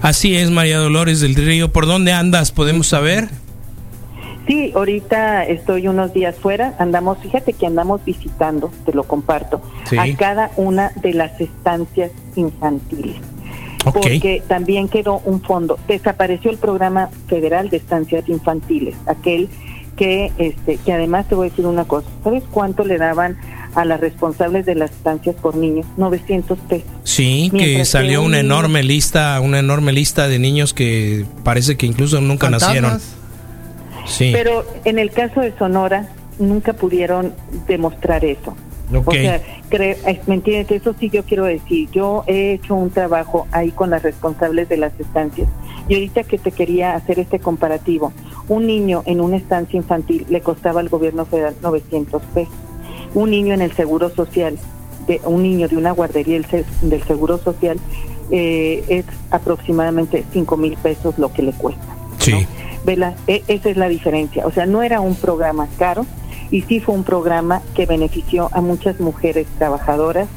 Así 0.00 0.36
es, 0.36 0.50
María 0.50 0.78
Dolores 0.78 1.20
del 1.20 1.34
Río. 1.34 1.72
¿Por 1.72 1.86
dónde 1.86 2.12
andas? 2.12 2.52
¿Podemos 2.52 2.86
saber? 2.86 3.28
Sí, 4.48 4.72
ahorita 4.74 5.44
estoy 5.44 5.86
unos 5.86 6.12
días 6.14 6.34
fuera, 6.36 6.74
andamos, 6.78 7.18
fíjate 7.18 7.52
que 7.52 7.66
andamos 7.66 8.04
visitando, 8.04 8.72
te 8.86 8.92
lo 8.92 9.04
comparto, 9.04 9.60
Sí. 9.88 9.96
a 9.98 10.16
cada 10.16 10.50
una 10.56 10.90
de 11.02 11.12
las 11.12 11.38
estancias 11.40 12.10
infantiles. 12.34 13.16
Ok. 13.84 13.94
Porque 14.00 14.42
también 14.48 14.88
quedó 14.88 15.20
un 15.24 15.40
fondo, 15.42 15.78
desapareció 15.86 16.50
el 16.50 16.56
programa 16.58 17.10
federal 17.28 17.68
de 17.70 17.76
estancias 17.76 18.28
infantiles, 18.28 18.94
aquel 19.06 19.48
que, 19.96 20.32
este, 20.38 20.78
que 20.78 20.92
además 20.92 21.28
te 21.28 21.34
voy 21.34 21.48
a 21.48 21.50
decir 21.50 21.66
una 21.66 21.84
cosa, 21.84 22.08
¿sabes 22.24 22.42
cuánto 22.50 22.84
le 22.84 22.96
daban 22.98 23.36
a 23.74 23.84
las 23.84 24.00
responsables 24.00 24.64
de 24.64 24.76
las 24.76 24.90
estancias 24.92 25.36
por 25.36 25.56
niños? 25.56 25.84
900 25.98 26.58
pesos. 26.60 26.88
Sí, 27.04 27.48
que 27.50 27.56
Mientras 27.56 27.78
que 27.80 27.84
salió 27.84 28.20
un 28.20 28.28
una 28.28 28.38
niño- 28.38 28.46
enorme 28.54 28.82
lista, 28.82 29.38
una 29.42 29.58
enorme 29.58 29.92
lista 29.92 30.26
de 30.28 30.38
niños 30.38 30.72
que 30.72 31.26
parece 31.44 31.76
que 31.76 31.84
incluso 31.86 32.20
nunca 32.20 32.48
nacieron. 32.48 32.98
Sí. 34.08 34.30
Pero 34.34 34.64
en 34.84 34.98
el 34.98 35.10
caso 35.10 35.40
de 35.40 35.52
Sonora 35.58 36.08
nunca 36.38 36.72
pudieron 36.72 37.34
demostrar 37.66 38.24
eso. 38.24 38.54
O 39.04 39.12
sea, 39.12 39.42
cre- 39.70 39.96
eh, 40.06 40.20
¿me 40.26 40.34
entiendes? 40.36 40.80
Eso 40.80 40.94
sí 40.98 41.10
yo 41.10 41.22
quiero 41.24 41.44
decir. 41.44 41.90
Yo 41.92 42.24
he 42.26 42.52
hecho 42.54 42.74
un 42.74 42.88
trabajo 42.90 43.46
ahí 43.52 43.70
con 43.70 43.90
las 43.90 44.02
responsables 44.02 44.68
de 44.70 44.78
las 44.78 44.98
estancias. 44.98 45.46
Y 45.88 45.94
ahorita 45.94 46.22
que 46.24 46.38
te 46.38 46.52
quería 46.52 46.94
hacer 46.94 47.18
este 47.18 47.38
comparativo, 47.38 48.12
un 48.48 48.66
niño 48.66 49.02
en 49.04 49.20
una 49.20 49.36
estancia 49.36 49.76
infantil 49.76 50.24
le 50.30 50.40
costaba 50.40 50.80
al 50.80 50.88
gobierno 50.88 51.26
federal 51.26 51.54
900 51.62 52.22
pesos. 52.34 52.54
Un 53.14 53.30
niño 53.30 53.52
en 53.52 53.60
el 53.60 53.72
Seguro 53.72 54.08
Social, 54.08 54.56
de, 55.06 55.20
un 55.24 55.42
niño 55.42 55.68
de 55.68 55.76
una 55.76 55.92
guardería 55.92 56.34
del, 56.34 56.46
se- 56.46 56.64
del 56.80 57.02
Seguro 57.04 57.36
Social, 57.38 57.78
eh, 58.30 58.84
es 58.88 59.04
aproximadamente 59.30 60.24
5 60.32 60.56
mil 60.56 60.76
pesos 60.78 61.18
lo 61.18 61.32
que 61.32 61.42
le 61.42 61.52
cuesta. 61.52 61.82
Sí. 62.18 62.32
¿no? 62.32 62.67
E- 62.88 63.42
esa 63.48 63.68
es 63.68 63.76
la 63.76 63.88
diferencia. 63.88 64.46
O 64.46 64.50
sea, 64.50 64.66
no 64.66 64.82
era 64.82 65.00
un 65.00 65.14
programa 65.14 65.68
caro 65.78 66.06
y 66.50 66.62
sí 66.62 66.80
fue 66.80 66.94
un 66.94 67.04
programa 67.04 67.60
que 67.74 67.86
benefició 67.86 68.48
a 68.52 68.60
muchas 68.60 68.98
mujeres 69.00 69.46
trabajadoras 69.58 70.28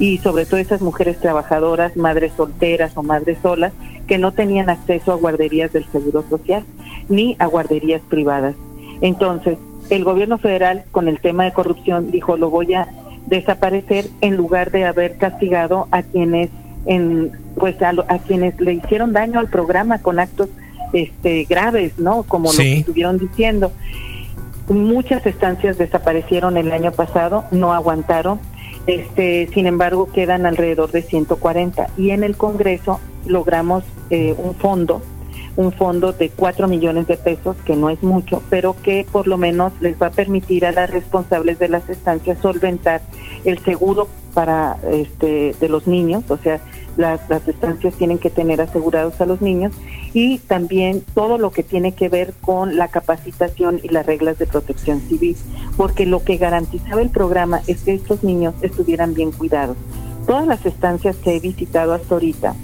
y 0.00 0.18
sobre 0.18 0.46
todo 0.46 0.58
esas 0.58 0.80
mujeres 0.80 1.18
trabajadoras, 1.20 1.96
madres 1.96 2.32
solteras 2.36 2.96
o 2.96 3.02
madres 3.02 3.38
solas, 3.42 3.72
que 4.08 4.18
no 4.18 4.32
tenían 4.32 4.70
acceso 4.70 5.12
a 5.12 5.16
guarderías 5.16 5.72
del 5.72 5.84
Seguro 5.92 6.24
Social 6.28 6.64
ni 7.08 7.36
a 7.38 7.46
guarderías 7.46 8.02
privadas. 8.08 8.56
Entonces, 9.02 9.58
el 9.90 10.04
gobierno 10.04 10.38
federal 10.38 10.84
con 10.90 11.06
el 11.06 11.20
tema 11.20 11.44
de 11.44 11.52
corrupción 11.52 12.10
dijo, 12.10 12.36
lo 12.36 12.50
voy 12.50 12.74
a 12.74 12.88
desaparecer 13.26 14.06
en 14.20 14.36
lugar 14.36 14.70
de 14.72 14.84
haber 14.84 15.16
castigado 15.16 15.86
a 15.92 16.02
quienes 16.02 16.50
en 16.86 17.30
pues 17.56 17.80
a, 17.82 17.90
a 18.08 18.18
quienes 18.18 18.58
le 18.58 18.72
hicieron 18.72 19.12
daño 19.12 19.38
al 19.38 19.48
programa 19.48 19.98
con 19.98 20.18
actos 20.18 20.48
este 20.92 21.44
graves, 21.44 21.98
¿no? 21.98 22.22
Como 22.22 22.52
lo 22.52 22.58
que 22.58 22.78
estuvieron 22.78 23.18
diciendo. 23.18 23.72
Muchas 24.68 25.26
estancias 25.26 25.78
desaparecieron 25.78 26.56
el 26.56 26.70
año 26.70 26.92
pasado, 26.92 27.44
no 27.50 27.72
aguantaron. 27.72 28.38
Este, 28.86 29.48
sin 29.52 29.66
embargo, 29.66 30.08
quedan 30.12 30.46
alrededor 30.46 30.90
de 30.90 31.02
140 31.02 31.90
y 31.96 32.10
en 32.10 32.24
el 32.24 32.36
Congreso 32.36 33.00
logramos 33.26 33.84
eh, 34.10 34.34
un 34.38 34.54
fondo 34.54 35.02
un 35.60 35.72
fondo 35.72 36.12
de 36.12 36.30
4 36.30 36.66
millones 36.68 37.06
de 37.06 37.16
pesos, 37.16 37.56
que 37.64 37.76
no 37.76 37.90
es 37.90 38.02
mucho, 38.02 38.42
pero 38.48 38.74
que 38.82 39.06
por 39.10 39.26
lo 39.26 39.36
menos 39.36 39.72
les 39.80 40.00
va 40.00 40.06
a 40.06 40.10
permitir 40.10 40.64
a 40.64 40.72
las 40.72 40.90
responsables 40.90 41.58
de 41.58 41.68
las 41.68 41.88
estancias 41.88 42.38
solventar 42.40 43.02
el 43.44 43.58
seguro 43.58 44.08
para 44.32 44.78
este 44.90 45.54
de 45.60 45.68
los 45.68 45.86
niños, 45.86 46.24
o 46.30 46.36
sea, 46.38 46.60
las, 46.96 47.28
las 47.28 47.46
estancias 47.46 47.94
tienen 47.94 48.18
que 48.18 48.30
tener 48.30 48.60
asegurados 48.60 49.20
a 49.20 49.26
los 49.26 49.40
niños 49.40 49.72
y 50.14 50.38
también 50.38 51.02
todo 51.14 51.36
lo 51.36 51.50
que 51.50 51.62
tiene 51.62 51.92
que 51.92 52.08
ver 52.08 52.32
con 52.40 52.76
la 52.76 52.88
capacitación 52.88 53.80
y 53.82 53.88
las 53.88 54.06
reglas 54.06 54.38
de 54.38 54.46
protección 54.46 55.00
civil, 55.00 55.36
porque 55.76 56.06
lo 56.06 56.22
que 56.24 56.36
garantizaba 56.36 57.02
el 57.02 57.10
programa 57.10 57.60
es 57.66 57.82
que 57.82 57.94
estos 57.94 58.24
niños 58.24 58.54
estuvieran 58.62 59.14
bien 59.14 59.32
cuidados. 59.32 59.76
Todas 60.26 60.46
las 60.46 60.64
estancias 60.64 61.16
que 61.16 61.36
he 61.36 61.40
visitado 61.40 61.92
hasta 61.92 62.14
ahorita, 62.14 62.54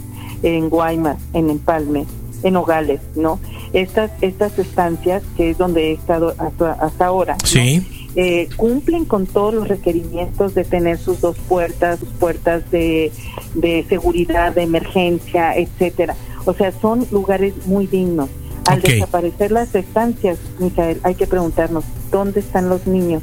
en 0.43 0.69
Guaymas, 0.69 1.19
en 1.33 1.51
Empalme, 1.51 2.07
en 2.43 2.55
Nogales, 2.55 3.01
¿no? 3.15 3.39
Estas, 3.73 4.11
estas 4.21 4.59
estancias, 4.59 5.23
que 5.37 5.51
es 5.51 5.59
donde 5.59 5.91
he 5.91 5.93
estado 5.95 6.35
hasta, 6.39 6.73
hasta 6.73 7.07
ahora, 7.07 7.37
¿no? 7.41 7.47
Sí. 7.47 7.87
eh, 8.15 8.49
cumplen 8.57 9.05
con 9.05 9.27
todos 9.27 9.53
los 9.55 9.69
requerimientos 9.69 10.55
de 10.55 10.65
tener 10.65 10.99
sus 10.99 11.21
dos 11.21 11.37
puertas, 11.49 11.99
sus 12.01 12.09
puertas 12.11 12.71
de, 12.71 13.13
de 13.55 13.85
seguridad, 13.89 14.55
de 14.55 14.63
emergencia, 14.63 15.57
etcétera. 15.57 16.15
O 16.45 16.55
sea, 16.55 16.73
son 16.81 17.07
lugares 17.11 17.55
muy 17.67 17.87
dignos. 17.87 18.29
Al 18.69 18.81
desaparecer 18.95 19.53
las 19.53 19.75
estancias, 19.75 20.39
Micael, 20.59 20.99
hay 21.05 21.15
que 21.15 21.27
preguntarnos, 21.27 21.85
¿dónde 22.11 22.41
están 22.41 22.69
los 22.69 22.87
niños 22.87 23.23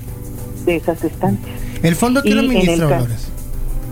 de 0.65 0.78
esas 0.78 1.04
estancias? 1.04 1.49
¿El 1.82 1.95
fondo 1.95 2.21
quién 2.21 2.38
lo 2.38 2.89
ca- 2.89 2.99
Dolores? 2.99 3.28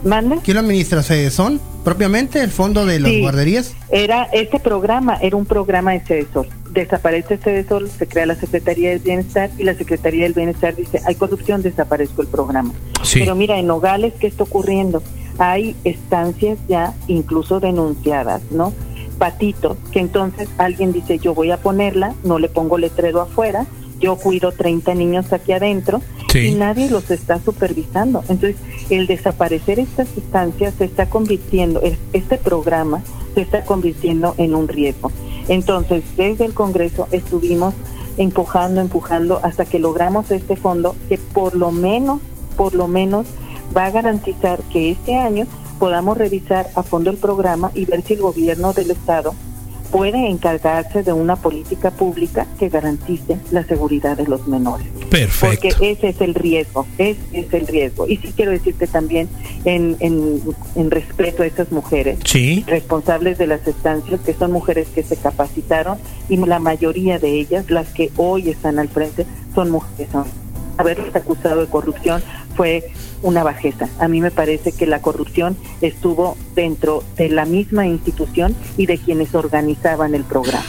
¿Mande? 0.04 0.38
¿Quién 0.44 0.56
lo 0.56 0.62
administra? 0.62 1.04
¿Se 1.04 1.30
son 1.30 1.60
propiamente 1.84 2.42
el 2.42 2.50
fondo 2.50 2.86
de 2.86 3.00
las 3.00 3.12
Sí. 3.12 3.22
guarderías? 3.22 3.74
Era 3.90 4.24
este 4.34 4.60
programa, 4.60 5.18
era 5.22 5.36
un 5.36 5.46
programa 5.46 5.92
de 5.92 6.00
CEDESOL. 6.02 6.48
Desaparece 6.72 7.38
CEDESOL, 7.38 7.90
se 7.90 8.08
crea 8.08 8.26
la 8.26 8.36
Secretaría 8.36 8.90
del 8.92 9.00
Bienestar 9.00 9.50
y 9.58 9.64
la 9.64 9.76
Secretaría 9.76 10.24
del 10.24 10.34
Bienestar 10.34 10.76
dice, 10.76 11.02
hay 11.06 11.16
corrupción, 11.16 11.62
desaparezco 11.62 12.22
el 12.22 12.28
programa. 12.30 12.72
Sí. 13.04 13.20
Pero 13.20 13.36
mira, 13.36 13.60
en 13.60 13.68
Nogales, 13.68 14.14
¿qué 14.20 14.28
está 14.28 14.44
ocurriendo? 14.44 15.04
Hay 15.38 15.76
estancias 15.84 16.58
ya 16.68 16.94
incluso 17.08 17.60
denunciadas, 17.60 18.42
¿no? 18.52 18.74
Patitos, 19.18 19.78
que 19.92 20.00
entonces 20.00 20.50
alguien 20.58 20.94
dice, 20.94 21.20
yo 21.20 21.36
voy 21.36 21.52
a 21.52 21.58
ponerla, 21.58 22.16
no 22.24 22.40
le 22.40 22.50
pongo 22.50 22.78
letrero 22.78 23.22
afuera, 23.22 23.68
yo 24.02 24.18
cuido 24.18 24.52
30 24.52 24.94
niños 24.96 25.32
aquí 25.32 25.54
adentro 25.54 26.02
Sí. 26.32 26.40
y 26.48 26.56
nadie 26.56 26.90
los 26.90 27.10
está 27.12 27.40
supervisando. 27.40 28.24
Entonces, 28.28 28.56
el 28.90 29.08
desaparecer 29.08 29.80
estas 29.80 30.08
estancias 30.18 30.74
se 30.78 30.86
está 30.86 31.06
convirtiendo, 31.10 31.82
es- 31.82 31.98
este 32.14 32.38
programa 32.38 33.04
se 33.36 33.42
está 33.42 33.64
convirtiendo 33.64 34.34
en 34.38 34.56
un 34.56 34.68
riesgo. 34.68 35.12
Entonces, 35.48 36.04
desde 36.18 36.46
el 36.46 36.54
Congreso 36.54 37.08
estuvimos 37.12 37.74
empujando, 38.18 38.82
empujando 38.82 39.40
hasta 39.44 39.66
que 39.66 39.80
logramos 39.80 40.30
este 40.32 40.56
fondo 40.56 40.96
que 41.08 41.18
por 41.18 41.56
lo 41.56 41.72
menos, 41.72 42.20
por 42.58 42.74
lo 42.76 42.88
menos 42.88 43.26
va 43.76 43.86
a 43.86 43.92
garantizar 43.92 44.62
que 44.64 44.92
este 44.92 45.16
año 45.16 45.46
podamos 45.80 46.18
revisar 46.18 46.70
a 46.76 46.84
fondo 46.84 47.10
el 47.10 47.18
programa 47.18 47.72
y 47.74 47.86
ver 47.86 48.02
si 48.04 48.14
el 48.14 48.22
gobierno 48.22 48.74
del 48.74 48.92
estado 48.92 49.34
puede 49.92 50.28
encargarse 50.30 51.04
de 51.04 51.14
una 51.14 51.36
política 51.36 51.92
pública 51.92 52.48
que 52.58 52.70
garantice 52.70 53.38
la 53.52 53.64
seguridad 53.64 54.18
de 54.18 54.26
los 54.26 54.48
menores. 54.48 54.88
Perfecto. 55.10 55.68
Porque 55.78 55.92
ese 55.92 56.10
es 56.10 56.22
el 56.22 56.34
riesgo, 56.34 56.86
ese 56.98 57.20
es 57.34 57.54
el 57.54 57.68
riesgo. 57.68 58.08
Y 58.08 58.18
sí 58.18 58.34
quiero 58.36 58.52
decirte 58.52 58.88
también 58.88 59.28
en, 59.66 59.98
en, 60.00 60.42
en 60.76 60.92
respeto 60.92 61.44
a 61.44 61.46
esas 61.46 61.72
mujeres 61.72 62.20
Sí. 62.24 62.64
responsables 62.68 63.38
de 63.38 63.48
las 63.48 63.68
estancias, 63.68 64.22
que 64.22 64.34
son 64.34 64.52
mujeres 64.52 64.88
que 64.88 65.04
se 65.04 65.18
capacitaron 65.18 65.98
y 66.30 66.38
la 66.38 66.60
mayoría 66.60 67.20
de 67.20 67.32
ellas, 67.40 67.70
las 67.70 67.90
que 67.90 68.10
hoy 68.16 68.50
están 68.50 68.80
al 68.80 68.88
frente, 68.88 69.26
son 69.54 69.70
mujeres. 69.72 70.10
Son. 70.72 70.80
Haberles 70.80 71.16
acusado 71.16 71.62
de 71.62 71.68
corrupción 71.68 72.22
fue 72.56 72.84
una 73.22 73.44
bajeza. 73.44 73.88
A 74.00 74.08
mí 74.08 74.20
me 74.22 74.32
parece 74.32 74.72
que 74.72 74.86
la 74.88 75.02
corrupción 75.02 75.56
estuvo 75.82 76.36
dentro 76.56 77.04
de 77.18 77.30
la 77.30 77.46
misma 77.46 77.86
institución 77.86 78.56
y 78.78 78.88
de 78.88 78.98
quienes 78.98 79.36
organizaban 79.36 80.16
el 80.16 80.24
programa. 80.24 80.66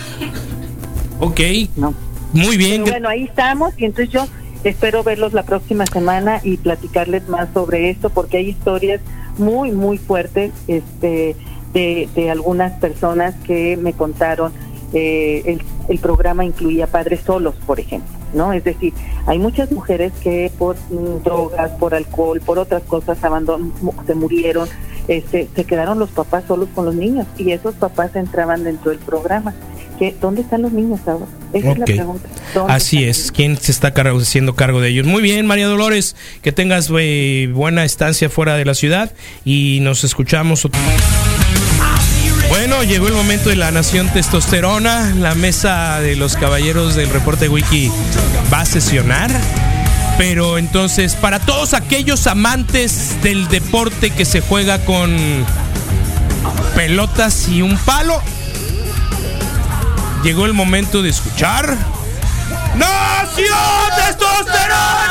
Ok. 1.21 1.41
¿no? 1.77 1.95
Muy 2.33 2.57
bien. 2.57 2.83
Pero 2.85 2.93
bueno, 2.95 3.09
ahí 3.09 3.25
estamos 3.25 3.73
y 3.79 3.85
entonces 3.87 4.12
yo 4.12 4.27
espero 4.65 5.03
verlos 5.03 5.33
la 5.33 5.43
próxima 5.45 5.87
semana 5.87 6.41
y 6.43 6.57
platicarles 6.57 7.29
más 7.29 7.49
sobre 7.53 7.91
esto 7.91 8.11
porque 8.11 8.37
hay 8.38 8.49
historias 8.51 9.01
muy, 9.38 9.73
muy 9.73 9.99
fuertes 9.99 10.53
este, 10.69 11.35
de, 11.73 12.09
de 12.15 12.31
algunas 12.31 12.73
personas 12.81 13.35
que 13.45 13.77
me 13.77 13.93
contaron. 13.93 14.53
eh, 14.93 15.43
el, 15.47 15.62
el 15.88 15.99
programa 15.99 16.45
incluía 16.45 16.87
padres 16.87 17.21
solos, 17.27 17.55
por 17.67 17.81
ejemplo, 17.81 18.12
¿no? 18.33 18.53
Es 18.53 18.64
decir, 18.64 18.92
hay 19.27 19.38
muchas 19.38 19.71
mujeres 19.71 20.12
que 20.23 20.51
por 20.59 20.77
mm, 20.90 21.23
drogas, 21.25 21.71
por 21.73 21.95
alcohol, 21.95 22.40
por 22.40 22.59
otras 22.59 22.83
cosas 22.83 23.23
abandon 23.23 23.73
se 24.07 24.14
murieron, 24.14 24.68
este, 25.09 25.49
se 25.55 25.64
quedaron 25.64 25.99
los 25.99 26.11
papás 26.11 26.45
solos 26.47 26.68
con 26.75 26.85
los 26.85 26.95
niños 26.95 27.27
y 27.37 27.51
esos 27.53 27.75
papás 27.75 28.14
entraban 28.16 28.64
dentro 28.64 28.90
del 28.90 29.01
programa. 29.01 29.55
¿Qué, 29.99 30.14
¿Dónde 30.21 30.42
están 30.42 30.62
los 30.62 30.73
niños 30.73 31.01
ahora? 31.07 31.27
Esa 31.53 31.73
es 31.73 31.79
la 31.79 31.85
pregunta. 31.85 32.29
¿Dónde 32.55 32.73
Así 32.73 33.05
es. 33.05 33.31
¿Quién 33.31 33.57
se 33.59 33.73
está 33.73 33.92
haciendo 33.95 34.55
cargo 34.55 34.81
de 34.81 34.88
ellos? 34.88 35.07
Muy 35.07 35.23
bien, 35.23 35.47
María 35.47 35.66
Dolores. 35.66 36.16
Que 36.40 36.51
tengas 36.51 36.90
eh, 36.99 37.51
buena 37.53 37.85
estancia 37.85 38.31
fuera 38.31 38.57
de 38.57 38.64
la 38.64 38.75
ciudad 38.75 39.12
y 39.45 39.81
nos 39.83 40.03
escuchamos. 40.05 40.66
Llegó 42.85 43.07
el 43.07 43.14
momento 43.14 43.49
de 43.49 43.57
la 43.57 43.71
Nación 43.71 44.09
Testosterona. 44.09 45.14
La 45.14 45.35
mesa 45.35 46.01
de 46.01 46.16
los 46.16 46.37
caballeros 46.37 46.95
del 46.95 47.11
reporte 47.11 47.49
Wiki 47.49 47.92
va 48.53 48.61
a 48.61 48.66
sesionar. 48.66 49.31
Pero 50.18 50.59
entonces, 50.59 51.14
para 51.14 51.38
todos 51.38 51.75
aquellos 51.75 52.27
amantes 52.27 53.23
del 53.23 53.49
deporte 53.49 54.11
que 54.11 54.25
se 54.25 54.40
juega 54.40 54.85
con 54.85 55.16
pelotas 56.75 57.49
y 57.49 57.62
un 57.62 57.77
palo, 57.79 58.21
llegó 60.25 60.47
el 60.47 60.53
momento 60.53 61.03
de 61.03 61.11
escuchar. 61.11 61.77
¡Nación 62.77 63.59
Testosterona! 63.97 65.02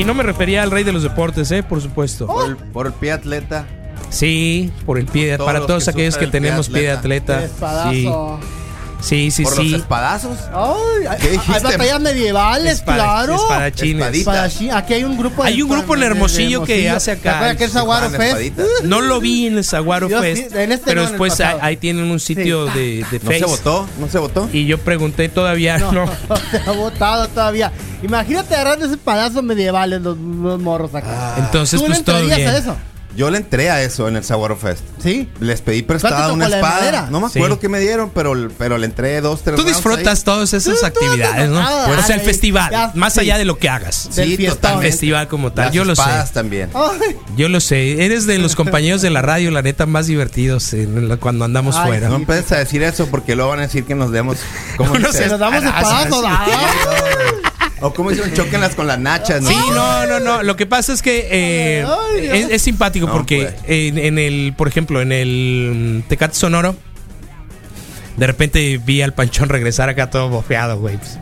Y 0.00 0.04
no 0.04 0.14
me 0.14 0.22
refería 0.22 0.62
al 0.62 0.70
rey 0.70 0.82
de 0.82 0.92
los 0.94 1.02
deportes, 1.02 1.52
¿eh? 1.52 1.62
Por 1.62 1.82
supuesto. 1.82 2.26
Por, 2.26 2.48
el, 2.48 2.56
por 2.56 2.86
el 2.86 2.94
pie 2.94 3.12
atleta. 3.12 3.66
Sí, 4.08 4.72
por 4.86 4.98
el 4.98 5.04
pie, 5.04 5.36
Por 5.36 5.36
todos 5.36 5.46
para 5.52 5.66
todos 5.66 5.84
que 5.84 5.90
aquellos 5.90 6.16
que 6.16 6.26
tenemos 6.26 6.70
pie 6.70 6.82
de 6.84 6.90
atleta. 6.92 7.44
Espadazo. 7.44 8.40
Sí, 9.00 9.30
sí, 9.30 9.42
por 9.44 9.56
sí. 9.56 9.70
los 9.70 9.80
espadazos. 9.80 10.38
Ay, 10.52 11.06
hay- 11.08 11.18
¿Qué 11.18 11.26
hay 11.28 11.32
dijiste? 11.38 11.62
batallas 11.62 12.00
medievales, 12.00 12.74
Espada- 12.74 12.96
claro. 12.98 13.34
espadachines. 13.36 13.96
Espadita. 14.02 14.18
Espadachín. 14.30 14.70
Aquí 14.72 14.94
hay 14.94 15.04
un 15.04 15.16
grupo. 15.16 15.42
Hay 15.42 15.62
un 15.62 15.68
grupo 15.70 15.94
en 15.94 16.00
de- 16.00 16.06
de- 16.06 16.12
Hermosillo 16.12 16.60
de 16.60 16.66
que 16.66 16.90
hace 16.90 17.12
acá 17.12 17.22
¿Te 17.22 17.28
acuerdas 17.30 17.56
que 17.56 17.64
es 17.64 17.70
el- 17.72 17.78
Aguaro 17.78 18.10
Fest? 18.10 18.22
espaditas. 18.22 18.66
No 18.84 19.00
lo 19.00 19.20
vi 19.20 19.46
en 19.46 19.56
el 19.58 19.64
Saguaro 19.64 20.08
Yo 20.08 20.18
sí, 20.22 20.26
Fest, 20.34 20.54
en 20.54 20.72
este 20.72 20.84
pero 20.84 21.00
no, 21.02 21.02
en 21.02 21.06
el 21.06 21.12
después 21.12 21.32
ahí, 21.40 21.46
pasado. 21.46 21.58
ahí 21.62 21.76
tienen 21.78 22.10
un 22.10 22.20
sitio 22.20 22.66
Sí. 22.72 22.78
de, 22.78 23.06
de 23.10 23.20
¿No 23.24 23.30
se 23.30 23.44
votó? 23.44 23.88
¿No 23.98 24.08
se 24.08 24.18
votó? 24.18 24.48
Y 24.52 24.66
yo 24.66 24.78
pregunté 24.78 25.28
todavía, 25.28 25.78
no. 25.78 25.92
No, 25.92 26.06
se 26.50 26.58
ha 26.58 26.72
votado 26.72 27.28
todavía. 27.28 27.72
Imagínate 28.02 28.54
agarrando 28.54 28.86
ese 28.86 28.96
palazo 28.96 29.42
medievales 29.42 30.00
los, 30.02 30.16
los 30.18 30.60
morros 30.60 30.94
acá. 30.94 31.34
Entonces, 31.38 31.80
¿Tú 31.80 31.86
pues 31.86 32.02
todo 32.04 32.18
entrarías 32.18 32.36
bien. 32.38 32.48
a 32.50 32.58
eso? 32.58 32.76
Yo 33.16 33.28
le 33.30 33.38
entré 33.38 33.70
a 33.70 33.82
eso 33.82 34.06
en 34.08 34.16
el 34.16 34.24
Saguaro 34.24 34.56
Fest. 34.56 34.82
Sí. 35.02 35.28
Les 35.40 35.60
pedí 35.60 35.82
prestada 35.82 36.16
¿Cuánto 36.28 36.34
una 36.34 36.46
espada. 36.46 37.08
No 37.10 37.20
me 37.20 37.28
Sí. 37.28 37.38
acuerdo 37.38 37.58
qué 37.58 37.68
me 37.68 37.80
dieron, 37.80 38.10
pero, 38.14 38.32
pero 38.56 38.78
le 38.78 38.86
entré 38.86 39.20
dos, 39.20 39.42
tres 39.42 39.56
Tú 39.56 39.64
disfrutas 39.64 40.18
ahí. 40.20 40.24
todas 40.24 40.52
esas 40.54 40.74
Tú- 40.74 40.80
tú 40.80 40.86
actividades, 40.86 41.48
¿no? 41.50 41.58
nada, 41.60 41.88
o 41.98 42.02
sea, 42.02 42.14
el 42.16 42.22
festival, 42.22 42.70
ya, 42.70 42.92
más 42.94 43.14
sí. 43.14 43.20
allá 43.20 43.36
de 43.38 43.44
lo 43.44 43.58
que 43.58 43.68
hagas. 43.68 44.08
Sí, 44.10 44.36
totalmente. 44.46 44.90
Festival 44.90 45.28
como 45.28 45.52
tal, 45.52 45.66
Las 45.66 45.74
yo 45.74 45.84
lo 45.84 45.94
sé. 45.96 46.02
espadas 46.02 46.32
también. 46.32 46.70
Ay, 46.74 47.16
Yo 47.36 47.48
lo 47.48 47.60
sé. 47.60 48.04
Eres 48.04 48.26
de 48.26 48.38
los 48.38 48.54
compañeros 48.56 49.02
de 49.02 49.10
la 49.10 49.22
radio, 49.22 49.50
la 49.50 49.62
neta, 49.62 49.86
más 49.86 50.06
divertidos 50.06 50.72
en 50.72 51.08
la- 51.08 51.16
cuando 51.16 51.44
andamos 51.44 51.76
Ay, 51.76 51.86
fuera. 51.88 52.08
No 52.08 52.16
sí. 52.16 52.22
empieces 52.22 52.52
a 52.52 52.58
decir 52.58 52.82
eso 52.82 53.06
porque 53.08 53.34
luego 53.34 53.50
van 53.50 53.58
a 53.60 53.62
decir 53.62 53.84
que 53.84 53.94
nos 53.94 54.12
demos. 54.12 54.38
¿Cómo 54.76 54.94
No 54.98 55.10
sé, 55.12 55.24
se 55.24 55.28
nos 55.28 55.38
damos 55.40 55.64
espadazos. 55.64 56.24
O 57.80 57.92
como 57.94 58.10
dicen, 58.10 58.32
choquenlas 58.34 58.74
con 58.74 58.86
las 58.86 58.98
nachas, 58.98 59.40
¿no? 59.42 59.48
Sí, 59.48 59.56
no, 59.74 60.06
no, 60.06 60.20
no. 60.20 60.42
Lo 60.42 60.56
que 60.56 60.66
pasa 60.66 60.92
es 60.92 61.02
que 61.02 61.28
eh, 61.30 61.84
Ay, 61.86 62.26
es, 62.42 62.50
es 62.50 62.62
simpático 62.62 63.06
No, 63.06 63.12
porque 63.12 63.42
pues. 63.42 63.54
en, 63.68 63.98
en 63.98 64.18
el, 64.18 64.52
por 64.56 64.68
ejemplo, 64.68 65.00
en 65.00 65.12
el 65.12 66.02
mm, 66.04 66.08
Tecate 66.08 66.34
Sonoro, 66.34 66.76
de 68.16 68.26
repente 68.26 68.78
vi 68.84 69.02
al 69.02 69.14
Panchón 69.14 69.48
regresar 69.48 69.88
acá 69.88 70.10
todo 70.10 70.28
bofeado, 70.28 70.78
güey. 70.78 70.96
pues. 70.98 71.18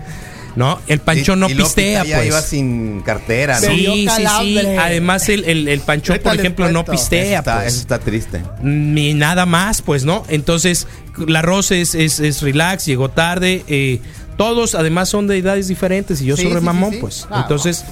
¿No? 0.57 0.81
El 0.88 0.99
Panchón 0.99 1.38
Y- 1.38 1.40
no 1.42 1.49
y 1.51 1.55
pistea, 1.55 2.03
ya 2.05 2.16
pues. 2.16 2.27
iba 2.27 2.42
sin 2.42 3.03
cartera, 3.03 3.61
¿no? 3.61 3.68
Sí. 3.68 4.09
Sí, 4.16 4.27
sí. 4.40 4.57
Además, 4.77 5.29
el, 5.29 5.44
el, 5.44 5.68
el 5.68 5.81
Panchón, 5.81 6.18
por 6.18 6.35
ejemplo, 6.35 6.68
no 6.73 6.85
pistea, 6.85 7.38
Está- 7.38 7.57
pues. 7.61 7.68
Eso 7.75 7.81
está 7.83 8.01
triste. 8.01 8.42
ni 8.61 9.14
nada 9.14 9.47
más, 9.47 9.83
pues, 9.83 10.05
¿no? 10.05 10.24
Entonces, 10.28 10.89
la 11.28 11.43
Rosa 11.43 11.76
es, 11.76 11.95
es, 11.95 12.18
es 12.18 12.43
relax, 12.43 12.87
llegó 12.87 13.09
tarde, 13.11 13.62
eh, 13.68 14.01
todos 14.39 14.74
además 14.74 15.11
son 15.11 15.26
de 15.26 15.36
edades 15.36 15.68
diferentes 15.68 16.22
y 16.22 16.26
yo 16.26 16.36
Sí, 16.36 16.45
soy 16.45 16.53
sí, 16.53 16.57
sí. 16.93 16.99
pues. 17.03 17.26
Entonces, 17.34 17.84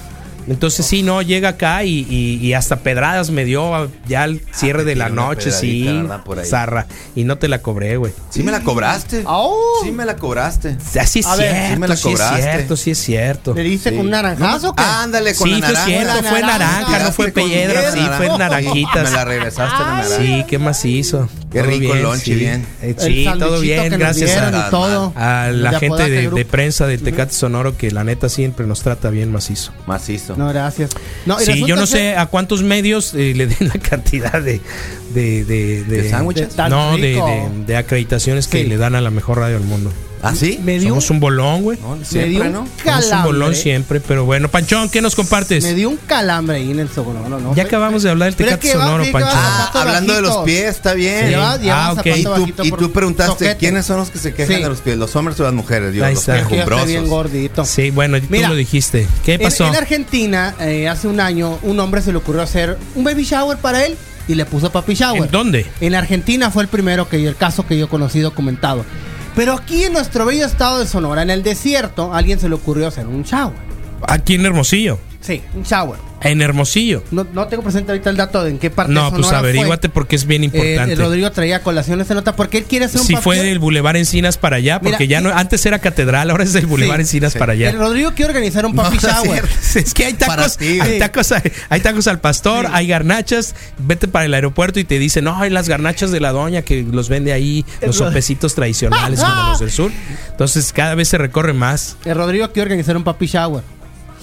entonces 0.47 0.85
sí, 0.85 1.03
no, 1.03 1.21
llega 1.21 1.49
acá 1.49 1.83
y, 1.83 2.05
y- 2.09 2.37
y 2.45 2.53
hasta 2.53 2.77
pedradas 2.77 3.29
me 3.29 3.45
dio 3.45 3.89
ya 4.07 4.23
al 4.23 4.41
cierre 4.53 4.83
te 4.83 4.89
de 4.89 4.95
la 4.95 5.09
noche, 5.09 5.51
sí, 5.51 5.87
zarra. 6.45 6.87
Y 7.15 7.23
no 7.23 7.37
te 7.37 7.47
la 7.47 7.61
cobré, 7.61 7.97
güey. 7.97 8.13
Sí 8.29 8.43
me 8.43 8.51
la 8.51 8.61
cobraste. 8.61 9.23
Sí 9.83 9.91
me 9.91 10.05
la 10.05 10.15
cobraste. 10.15 10.77
Así 10.99 11.19
es 11.19 11.25
A 11.25 11.35
ver, 11.35 11.51
cierto, 11.51 11.73
sí 11.73 11.79
me 11.79 11.87
la 11.87 11.95
sí 11.95 12.07
es 12.09 12.13
cobraste. 12.13 12.41
cierto, 12.41 12.77
sí 12.77 12.91
es 12.91 12.97
cierto. 12.99 13.53
¿Le 13.53 13.63
diste 13.63 13.89
Sí. 13.89 13.95
con 13.95 14.05
un 14.05 14.11
naranjazo 14.11 14.69
o 14.69 14.75
qué? 14.75 14.83
Ándale 14.83 15.35
con 15.35 15.47
Sí, 15.47 15.59
la 15.61 15.67
fue 15.67 15.73
naranja. 15.73 15.85
cierto, 15.85 16.29
fue 16.29 16.41
naranja. 16.41 16.81
naranja, 16.81 17.03
no 17.03 17.11
fue 17.11 17.31
piedra, 17.31 17.91
sí, 17.91 17.99
fue 18.17 18.37
naranjitas. 18.37 19.03
Me 19.11 19.17
la 19.17 19.25
regresaste 19.25 19.83
la 19.83 19.89
naranja. 19.91 20.17
Sí, 20.17 20.45
qué 20.47 20.59
macizo. 20.59 21.29
Qué 21.51 21.59
Todo 21.61 21.71
rico 21.71 21.93
el 21.95 22.03
lonche, 22.03 22.25
sí. 22.25 22.35
bien. 22.35 22.65
Eh, 22.81 22.93
Sí, 22.97 23.25
todo 23.39 23.59
bien, 23.61 23.89
gracias 23.97 24.31
dieron 24.31 24.53
a, 24.53 24.69
todo. 24.69 25.13
a 25.15 25.49
la 25.51 25.79
gente 25.79 26.09
de, 26.09 26.45
prensa 26.45 26.87
de 26.87 26.97
Tecate 26.97 27.33
Sonoro 27.33 27.77
que 27.77 27.89
la 27.91 28.03
neta 28.03 28.27
siempre 28.29 28.67
nos 28.67 28.81
trata 28.81 29.09
bien 29.09 29.31
macizo. 29.31 29.71
Macizo. 29.87 30.35
No, 30.37 30.47
gracias. 30.49 30.91
No, 31.25 31.39
Sí, 31.39 31.65
yo 31.65 31.75
no 31.75 31.85
sé 31.85 32.15
a 32.15 32.27
cuántos 32.27 32.63
medios 32.63 33.13
eh, 33.13 33.33
le 33.35 33.47
den 33.47 33.67
la 33.67 33.79
cantidad 33.79 34.33
de 34.41 34.61
de 35.13 35.43
de, 35.45 35.83
¿De 35.83 36.01
de- 36.03 36.11
no, 36.69 36.97
de, 36.97 36.97
rico. 36.97 37.25
de- 37.27 37.65
de 37.65 37.75
acreditaciones 37.77 38.47
que 38.47 38.61
Sí. 38.63 38.67
le 38.67 38.77
dan 38.77 38.95
a 38.95 39.01
la 39.01 39.09
mejor 39.09 39.39
radio 39.39 39.57
del 39.59 39.67
mundo. 39.67 39.91
¿Ah, 40.29 40.35
sí? 40.35 40.59
Me 40.63 40.79
dio, 40.79 40.89
Somos 40.89 41.09
un 41.09 41.19
bolón, 41.19 41.61
güey. 41.63 41.77
No, 41.81 41.97
me 42.11 42.25
dio 42.25 42.41
un 42.43 42.51
¿no? 42.51 42.67
Somos 42.83 43.05
un 43.05 43.23
bolón 43.23 43.39
calambre. 43.39 43.55
siempre, 43.55 43.99
pero 43.99 44.25
bueno, 44.25 44.49
Panchón, 44.49 44.89
¿qué 44.89 45.01
nos 45.01 45.15
compartes? 45.15 45.63
Me 45.63 45.73
dio 45.73 45.89
un 45.89 45.97
calambre 45.97 46.57
ahí 46.57 46.71
en 46.71 46.79
el 46.79 46.89
sonoro. 46.89 47.27
No, 47.29 47.39
no, 47.39 47.55
ya 47.55 47.63
acabamos 47.63 48.03
de 48.03 48.09
hablar 48.09 48.27
del 48.33 48.35
Tecate 48.35 48.71
Sonoro, 48.71 49.03
Panchón. 49.11 49.31
Ah, 49.33 49.71
hablando 49.73 50.13
de 50.13 50.21
los 50.21 50.37
pies, 50.37 50.65
está 50.69 50.93
bien. 50.93 51.33
Ah, 51.35 51.91
un 51.93 51.99
ok. 51.99 52.05
zapato 52.05 52.47
Y 52.47 52.51
tú, 52.51 52.63
y 52.63 52.71
tú 52.71 52.91
preguntaste, 52.91 53.31
soquete. 53.33 53.57
¿quiénes 53.57 53.85
son 53.85 53.97
los 53.97 54.09
que 54.09 54.19
se 54.19 54.33
quejan 54.33 54.55
Sí. 54.57 54.61
de 54.63 54.69
los 54.69 54.81
pies? 54.81 54.97
¿Los 54.97 55.15
hombres 55.15 55.39
o 55.39 55.43
las 55.43 55.53
mujeres? 55.53 55.93
Yo, 55.93 56.03
Ahí 56.05 56.13
los 56.13 56.21
está. 56.21 56.39
Es 56.39 56.47
que 56.47 56.55
yo 56.57 56.61
estoy 56.63 56.75
bien 56.77 56.87
quejumbrosos. 57.03 57.09
gordito. 57.09 57.65
Sí, 57.65 57.89
bueno, 57.91 58.19
tú 58.19 58.27
Mira, 58.29 58.49
lo 58.49 58.55
dijiste. 58.55 59.07
¿Qué 59.25 59.35
En- 59.35 59.41
pasó? 59.41 59.67
En, 59.67 59.75
Argentina, 59.75 60.55
eh, 60.59 60.87
hace 60.87 61.07
un 61.07 61.19
año, 61.19 61.57
un 61.63 61.79
hombre 61.79 62.01
se 62.01 62.11
le 62.11 62.17
ocurrió 62.17 62.41
hacer 62.41 62.77
un 62.95 63.03
baby 63.03 63.23
shower 63.23 63.57
para 63.57 63.85
él 63.85 63.95
y 64.27 64.35
le 64.35 64.45
puso 64.45 64.71
papi 64.71 64.93
shower. 64.93 65.23
¿En 65.23 65.31
dónde? 65.31 65.65
En 65.81 65.95
Argentina 65.95 66.51
fue 66.51 66.63
el 66.63 66.69
primero 66.69 67.07
que 67.07 67.21
yo, 67.21 67.29
el 67.29 67.35
caso 67.35 67.65
que 67.65 67.77
yo 67.77 67.87
conocí 67.89 68.19
documentado. 68.19 68.85
Pero 69.37 69.53
aquí 69.53 69.83
en 69.83 69.93
nuestro 69.93 70.25
bello 70.25 70.47
estado 70.47 70.79
de 70.79 70.87
Sonora, 70.87 71.21
en 71.21 71.29
el 71.29 71.43
desierto, 71.43 72.11
a 72.11 72.17
alguien 72.17 72.39
se 72.39 72.49
le 72.49 72.55
ocurrió 72.55 72.87
hacer 72.87 73.05
un 73.05 73.21
shower. 73.21 73.53
Aquí 74.07 74.33
en 74.33 74.43
Hermosillo. 74.47 74.97
Sí, 75.21 75.43
un 75.53 75.61
shower. 75.61 75.99
En 76.21 76.41
Hermosillo. 76.41 77.03
No, 77.11 77.27
no 77.33 77.47
tengo 77.47 77.61
presente 77.63 77.91
ahorita 77.91 78.09
el 78.09 78.17
dato 78.17 78.43
de 78.43 78.49
en 78.51 78.57
qué 78.57 78.69
parte 78.71 78.91
No, 78.91 79.11
de 79.11 79.17
pues 79.19 79.31
averíguate 79.31 79.87
fue. 79.89 79.93
porque 79.93 80.15
es 80.15 80.25
bien 80.25 80.41
Eh, 80.43 80.45
importante. 80.45 80.93
el 80.93 80.97
Rodrigo 80.99 81.31
traía 81.31 81.61
colación 81.61 82.01
esta 82.01 82.15
nota 82.15 82.35
porque 82.35 82.57
él 82.57 82.63
quiere 82.65 82.85
hacer 82.85 83.01
un 83.01 83.07
Si 83.07 83.15
fue 83.17 83.37
del 83.37 83.59
Boulevard 83.59 83.97
Encinas 83.97 84.37
para 84.37 84.55
allá, 84.57 84.79
porque 84.79 85.03
Mira, 85.05 85.09
ya 85.09 85.21
no, 85.21 85.29
antes 85.29 85.65
era 85.65 85.79
catedral, 85.79 86.29
ahora 86.31 86.43
es 86.43 86.53
del 86.53 86.65
Boulevard 86.65 86.97
Sí, 86.97 87.01
Encinas 87.01 87.33
sí. 87.33 87.39
para 87.39 87.53
allá. 87.53 87.69
El 87.69 87.77
Rodrigo 87.77 88.13
quiere 88.15 88.31
organizar 88.31 88.65
un 88.65 88.73
papi 88.75 88.97
No, 89.01 89.01
shower. 89.09 89.43
Es 89.75 89.93
que 89.93 90.05
hay 90.05 90.13
tacos, 90.13 90.57
ti, 90.57 90.79
hay 90.79 90.97
tacos, 90.99 91.31
hay 91.69 91.79
tacos 91.81 92.07
al 92.07 92.19
pastor, 92.19 92.65
Sí. 92.65 92.71
hay 92.73 92.87
garnachas, 92.87 93.53
vete 93.77 94.07
para 94.07 94.25
el 94.25 94.33
aeropuerto 94.33 94.79
y 94.79 94.83
te 94.85 94.97
dicen, 94.99 95.23
no, 95.25 95.37
hay 95.39 95.49
las 95.51 95.69
garnachas 95.69 96.09
de 96.11 96.19
la 96.19 96.31
doña 96.31 96.63
que 96.63 96.81
los 96.83 97.09
vende 97.09 97.31
ahí, 97.31 97.63
los 97.85 97.95
sopecitos 97.97 98.55
tradicionales 98.55 99.19
como 99.19 99.49
los 99.51 99.59
del 99.59 99.71
sur. 99.71 99.91
Entonces 100.31 100.73
cada 100.73 100.95
vez 100.95 101.09
se 101.09 101.17
recorre 101.19 101.53
más. 101.53 101.95
El 102.05 102.15
Rodrigo 102.15 102.47
quiere 102.51 102.63
organizar 102.63 102.97
un 102.97 103.03
papi 103.03 103.27
shower. 103.27 103.63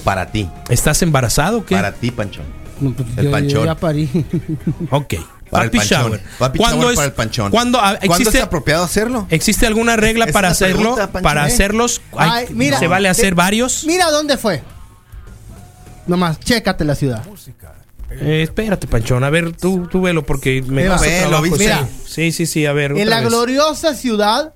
Para 0.04 0.26
ti. 0.30 0.48
¿Estás 0.68 1.00
embarazado 1.02 1.58
o 1.58 1.64
qué? 1.64 1.74
Para 1.74 1.92
ti, 1.92 2.10
Panchón. 2.10 2.44
No, 2.80 2.92
pues, 2.92 3.08
El 3.10 3.16
yo- 3.16 3.22
yo 3.24 3.30
panchón. 3.30 3.64
ya 3.66 3.74
parí. 3.76 4.08
Ok. 4.90 5.14
Para 5.50 5.66
Papi 5.66 5.78
el 5.78 5.80
panchón. 5.88 6.02
shower. 6.02 6.22
Papi 6.38 6.58
¿Cuándo 6.58 6.76
shower 6.80 6.90
es- 6.92 6.96
para 6.96 7.06
el 7.06 7.12
panchón. 7.12 7.50
¿Cuándo, 7.50 7.78
ah, 7.78 7.96
¿Cuándo 7.98 8.14
existe, 8.16 8.38
es 8.38 8.44
apropiado 8.44 8.84
hacerlo? 8.84 9.26
¿Existe 9.30 9.66
alguna 9.66 9.96
regla 9.96 10.24
Es 10.26 10.32
para 10.32 10.48
hacerlo? 10.48 10.94
pregunta, 10.96 11.10
para 11.22 11.44
¿Eh? 11.48 11.52
hacerlos, 11.52 12.00
hay- 12.16 12.30
Ay, 12.30 12.46
mira, 12.54 12.78
¿se 12.78 12.88
vale 12.88 13.08
hacer 13.08 13.34
varios? 13.34 13.84
Mira 13.86 14.10
dónde 14.10 14.36
fue. 14.36 14.62
Nomás, 16.06 16.38
chécate 16.40 16.84
la 16.84 16.94
ciudad. 16.94 17.22
Eh, 18.10 18.42
espérate, 18.42 18.86
Panchón, 18.86 19.24
a 19.24 19.30
ver, 19.30 19.52
tú, 19.56 19.88
tú 19.90 20.02
velo 20.02 20.24
porque 20.24 20.62
me 20.62 20.84
trabajo, 20.84 21.42
¿viste? 21.42 21.58
sí. 21.58 21.64
Mira. 21.64 21.88
Sí, 22.06 22.32
sí, 22.32 22.46
sí, 22.46 22.66
a 22.66 22.72
ver. 22.72 22.92
En 22.92 23.08
la 23.10 23.20
vez. 23.20 23.28
gloriosa 23.28 23.94
ciudad 23.94 24.52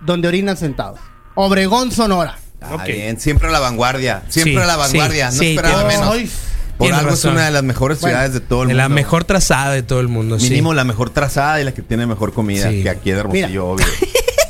donde 0.00 0.28
orinan 0.28 0.56
sentados. 0.56 0.98
Obregón, 1.34 1.90
Sonora. 1.92 2.38
Ah, 2.70 2.84
bien, 2.84 3.20
siempre 3.20 3.48
a 3.48 3.50
la 3.50 3.60
vanguardia. 3.60 4.22
Siempre 4.28 4.54
Sí, 4.54 4.60
a 4.60 4.66
la 4.66 4.76
vanguardia. 4.76 5.30
sí, 5.30 5.36
no 5.36 5.42
sí, 5.42 5.48
esperaba 5.56 5.84
menos. 5.84 6.10
Ay, 6.12 6.30
Por 6.78 6.92
algo 6.92 7.10
razón. 7.10 7.30
es 7.32 7.36
una 7.36 7.44
de 7.46 7.50
las 7.52 7.62
mejores 7.62 8.00
Bueno, 8.00 8.14
ciudades 8.16 8.32
de 8.34 8.40
todo 8.40 8.62
el 8.62 8.68
De 8.68 8.74
mundo. 8.74 8.82
la 8.82 8.88
mejor 8.88 9.24
trazada 9.24 9.72
de 9.72 9.82
todo 9.82 10.00
el 10.00 10.08
mundo, 10.08 10.40
sí. 10.40 10.50
Mínimo 10.50 10.74
la 10.74 10.84
mejor 10.84 11.10
trazada 11.10 11.60
y 11.60 11.64
la 11.64 11.72
que 11.72 11.82
tiene 11.82 12.06
mejor 12.06 12.32
comida. 12.32 12.68
Sí. 12.70 12.82
Que 12.82 12.90
aquí 12.90 13.10
de 13.12 13.18
Hermosillo, 13.20 13.48
Mira. 13.48 13.62
obvio. 13.64 13.86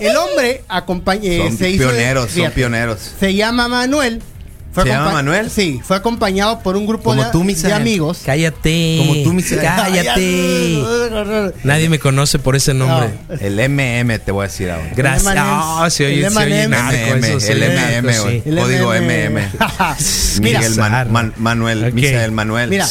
El 0.00 0.16
hombre 0.16 0.62
acompaña, 0.68 1.22
eh, 1.30 1.38
Son 1.38 1.56
se 1.56 1.70
hizo 1.70 1.84
de- 1.84 1.88
pioneros, 1.90 2.24
son 2.24 2.32
fíjate, 2.34 2.54
pioneros. 2.54 2.98
Se 3.20 3.34
llama 3.34 3.68
Manuel. 3.68 4.22
¿Se 4.82 4.88
llama 4.88 5.12
Manuel? 5.12 5.50
Sí, 5.50 5.80
fue 5.84 5.96
acompañado 5.96 6.60
por 6.60 6.76
un 6.76 6.86
grupo 6.86 7.10
Como 7.10 7.22
de, 7.24 7.30
tú, 7.30 7.44
de 7.44 7.72
amigos. 7.72 8.22
Cállate. 8.24 8.96
Como 8.98 9.22
tú, 9.22 9.32
Misael. 9.32 9.60
Cállate. 9.62 10.82
Nadie 11.62 11.88
me 11.88 11.98
conoce 11.98 12.38
por 12.38 12.56
ese 12.56 12.74
nombre. 12.74 13.10
El 13.40 13.54
MM 13.70 14.18
te 14.18 14.32
voy 14.32 14.44
a 14.44 14.48
decir 14.48 14.70
ahora. 14.70 14.90
Gracias. 14.96 15.34
Ah, 15.36 15.86
se 15.90 16.06
oye, 16.06 16.26
El 16.26 16.32
se 16.32 16.38
oye 16.38 16.68
narco, 16.68 16.96
MM, 17.16 17.24
el 17.24 18.04
MM, 18.04 18.12
sí. 18.12 18.42
Código 18.50 18.92
MM. 18.94 19.40
Mira, 20.40 20.58
Miguel 20.60 20.74
Man- 20.76 21.12
Man- 21.12 21.32
Manuel, 21.36 21.84
Ok. 21.84 21.92
Misael 21.94 22.32
Manuel. 22.32 22.70
Mira, 22.70 22.86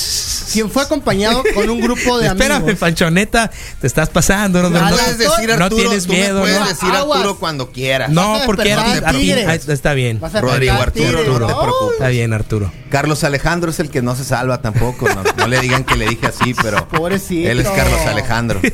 quien 0.51 0.69
fue 0.69 0.83
acompañado 0.83 1.43
con 1.53 1.69
un 1.69 1.81
grupo 1.81 2.19
de 2.19 2.27
Espérame, 2.27 2.57
amigos. 2.63 2.79
Panchoneta, 2.79 3.51
te 3.81 3.87
estás 3.87 4.09
pasando. 4.09 4.61
No, 4.61 4.69
no- 4.69 4.89
puedes 4.89 5.17
decir 5.17 5.49
no 5.57 5.65
Arturo, 5.65 5.81
tienes 5.89 6.05
tú 6.05 6.13
me 6.13 6.19
miedo, 6.19 6.41
puedes 6.41 6.59
¿no? 6.59 6.67
decir. 6.67 6.89
Arturo 6.89 7.37
cuando 7.39 7.71
quieras. 7.71 8.09
No, 8.09 8.39
porque 8.45 8.69
despertar 8.69 8.97
a 8.97 8.99
ti- 8.99 9.05
a 9.05 9.11
ti- 9.11 9.17
tigres. 9.19 9.47
ah, 9.67 9.73
está 9.73 9.93
bien. 9.93 10.19
Rodrigo 10.21 10.73
Arturo, 10.75 11.39
no 11.39 11.72
preocupes. 11.79 11.93
Está 11.99 12.07
bien, 12.09 12.33
Arturo. 12.33 12.71
Carlos 12.89 13.23
Alejandro 13.23 13.71
es 13.71 13.79
el 13.79 13.89
que 13.89 14.01
no 14.01 14.15
se 14.15 14.23
salva 14.23 14.61
tampoco. 14.61 15.07
No, 15.09 15.23
No 15.37 15.47
le 15.47 15.59
digan 15.59 15.83
que 15.83 15.95
le 15.95 16.07
dije 16.07 16.27
así, 16.27 16.53
pero. 16.61 16.87
Pobrecito. 16.87 17.49
Él 17.49 17.59
es 17.59 17.69
Carlos 17.69 17.99
Alejandro. 18.07 18.59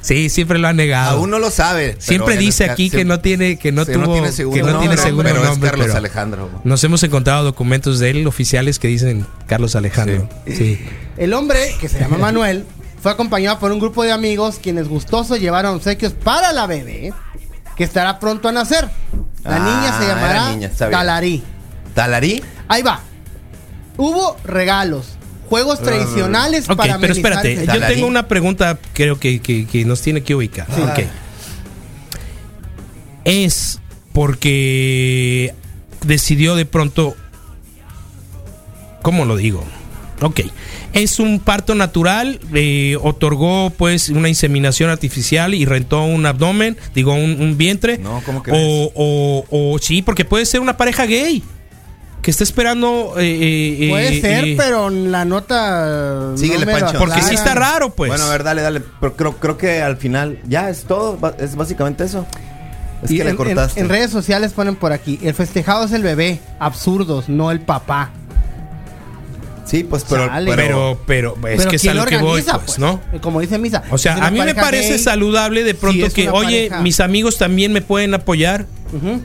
Sí, 0.00 0.28
siempre 0.28 0.58
lo 0.58 0.68
ha 0.68 0.72
negado. 0.72 1.18
Aún 1.18 1.30
no 1.30 1.38
lo 1.38 1.50
sabe. 1.50 1.96
Siempre 1.98 2.36
dice 2.36 2.64
aquí 2.70 2.90
que 2.90 3.04
no 3.04 3.20
tiene 3.20 3.56
que 3.58 3.72
no 3.72 3.84
tuvo 3.86 4.12
tiene 4.12 4.30
seguro 4.32 4.54
que 4.54 4.62
no 4.62 4.68
nombre, 4.72 4.88
tiene 4.88 5.02
seguro 5.02 5.28
pero 5.28 5.42
nombre, 5.44 5.66
es 5.66 5.70
Carlos 5.72 5.86
pero 5.86 5.98
Alejandro. 5.98 6.50
nos 6.62 6.84
hemos 6.84 7.02
encontrado 7.02 7.42
documentos 7.44 7.98
de 7.98 8.10
él 8.10 8.26
oficiales 8.26 8.78
que 8.78 8.86
dicen 8.88 9.26
Carlos 9.46 9.74
Alejandro. 9.76 10.28
Sí. 10.46 10.78
El 11.16 11.32
hombre, 11.34 11.74
que 11.80 11.88
se 11.88 11.98
llama 11.98 12.18
Manuel, 12.18 12.66
fue 13.02 13.10
acompañado 13.12 13.58
por 13.58 13.72
un 13.72 13.80
grupo 13.80 14.02
de 14.04 14.12
amigos 14.12 14.58
quienes 14.62 14.88
gustosos 14.88 15.40
llevaron 15.40 15.74
obsequios 15.76 16.12
para 16.12 16.52
la 16.52 16.66
bebé, 16.66 17.12
que 17.76 17.84
estará 17.84 18.20
pronto 18.20 18.48
a 18.48 18.52
nacer. 18.52 18.88
La 19.42 19.56
Ah, 19.56 19.58
niña 19.58 19.98
se 19.98 20.04
era 20.04 20.14
llamará 20.14 20.50
niña. 20.50 20.70
Talarí. 20.76 21.42
¿Talarí? 21.94 22.42
Ahí 22.68 22.82
va. 22.82 23.00
Hubo 23.96 24.36
regalos, 24.44 25.06
juegos 25.48 25.80
tradicionales 25.80 26.68
Ok, 26.68 26.76
para 26.76 26.98
pero 26.98 27.12
espérate, 27.12 27.54
yo 27.56 27.64
Talarí. 27.66 27.94
tengo 27.94 28.06
una 28.08 28.26
pregunta 28.26 28.78
creo 28.92 29.18
que, 29.20 29.40
que- 29.40 29.66
que 29.66 29.84
nos 29.84 30.00
tiene 30.02 30.22
que 30.22 30.34
ubicar. 30.34 30.66
Ok. 30.70 31.04
Es 33.24 33.80
porque 34.12 35.54
decidió 36.04 36.56
de 36.56 36.66
pronto, 36.66 37.16
¿cómo 39.02 39.24
lo 39.24 39.36
digo? 39.36 39.64
Ok, 40.20 40.40
es 40.92 41.18
un 41.18 41.40
parto 41.40 41.74
natural, 41.74 42.38
eh, 42.54 42.96
otorgó 43.02 43.70
pues 43.70 44.10
una 44.10 44.28
inseminación 44.28 44.90
artificial 44.90 45.54
y 45.54 45.64
rentó 45.64 46.04
un 46.04 46.24
abdomen, 46.24 46.76
digo 46.94 47.14
un, 47.14 47.40
un 47.40 47.56
vientre. 47.58 47.98
No, 47.98 48.22
¿cómo 48.24 48.42
o, 48.50 48.92
o, 48.94 49.44
o 49.74 49.78
sí, 49.78 50.02
porque 50.02 50.24
puede 50.24 50.46
ser 50.46 50.60
una 50.60 50.76
pareja 50.76 51.04
gay 51.06 51.42
que 52.24 52.30
está 52.30 52.42
esperando. 52.42 53.14
eh, 53.18 53.76
eh, 53.82 53.90
Puede 53.90 54.16
eh, 54.16 54.20
ser, 54.22 54.44
eh, 54.46 54.54
pero 54.56 54.88
la 54.88 55.26
nota. 55.26 56.30
no 56.30 56.38
Síguele, 56.38 56.64
me 56.64 56.72
lo 56.72 56.80
Pancho. 56.80 56.98
Porque 56.98 57.20
sí 57.20 57.34
está 57.34 57.54
raro, 57.54 57.90
pues. 57.94 58.08
Bueno, 58.08 58.24
a 58.24 58.30
ver, 58.30 58.42
dale, 58.42 58.62
dale. 58.62 58.80
Pero 59.00 59.14
creo, 59.14 59.36
creo 59.36 59.58
que 59.58 59.82
al 59.82 59.98
final 59.98 60.40
ya 60.46 60.70
es 60.70 60.84
todo. 60.84 61.18
Es 61.38 61.54
básicamente 61.54 62.02
eso. 62.04 62.26
Es 63.02 63.10
Y 63.10 63.18
que 63.18 63.24
le 63.24 63.30
en- 63.30 63.36
cortaste. 63.36 63.78
en 63.80 63.90
redes 63.90 64.10
sociales 64.10 64.54
ponen 64.54 64.74
por 64.76 64.92
aquí: 64.92 65.20
el 65.22 65.34
festejado 65.34 65.84
es 65.84 65.92
el 65.92 66.02
bebé, 66.02 66.40
absurdos, 66.58 67.28
no 67.28 67.50
el 67.50 67.60
papá. 67.60 68.10
Sí, 69.64 69.84
pues, 69.84 70.04
pero. 70.08 70.26
Chale. 70.28 70.52
pero, 70.54 71.00
pero, 71.06 71.34
es 71.48 71.58
Pero 71.58 71.70
que 71.70 71.76
es 71.76 71.82
a 71.82 71.86
¿quién 71.86 71.96
lo 71.96 72.04
que 72.04 72.16
voy, 72.18 72.40
organiza, 72.40 72.58
pues, 72.64 72.78
¿no? 72.78 73.00
Como 73.20 73.40
dice 73.40 73.58
Misa. 73.58 73.82
O 73.90 73.98
sea, 73.98 74.14
a 74.26 74.30
mí 74.30 74.40
me 74.40 74.54
parece 74.54 74.90
gay. 74.90 74.98
saludable 74.98 75.64
de 75.64 75.74
pronto 75.74 76.08
que, 76.10 76.28
oye, 76.28 76.66
pareja. 76.68 76.82
mis 76.82 77.00
amigos 77.00 77.38
también 77.38 77.72
me 77.72 77.80
pueden 77.82 78.14
apoyar. 78.14 78.66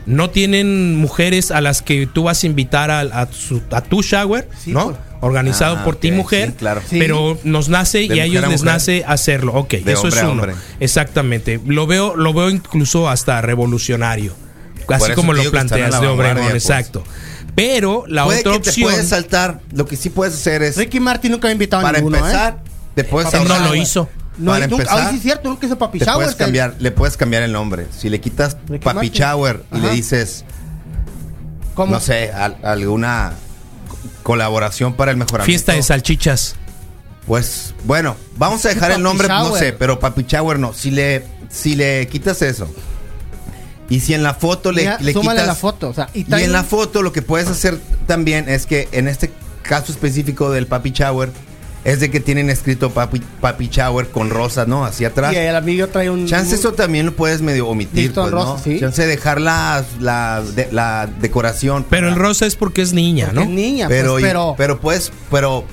No 0.07 0.31
tienen 0.31 0.95
mujeres 0.95 1.51
a 1.51 1.61
las 1.61 1.83
que 1.83 2.07
tú 2.07 2.23
vas 2.23 2.43
a 2.43 2.47
invitar 2.47 2.89
a, 2.89 3.01
a 3.01 3.31
su- 3.31 3.61
a 3.69 3.81
tu 3.81 4.01
shower, 4.01 4.49
Sí, 4.63 4.71
¿no? 4.71 4.85
por- 4.93 5.09
Organizado 5.21 5.75
Ah, 5.79 5.83
por 5.83 5.97
ti, 5.97 6.11
mujer. 6.11 6.49
sí, 6.51 6.55
claro. 6.57 6.81
Sí. 6.89 6.97
Pero 6.97 7.37
nos 7.43 7.67
nace 7.69 8.03
y 8.03 8.19
a 8.19 8.23
ellos 8.25 8.43
a 8.43 8.47
les 8.47 8.63
nace 8.63 9.03
hacerlo. 9.05 9.53
Ok, 9.53 9.71
De 9.73 9.91
eso 9.93 10.07
es 10.07 10.15
uno. 10.23 10.43
Exactamente. 10.79 11.59
Lo 11.65 11.85
veo, 11.87 12.15
lo 12.15 12.33
veo 12.33 12.49
incluso 12.49 13.09
hasta 13.09 13.41
revolucionario. 13.41 14.33
Así 14.87 15.11
como 15.11 15.33
lo 15.33 15.43
planteas 15.51 15.91
la 15.91 15.99
de 15.99 16.07
Obregón, 16.07 16.17
vanguardia, 16.37 16.51
pues. 16.51 16.63
Pero 17.61 18.03
la 18.07 18.25
Puede 18.25 18.39
otra 18.39 18.53
que 18.53 18.59
te 18.59 18.69
opción. 18.69 18.89
puedes 18.91 19.09
saltar. 19.09 19.59
Lo 19.73 19.85
que 19.85 19.95
sí 19.97 20.09
puedes 20.09 20.33
hacer 20.35 20.63
es. 20.63 20.77
Ricky 20.77 20.99
Martin 20.99 21.31
nunca 21.31 21.47
ha 21.47 21.51
invitado 21.51 21.81
a 21.81 21.85
para 21.85 21.97
ninguno, 21.99 22.17
empezar, 22.17 22.53
¿eh? 22.65 22.69
te 22.95 23.03
puedes 23.03 23.33
Él 23.33 23.47
no 23.47 23.59
lo 23.59 23.75
hizo. 23.75 24.07
No, 24.37 24.51
para 24.51 24.67
nunca, 24.67 24.83
empezar, 24.83 25.09
sí 25.11 25.17
es 25.17 25.21
cierto, 25.21 25.49
nunca 25.49 25.65
hizo 25.65 25.77
papi 25.77 25.99
te 25.99 26.05
shower. 26.05 26.17
puedes 26.23 26.35
cambiar, 26.35 26.75
le 26.79 26.91
puedes 26.91 27.17
cambiar 27.17 27.43
el 27.43 27.51
nombre. 27.51 27.87
Si 27.97 28.09
le 28.09 28.21
quitas 28.21 28.55
Ricky 28.69 28.85
Papi 28.85 28.95
Martin. 28.95 29.11
Shower 29.13 29.63
y 29.73 29.77
le 29.79 29.89
dices, 29.91 30.45
¿Cómo? 31.75 31.91
no 31.91 31.99
sé, 31.99 32.31
al- 32.31 32.57
alguna 32.63 33.33
colaboración 34.23 34.93
para 34.93 35.11
el 35.11 35.17
mejoramiento. 35.17 35.45
Fiesta 35.45 35.73
de 35.73 35.83
salchichas. 35.83 36.55
Pues 37.27 37.75
bueno, 37.83 38.15
vamos 38.37 38.65
a 38.65 38.69
dejar 38.69 38.91
el 38.91 39.03
nombre, 39.03 39.27
no 39.27 39.55
sé, 39.55 39.73
pero 39.73 39.99
Papi 39.99 40.23
Shower 40.27 40.57
no. 40.57 40.73
Si 40.73 40.89
le, 40.91 41.25
si 41.49 41.75
le 41.75 42.07
quitas 42.07 42.41
eso 42.41 42.73
y 43.89 43.99
si 44.01 44.13
en 44.13 44.23
la 44.23 44.33
foto 44.35 44.71
le, 44.71 44.81
Mira, 44.83 44.97
le 45.01 45.13
súmale 45.13 45.39
quitas 45.41 45.47
la 45.47 45.55
foto, 45.55 45.89
o 45.89 45.93
sea, 45.93 46.09
y 46.13 46.25
en 46.31 46.51
la 46.51 46.63
foto 46.63 47.01
lo 47.01 47.11
que 47.11 47.21
puedes 47.21 47.47
hacer 47.49 47.79
también 48.07 48.47
es 48.49 48.65
que 48.65 48.87
en 48.91 49.07
este 49.07 49.31
caso 49.63 49.91
específico 49.91 50.51
del 50.51 50.67
Papi 50.67 50.91
Shower 50.91 51.29
es 51.85 52.01
de 52.01 52.11
que 52.11 52.19
tienen 52.19 52.49
escrito 52.49 52.89
Papi, 52.91 53.21
papi 53.39 53.69
Shower 53.69 54.09
con 54.09 54.29
rosas, 54.29 54.67
¿no? 54.67 54.83
Hacia 54.83 55.07
atrás. 55.07 55.33
Y 55.33 55.37
el 55.37 55.55
amigo 55.55 55.87
trae 55.87 56.09
un. 56.09 56.27
Chance 56.27 56.55
eso 56.55 56.73
también 56.73 57.05
lo 57.05 57.15
puedes 57.15 57.41
medio 57.41 57.67
omitir, 57.69 58.13
pues, 58.13 58.29
rosa, 58.31 58.49
¿no? 58.49 58.59
sí. 58.61 58.79
Chance 58.81 59.07
dejar 59.07 59.39
la, 59.39 59.83
la, 60.01 60.43
de- 60.55 60.67
la 60.73 61.07
decoración. 61.21 61.85
Pero 61.89 62.07
el 62.09 62.15
para- 62.15 62.25
rosa 62.27 62.45
es 62.45 62.57
porque 62.57 62.81
es 62.81 62.91
niña, 62.91 63.27
porque 63.27 63.35
¿no? 63.39 63.41
es 63.43 63.49
niña, 63.49 63.87
pero, 63.87 64.11
pues, 64.11 64.23
y- 64.23 64.27
pero, 64.27 64.55
pero 64.57 64.79
pues, 64.81 65.11
pero 65.31 65.63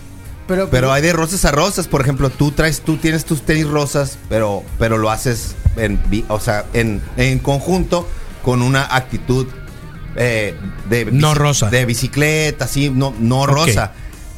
pero, 0.46 0.68
pero 0.70 0.92
hay 0.92 1.02
de 1.02 1.12
rosas 1.12 1.44
a 1.44 1.50
rosas, 1.52 1.88
por 1.88 2.00
ejemplo, 2.00 2.30
tú 2.30 2.50
traes, 2.52 2.80
tú 2.80 2.96
tienes 2.96 3.24
tus 3.24 3.42
tenis 3.42 3.66
rosas, 3.66 4.18
pero, 4.28 4.62
pero 4.78 4.98
lo 4.98 5.10
haces 5.10 5.54
en, 5.76 6.00
o 6.28 6.40
sea, 6.40 6.64
en, 6.72 7.02
en 7.16 7.38
conjunto 7.38 8.08
con 8.42 8.62
una 8.62 8.82
actitud 8.94 9.46
eh, 10.16 10.54
de 10.88 11.06
No 11.06 11.34
rosa. 11.34 11.68
de 11.68 11.84
bicicleta, 11.84 12.64
así, 12.66 12.90
no, 12.90 13.14
no 13.18 13.46
rosa. 13.46 13.92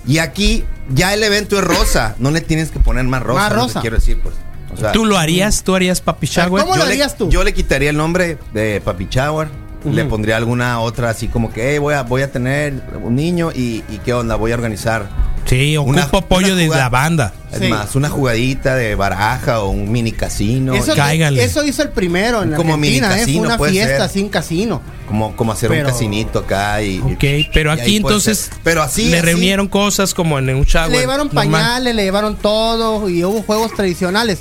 Y 0.06 0.18
aquí 0.18 0.64
ya 0.88 1.12
el 1.14 1.22
evento 1.22 1.58
es 1.58 1.64
rosa, 1.64 2.14
no 2.18 2.30
le 2.30 2.40
tienes 2.40 2.70
que 2.70 2.80
poner 2.80 3.04
más 3.04 3.22
rosa. 3.22 3.40
Más 3.40 3.52
rosa. 3.52 3.80
quiero 3.80 3.96
decir, 3.96 4.18
pues. 4.22 4.34
O 4.72 4.76
sea, 4.76 4.92
¿Tú 4.92 5.04
lo 5.06 5.18
harías? 5.18 5.62
¿Tú 5.62 5.74
harías 5.74 6.00
papi 6.00 6.26
shower? 6.26 6.62
¿Cómo 6.62 6.74
yo 6.74 6.80
lo 6.80 6.86
le, 6.86 6.92
harías 6.92 7.16
tú? 7.16 7.28
Yo 7.30 7.42
le 7.44 7.52
quitaría 7.54 7.90
el 7.90 7.96
nombre 7.96 8.38
de 8.52 8.80
Papi 8.84 9.08
Shower. 9.10 9.48
Le 9.84 10.04
pondría 10.04 10.36
alguna 10.36 10.80
otra 10.80 11.08
así 11.10 11.28
como 11.28 11.50
que, 11.52 11.70
"Hey, 11.70 11.78
voy 11.78 11.94
a, 11.94 12.02
voy 12.02 12.22
a 12.22 12.30
tener 12.30 12.74
un 13.02 13.14
niño 13.14 13.50
y, 13.54 13.82
y 13.88 13.98
qué 14.04 14.12
onda, 14.12 14.34
voy 14.36 14.52
a 14.52 14.54
organizar. 14.56 15.08
Sí, 15.48 15.76
ocupo 15.76 15.90
Una- 15.92 16.02
apoyo 16.04 16.48
una 16.52 16.56
de 16.56 16.68
la 16.68 16.88
banda. 16.88 17.32
Es 17.50 17.60
Sí. 17.60 17.68
más, 17.68 17.94
una 17.96 18.10
jugadita 18.10 18.74
de 18.74 18.94
baraja 18.94 19.60
o 19.60 19.70
un 19.70 19.90
mini 19.90 20.12
casino. 20.12 20.74
eso, 20.74 20.94
cáiganle. 20.94 21.42
eso 21.42 21.64
hizo 21.64 21.82
el 21.82 21.88
primero 21.90 22.42
en 22.42 22.52
Como 22.52 22.76
mini 22.76 22.98
¿eh? 22.98 23.00
Fue 23.00 23.08
casino, 23.08 23.42
una 23.44 23.56
puede 23.56 23.72
fiesta 23.72 24.08
ser. 24.08 24.10
sin 24.10 24.28
casino. 24.28 24.82
Como, 25.06 25.34
como 25.34 25.52
hacer 25.52 25.70
Pero- 25.70 25.86
un 25.86 25.92
casinito 25.92 26.40
acá 26.40 26.82
y. 26.82 26.98
Ok, 26.98 27.50
pero 27.54 27.72
aquí 27.72 27.96
entonces. 27.96 28.50
Pero 28.62 28.82
así. 28.82 29.06
le 29.08 29.16
así, 29.18 29.26
reunieron 29.26 29.68
cosas 29.68 30.12
como 30.12 30.38
en 30.38 30.50
un 30.54 30.64
shower. 30.64 30.90
le 30.90 30.98
llevaron 31.00 31.28
normal. 31.28 31.50
pañales, 31.50 31.94
le 31.94 32.04
llevaron 32.04 32.36
todo 32.36 33.08
y 33.08 33.24
hubo 33.24 33.40
juegos 33.42 33.72
tradicionales. 33.74 34.40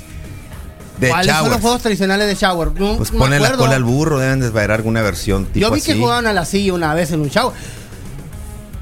De 1.00 1.08
¿Cuáles 1.10 1.34
son 1.34 1.50
los 1.50 1.60
juegos 1.60 1.80
tradicionales 1.80 2.26
de 2.26 2.34
shower? 2.34 2.72
No, 2.78 2.96
Pues 2.96 3.12
no 3.12 3.20
ponen 3.20 3.40
la 3.40 3.52
cola 3.52 3.76
al 3.76 3.84
burro, 3.84 4.18
deben 4.18 4.40
de 4.40 4.50
bailar 4.50 4.78
alguna 4.78 5.00
versión 5.00 5.46
tipo 5.46 5.60
Yo 5.60 5.70
vi 5.70 5.80
así. 5.80 5.92
que 5.92 5.98
jugaban 5.98 6.26
a 6.26 6.32
la 6.32 6.44
silla 6.44 6.74
una 6.74 6.92
vez 6.92 7.12
en 7.12 7.20
un 7.20 7.28
shower. 7.28 7.54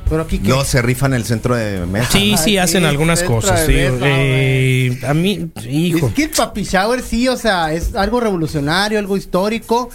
Pero 0.08 0.22
aquí 0.22 0.38
Luego 0.44 0.64
se 0.64 0.80
rifan 0.82 1.14
el 1.14 1.24
centro 1.24 1.56
de 1.56 1.84
mesa. 1.86 2.08
Sí, 2.12 2.32
Ay, 2.32 2.38
sí, 2.38 2.58
hacen 2.58 2.82
sí, 2.82 2.86
algunas 2.86 3.22
cosas. 3.24 3.66
sí. 3.66 3.72
mesa, 3.72 3.96
Eh, 4.04 5.00
a 5.06 5.14
mí, 5.14 5.50
hijo. 5.68 6.06
Es 6.08 6.14
que 6.14 6.24
el 6.24 6.30
papi 6.30 6.62
shower 6.62 7.02
sí, 7.02 7.26
o 7.28 7.36
sea, 7.36 7.72
es 7.72 7.94
algo 7.94 8.20
revolucionario, 8.20 8.98
algo 8.98 9.16
histórico. 9.16 9.90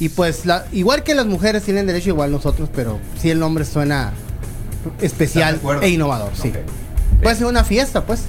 Y 0.00 0.08
pues, 0.08 0.44
la, 0.44 0.66
igual 0.72 1.04
que 1.04 1.14
las 1.14 1.26
mujeres 1.26 1.62
tienen 1.62 1.86
derecho, 1.86 2.08
igual 2.08 2.32
nosotros, 2.32 2.68
pero 2.74 2.98
sí 3.22 3.30
el 3.30 3.38
nombre 3.38 3.64
suena 3.64 4.12
especial 5.00 5.60
e 5.82 5.88
innovador, 5.88 6.32
sí. 6.34 6.52
Puede 7.22 7.36
ser 7.36 7.46
una 7.46 7.62
fiesta, 7.64 8.04
pues, 8.04 8.22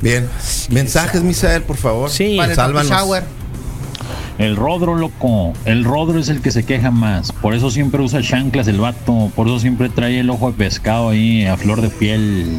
Bien. 0.00 0.28
Mensajes, 0.70 1.22
Misael, 1.22 1.62
por 1.62 1.76
favor. 1.76 2.10
Sí, 2.10 2.36
para 2.36 2.50
el 2.50 2.56
sálvanos. 2.56 2.90
papi 2.90 3.02
shower. 3.04 3.22
El 4.38 4.56
rodro, 4.56 4.94
loco. 4.96 5.52
El 5.64 5.84
rodro 5.84 6.18
es 6.18 6.28
el 6.28 6.40
que 6.40 6.50
se 6.50 6.64
queja 6.64 6.90
más. 6.90 7.32
Por 7.32 7.54
eso 7.54 7.70
siempre 7.70 8.02
usa 8.02 8.22
chanclas 8.22 8.66
el 8.68 8.78
vato. 8.80 9.30
Por 9.36 9.46
eso 9.46 9.58
siempre 9.60 9.88
trae 9.88 10.20
el 10.20 10.30
ojo 10.30 10.50
de 10.50 10.56
pescado 10.58 11.10
ahí 11.10 11.44
a 11.46 11.56
flor 11.56 11.80
de 11.82 11.88
piel. 11.90 12.58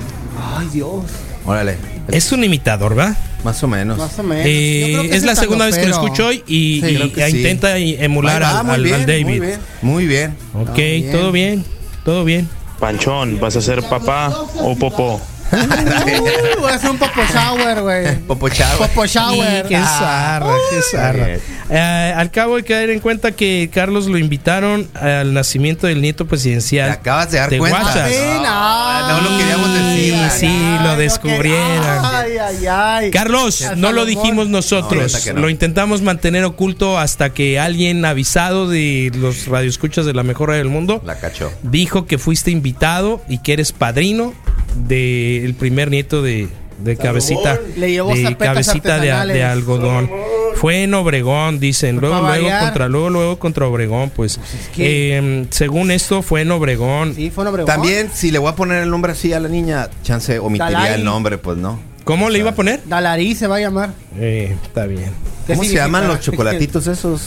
Ay, 0.57 0.67
Dios. 0.71 1.03
Órale. 1.45 1.77
es 2.07 2.31
un 2.31 2.43
imitador, 2.43 2.95
¿verdad? 2.95 3.17
Más 3.43 3.61
o 3.63 3.67
menos. 3.67 3.97
Más 3.97 4.17
o 4.17 4.23
menos. 4.23 4.45
Eh, 4.47 5.09
es 5.11 5.23
la 5.23 5.35
segunda 5.35 5.65
vez 5.65 5.77
que 5.77 5.85
lo 5.87 5.91
escucho 5.91 6.27
hoy 6.27 6.41
y, 6.47 6.79
Sí, 6.81 6.91
y 6.91 6.95
creo 6.95 7.11
que 7.11 7.29
sí. 7.31 7.37
intenta 7.37 7.77
emular 7.77 8.41
va, 8.41 8.59
al, 8.59 8.65
muy 8.65 8.75
al- 8.75 8.83
bien, 8.83 8.95
al 8.95 9.05
David. 9.05 9.25
Muy 9.25 9.39
bien. 9.39 9.59
Muy 9.81 10.07
bien. 10.07 10.35
Ok, 10.53 10.75
bien. 10.77 11.11
todo 11.11 11.31
bien, 11.33 11.65
todo 12.05 12.23
bien. 12.23 12.47
Panchón, 12.79 13.39
¿vas 13.41 13.55
a 13.57 13.61
ser 13.61 13.81
papá 13.83 14.29
o 14.59 14.75
popó? 14.77 15.19
Uh, 15.53 16.59
voy 16.61 16.71
a 16.71 16.75
hacer 16.75 16.89
un 16.89 16.97
popo 16.97 17.21
shower, 17.31 17.81
güey. 17.81 18.15
Popo 18.27 18.49
Chavo. 18.49 18.77
Popo 18.87 19.05
shower. 19.05 19.65
Y 19.65 19.69
qué 19.69 19.75
Ah. 19.75 19.97
zarra, 19.99 20.53
qué 20.69 20.81
zarra. 20.91 21.27
Eh, 21.69 22.13
al 22.15 22.31
cabo 22.31 22.55
de 22.57 22.63
caer 22.63 22.89
en 22.89 22.99
cuenta 22.99 23.31
que 23.31 23.69
Carlos 23.73 24.07
lo 24.07 24.17
invitaron 24.17 24.87
al 24.95 25.33
nacimiento 25.33 25.87
del 25.87 26.01
nieto 26.01 26.25
presidencial. 26.27 26.87
Te 26.89 26.93
acabas 26.99 27.31
de 27.31 27.37
dar 27.37 27.49
¿Te 27.49 27.57
cuenta. 27.57 27.81
guachas? 27.81 28.09
Ven, 28.09 28.43
No, 28.43 29.07
no 29.09 29.21
lo 29.29 29.37
queríamos 29.37 29.73
decir. 29.73 30.13
Sí, 30.31 30.39
sí, 30.39 30.47
Ay, 30.47 30.79
lo 30.87 30.95
que- 30.95 31.01
descubrieron. 31.03 32.05
Ay, 32.05 32.31
ay, 32.37 32.67
ay. 32.69 33.11
Carlos, 33.11 33.61
Hasta 33.61 33.75
no 33.75 33.91
lo 33.91 34.05
dijimos 34.05 34.49
nosotros. 34.49 35.15
que 35.23 35.33
no. 35.33 35.41
Lo 35.41 35.49
intentamos 35.49 36.01
mantener 36.01 36.43
oculto 36.45 36.97
hasta 36.99 37.29
que 37.31 37.59
alguien 37.59 38.03
avisado 38.05 38.67
de 38.67 39.11
los 39.15 39.47
radioescuchas 39.47 40.05
de 40.05 40.13
la 40.13 40.23
mejor 40.23 40.49
radio 40.49 40.63
del 40.63 40.69
mundo 40.71 41.01
La 41.05 41.15
cachó. 41.19 41.51
dijo 41.63 42.05
que 42.05 42.17
fuiste 42.17 42.51
invitado 42.51 43.21
y 43.29 43.37
que 43.39 43.53
eres 43.53 43.71
padrino 43.71 44.33
del 44.75 45.53
primer 45.55 45.89
nieto 45.89 46.21
de, 46.21 46.47
de 46.83 46.97
cabecita 46.97 47.59
Le 47.77 47.91
llevó 47.91 48.13
de 48.13 48.35
cabecita 48.37 48.99
de, 48.99 49.33
de 49.33 49.43
algodón. 49.43 50.09
Fue 50.55 50.83
en 50.83 50.93
Obregón, 50.93 51.59
dicen. 51.59 51.99
Pues 51.99 52.09
Luego, 52.11 52.27
luego 52.27 52.49
contra, 52.59 52.87
luego, 52.87 53.09
luego 53.09 53.39
contra 53.39 53.67
Obregón, 53.67 54.11
pues. 54.15 54.39
que- 54.75 55.17
Eh, 55.17 55.45
según 55.49 55.91
esto, 55.91 56.21
fue 56.21 56.41
en 56.41 56.51
Obregón. 56.51 57.15
Sí, 57.15 57.31
fue 57.31 57.43
un 57.43 57.47
Obregón. 57.49 57.67
También, 57.67 58.09
si 58.13 58.31
le 58.31 58.39
voy 58.39 58.49
a 58.49 58.55
poner 58.55 58.83
el 58.83 58.89
nombre 58.89 59.11
así 59.11 59.33
a 59.33 59.39
la 59.39 59.49
niña, 59.49 59.89
chance 60.03 60.37
omitiría 60.39 60.71
Dalai. 60.77 60.93
el 60.99 61.03
nombre, 61.03 61.37
pues 61.37 61.57
no. 61.57 61.79
¿Cómo 62.03 62.29
le 62.29 62.39
iba 62.39 62.51
a 62.51 62.55
poner? 62.55 62.81
Dalarí 62.85 63.33
se 63.35 63.47
va 63.47 63.57
a 63.57 63.59
llamar. 63.61 63.93
Eh, 64.17 64.55
está 64.63 64.85
bien. 64.85 65.11
¿Qué 65.47 65.53
¿Cómo 65.53 65.63
se 65.63 65.73
llaman 65.75 66.07
los 66.07 66.19
chocolatitos 66.21 66.87
esos? 66.87 67.21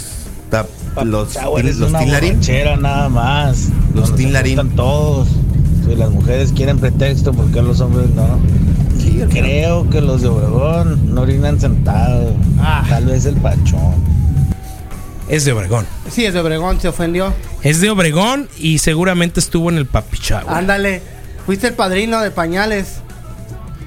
Ta- 0.50 0.66
los 1.04 1.36
es 1.58 1.76
los 1.76 1.90
una 1.90 1.98
tinlarín. 1.98 2.40
nada 2.80 3.08
más. 3.08 3.68
Los 3.94 4.14
tinlarín. 4.14 4.70
todos. 4.76 5.28
Si 5.86 5.94
las 5.94 6.10
mujeres 6.10 6.52
quieren 6.52 6.78
pretexto, 6.78 7.32
¿por 7.32 7.50
qué 7.52 7.62
los 7.62 7.80
hombres 7.80 8.10
no? 8.10 8.40
Creo 9.30 9.88
que 9.88 10.00
los 10.00 10.20
de 10.20 10.28
Obregón 10.28 11.14
no 11.14 11.22
orinan 11.22 11.60
sentados. 11.60 12.34
Ah. 12.58 12.84
Tal 12.88 13.06
vez 13.06 13.24
el 13.24 13.36
pachón. 13.36 13.94
Es 15.28 15.44
de 15.44 15.52
Obregón. 15.52 15.86
Sí, 16.10 16.24
es 16.24 16.34
de 16.34 16.40
Obregón, 16.40 16.80
se 16.80 16.88
ofendió. 16.88 17.32
Es 17.62 17.80
de 17.80 17.90
Obregón 17.90 18.48
y 18.58 18.78
seguramente 18.78 19.40
estuvo 19.40 19.70
en 19.70 19.78
el 19.78 19.86
Papi 19.86 20.18
Shower. 20.20 20.48
Ándale. 20.48 21.02
Fuiste 21.46 21.68
el 21.68 21.74
padrino 21.74 22.20
de 22.20 22.30
pañales. 22.32 22.96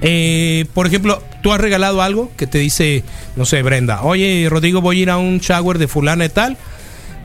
Eh, 0.02 0.66
por 0.74 0.88
ejemplo, 0.88 1.22
tú 1.44 1.52
has 1.52 1.60
regalado 1.60 2.02
algo 2.02 2.32
que 2.38 2.48
te 2.48 2.58
dice, 2.58 3.04
no 3.36 3.46
sé, 3.46 3.62
Brenda, 3.62 4.04
oye, 4.04 4.48
Rodrigo, 4.50 4.80
voy 4.82 5.00
a 5.00 5.02
ir 5.02 5.10
a 5.10 5.18
un 5.18 5.40
shower 5.40 5.78
de 5.78 5.90
fulana 5.90 6.26
y 6.26 6.30
tal. 6.30 6.58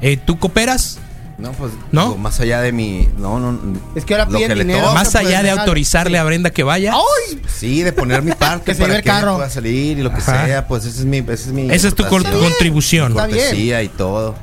Eh, 0.02 0.16
¿Tú 0.16 0.38
cooperas? 0.38 0.98
No, 1.36 1.50
pues 1.52 1.72
¿No? 1.90 2.02
digo, 2.04 2.18
más 2.18 2.38
allá 2.40 2.60
de 2.60 2.70
mi. 2.70 3.08
No, 3.18 3.40
no. 3.40 3.58
Es 3.96 4.04
que 4.04 4.14
ahora 4.14 4.26
lo 4.26 4.36
piden 4.36 4.48
que 4.50 4.54
le 4.54 4.64
dinero. 4.64 4.82
toca, 4.82 4.94
Más 4.94 5.10
pues, 5.10 5.16
allá 5.26 5.42
de 5.42 5.50
autorizarle 5.50 6.16
a 6.18 6.24
Brenda 6.24 6.50
que 6.50 6.62
vaya. 6.62 6.92
¡Ay! 6.94 7.40
Sí, 7.52 7.82
de 7.82 7.92
poner 7.92 8.22
mi 8.22 8.30
parte 8.32 8.64
Que 8.66 8.74
se 8.74 8.82
para 8.82 8.96
el 8.96 9.02
que 9.02 9.08
carro. 9.08 9.34
pueda 9.36 9.50
salir 9.50 9.98
y 9.98 10.02
lo 10.02 10.10
que 10.10 10.18
Ajá. 10.18 10.46
sea, 10.46 10.68
pues 10.68 10.84
ese 10.84 11.00
es 11.00 11.04
mi, 11.06 11.18
ese 11.18 11.32
es 11.32 11.46
mi 11.48 11.70
Esa 11.70 11.88
es 11.88 11.94
tu 11.96 12.06
contribución. 12.06 13.12
Está 13.12 13.26
bien. 13.26 13.38
cortesía 13.40 13.82
y 13.82 13.88
todo. 13.88 14.36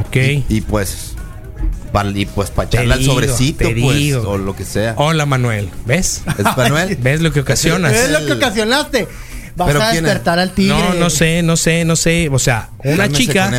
Ok. 0.00 0.16
Y 0.48 0.60
pues 0.62 1.12
pa- 1.92 2.06
y 2.06 2.24
pues 2.26 2.50
para 2.50 2.68
echarle 2.68 2.94
al 2.94 3.04
sobrecito, 3.04 3.64
pues, 3.64 3.96
digo. 3.96 4.22
o 4.30 4.38
lo 4.38 4.56
que 4.56 4.64
sea. 4.64 4.94
Hola, 4.96 5.26
Manuel. 5.26 5.68
¿Ves? 5.84 6.22
¿Es 6.38 6.44
Manuel? 6.56 6.96
¿Ves 7.02 7.20
lo 7.20 7.30
que 7.32 7.40
ocasionas? 7.40 7.92
Es 7.92 8.10
lo 8.10 8.24
que 8.24 8.32
ocasionaste. 8.32 9.06
Vas 9.58 9.66
¿Pero 9.68 9.82
a 9.82 9.90
despertar 9.92 10.38
al 10.38 10.52
tigre. 10.52 10.74
No, 10.78 10.94
no 10.94 11.10
sé, 11.10 11.42
no 11.42 11.56
sé, 11.56 11.84
no 11.84 11.96
sé. 11.96 12.28
O 12.32 12.38
sea, 12.38 12.70
una 12.84 12.96
Cálmese 13.08 13.12
chica 13.24 13.50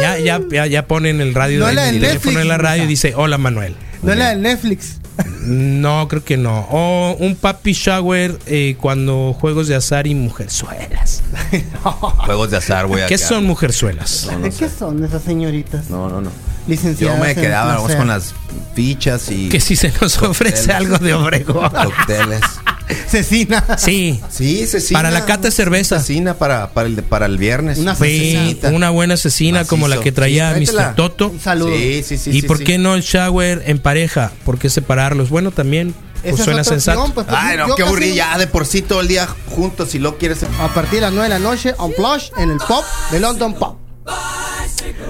ya, 0.00 0.18
ya, 0.18 0.40
ya, 0.50 0.66
ya 0.66 0.86
pone 0.86 1.10
en 1.10 1.20
el 1.20 1.32
radio, 1.34 1.60
No 1.60 1.70
la 1.72 1.88
en 1.88 1.94
teléfono 2.00 2.14
Netflix, 2.14 2.42
en 2.42 2.48
la 2.48 2.58
radio 2.58 2.82
y 2.84 2.86
dice, 2.86 3.14
hola 3.16 3.38
Manuel. 3.38 3.76
No 4.02 4.12
es 4.12 4.18
la 4.18 4.28
del 4.30 4.42
Netflix. 4.42 4.98
No, 5.42 6.08
creo 6.08 6.22
que 6.24 6.36
no. 6.36 6.66
O 6.70 7.16
un 7.18 7.36
papi 7.36 7.72
shower 7.72 8.38
eh, 8.46 8.76
cuando 8.80 9.32
juegos 9.38 9.68
de 9.68 9.74
azar 9.76 10.06
y 10.06 10.14
mujerzuelas. 10.14 11.22
Juegos 12.26 12.50
de 12.50 12.56
azar, 12.58 12.86
güey. 12.86 13.06
¿Qué 13.06 13.16
son 13.16 13.44
mujerzuelas? 13.46 14.26
No, 14.30 14.38
no 14.38 14.44
¿De 14.44 14.52
sé. 14.52 14.64
qué 14.64 14.70
son 14.70 15.02
esas 15.04 15.22
señoritas? 15.22 15.88
No, 15.88 16.08
no, 16.10 16.20
no. 16.20 16.30
Licenciadas. 16.66 17.16
Yo 17.18 17.24
me 17.24 17.30
en 17.30 17.40
quedaba 17.40 17.66
vamos, 17.76 17.82
placer. 17.86 17.98
con 17.98 18.08
las 18.08 18.34
fichas 18.74 19.30
y 19.30 19.48
Que 19.48 19.60
si 19.60 19.76
se 19.76 19.92
nos 20.00 20.20
ofrece 20.22 20.66
Cócteles. 20.66 20.76
algo 20.76 20.98
de 20.98 21.14
Obregón. 21.14 21.70
cócteles. 21.70 22.40
Cecina. 23.08 23.64
Sí, 23.78 24.20
Sí, 24.30 24.66
cecina. 24.66 24.98
Para 24.98 25.10
la 25.10 25.24
cata 25.24 25.42
de 25.48 25.50
cerveza. 25.50 25.98
Cecina 26.00 26.34
para, 26.34 26.70
para, 26.72 26.88
el, 26.88 27.02
para 27.02 27.26
el 27.26 27.36
viernes. 27.38 27.78
Una 27.78 27.94
sí, 27.94 28.58
una 28.72 28.90
buena 28.90 29.14
asesina 29.14 29.58
Macizo. 29.60 29.70
como 29.70 29.88
la 29.88 30.00
que 30.00 30.12
traía 30.12 30.54
Sí. 30.54 30.60
Mr. 30.72 30.94
Toto. 30.94 31.28
Un 31.28 31.40
saludo. 31.40 31.74
Sí, 31.76 32.02
sí, 32.04 32.16
sí. 32.18 32.30
¿Y 32.30 32.40
sí, 32.42 32.46
por 32.46 32.58
sí. 32.58 32.64
qué 32.64 32.78
no 32.78 32.94
el 32.94 33.02
shower 33.02 33.62
en 33.66 33.78
pareja? 33.78 34.32
¿Por 34.44 34.58
qué 34.58 34.70
separarlos? 34.70 35.30
Bueno, 35.30 35.50
también 35.50 35.94
pues 36.22 36.42
suena 36.42 36.64
sensato. 36.64 37.00
opción, 37.00 37.14
pues, 37.14 37.26
pues, 37.26 37.38
Ay, 37.40 37.56
no, 37.56 37.74
qué 37.76 37.82
aburrido. 37.82 38.10
no- 38.10 38.16
Ya 38.16 38.38
de 38.38 38.46
por 38.46 38.66
sí 38.66 38.82
todo 38.82 39.00
el 39.00 39.08
día 39.08 39.26
juntos. 39.48 39.90
Si 39.90 39.98
lo 39.98 40.16
quieres. 40.18 40.38
A 40.60 40.68
partir 40.74 40.94
de 40.96 41.00
las 41.02 41.12
9 41.12 41.24
de 41.28 41.34
la 41.34 41.38
noche, 41.40 41.74
on 41.78 41.92
plush 41.92 42.30
en 42.38 42.50
el 42.50 42.58
pop 42.58 42.84
de 43.10 43.20
London 43.20 43.54
Pop. 43.54 43.78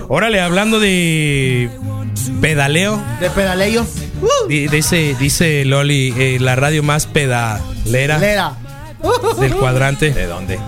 Órale, 0.08 0.40
hablando 0.40 0.78
de 0.80 1.70
pedaleo, 2.40 3.02
De 3.20 3.30
pedaleo. 3.30 3.86
di- 4.48 4.68
dice, 4.68 5.16
dice 5.18 5.64
Loli, 5.64 6.14
eh, 6.16 6.38
la 6.40 6.56
radio 6.56 6.82
más 6.82 7.06
pedalera 7.06 8.18
Lera. 8.18 8.54
del 9.40 9.54
cuadrante. 9.54 10.10
¿De 10.12 10.26
dónde? 10.26 10.58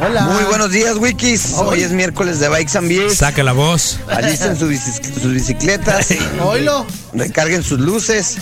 Hola. 0.00 0.22
Muy 0.22 0.42
buenos 0.44 0.70
días, 0.72 0.96
Wikis. 0.96 1.54
Hoy 1.54 1.82
es 1.82 1.92
miércoles 1.92 2.40
de 2.40 2.48
Bikes 2.48 2.76
and 2.76 2.88
Beers. 2.88 3.14
Saca 3.16 3.42
la 3.44 3.52
voz. 3.52 4.00
Alisten 4.08 4.56
sus, 4.58 4.76
sus 4.78 5.32
bicicletas. 5.32 6.08
Oilo. 6.42 6.84
Recarguen 7.12 7.62
sus 7.62 7.78
luces. 7.78 8.36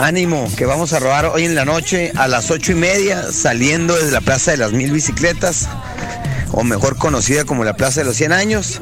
Ánimo, 0.00 0.50
que 0.56 0.64
vamos 0.64 0.92
a 0.92 0.98
robar 0.98 1.26
hoy 1.26 1.44
en 1.44 1.54
la 1.54 1.64
noche 1.64 2.10
a 2.16 2.26
las 2.26 2.50
ocho 2.50 2.72
y 2.72 2.74
media, 2.74 3.30
saliendo 3.32 3.94
desde 3.96 4.10
la 4.12 4.20
Plaza 4.22 4.50
de 4.52 4.56
las 4.58 4.72
Mil 4.72 4.90
Bicicletas, 4.92 5.68
o 6.56 6.64
mejor 6.64 6.96
conocida 6.96 7.44
como 7.44 7.64
la 7.64 7.76
Plaza 7.76 8.00
de 8.00 8.06
los 8.06 8.16
100 8.16 8.32
Años. 8.32 8.80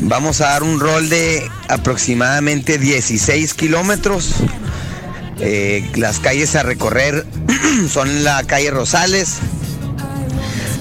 Vamos 0.00 0.42
a 0.42 0.50
dar 0.50 0.62
un 0.62 0.78
rol 0.78 1.08
de 1.08 1.50
aproximadamente 1.68 2.78
16 2.78 3.54
kilómetros. 3.54 4.34
Eh, 5.40 5.90
las 5.96 6.20
calles 6.20 6.54
a 6.56 6.62
recorrer 6.62 7.26
son 7.90 8.22
la 8.22 8.44
calle 8.44 8.70
Rosales. 8.70 9.38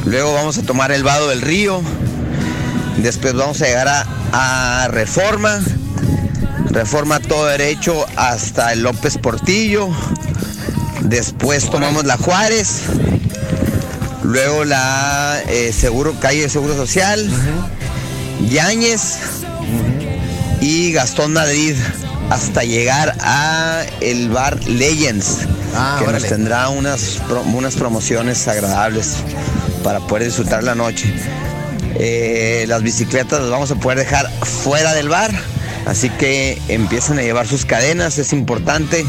Luego 0.06 0.34
vamos 0.34 0.58
a 0.58 0.64
tomar 0.64 0.92
el 0.92 1.04
vado 1.04 1.30
del 1.30 1.42
río. 1.42 1.82
Después 2.98 3.34
vamos 3.34 3.62
a 3.62 3.66
llegar 3.66 3.88
a, 3.88 4.84
a 4.84 4.88
Reforma. 4.90 5.62
Reforma 6.70 7.22
todo 7.22 7.46
derecho 7.46 8.06
hasta 8.18 8.74
el 8.74 8.84
López 8.84 9.18
Portillo. 9.18 9.88
Después 11.02 11.70
tomamos 11.70 12.04
la 12.04 12.18
Juárez. 12.18 12.84
Luego 14.24 14.64
la 14.64 15.42
eh, 15.50 15.74
Seguro, 15.74 16.16
calle 16.20 16.42
de 16.42 16.50
Seguro 16.50 16.76
Social. 16.76 17.30
Yáñez. 18.50 19.20
Y 20.62 20.92
Gastón 20.92 21.34
Madrid. 21.34 21.76
Hasta 22.30 22.64
llegar 22.64 23.16
a 23.20 23.84
el 24.02 24.30
bar 24.30 24.64
Legends. 24.66 25.40
Ah, 25.76 26.00
que 26.00 26.12
nos 26.12 26.24
tendrá 26.24 26.70
unas, 26.70 27.20
unas 27.54 27.76
promociones 27.76 28.48
agradables 28.48 29.18
para 29.84 30.00
poder 30.00 30.26
disfrutar 30.26 30.64
la 30.64 30.76
noche. 30.76 31.14
Eh, 31.96 32.66
las 32.68 32.82
bicicletas 32.82 33.42
las 33.42 33.50
vamos 33.50 33.72
a 33.72 33.76
poder 33.76 34.00
dejar 34.00 34.30
fuera 34.42 34.94
del 34.94 35.10
bar, 35.10 35.32
así 35.86 36.10
que 36.10 36.60
empiecen 36.68 37.20
a 37.20 37.22
llevar 37.22 37.48
sus 37.48 37.66
cadenas, 37.66 38.18
es 38.18 38.34
importante 38.34 39.06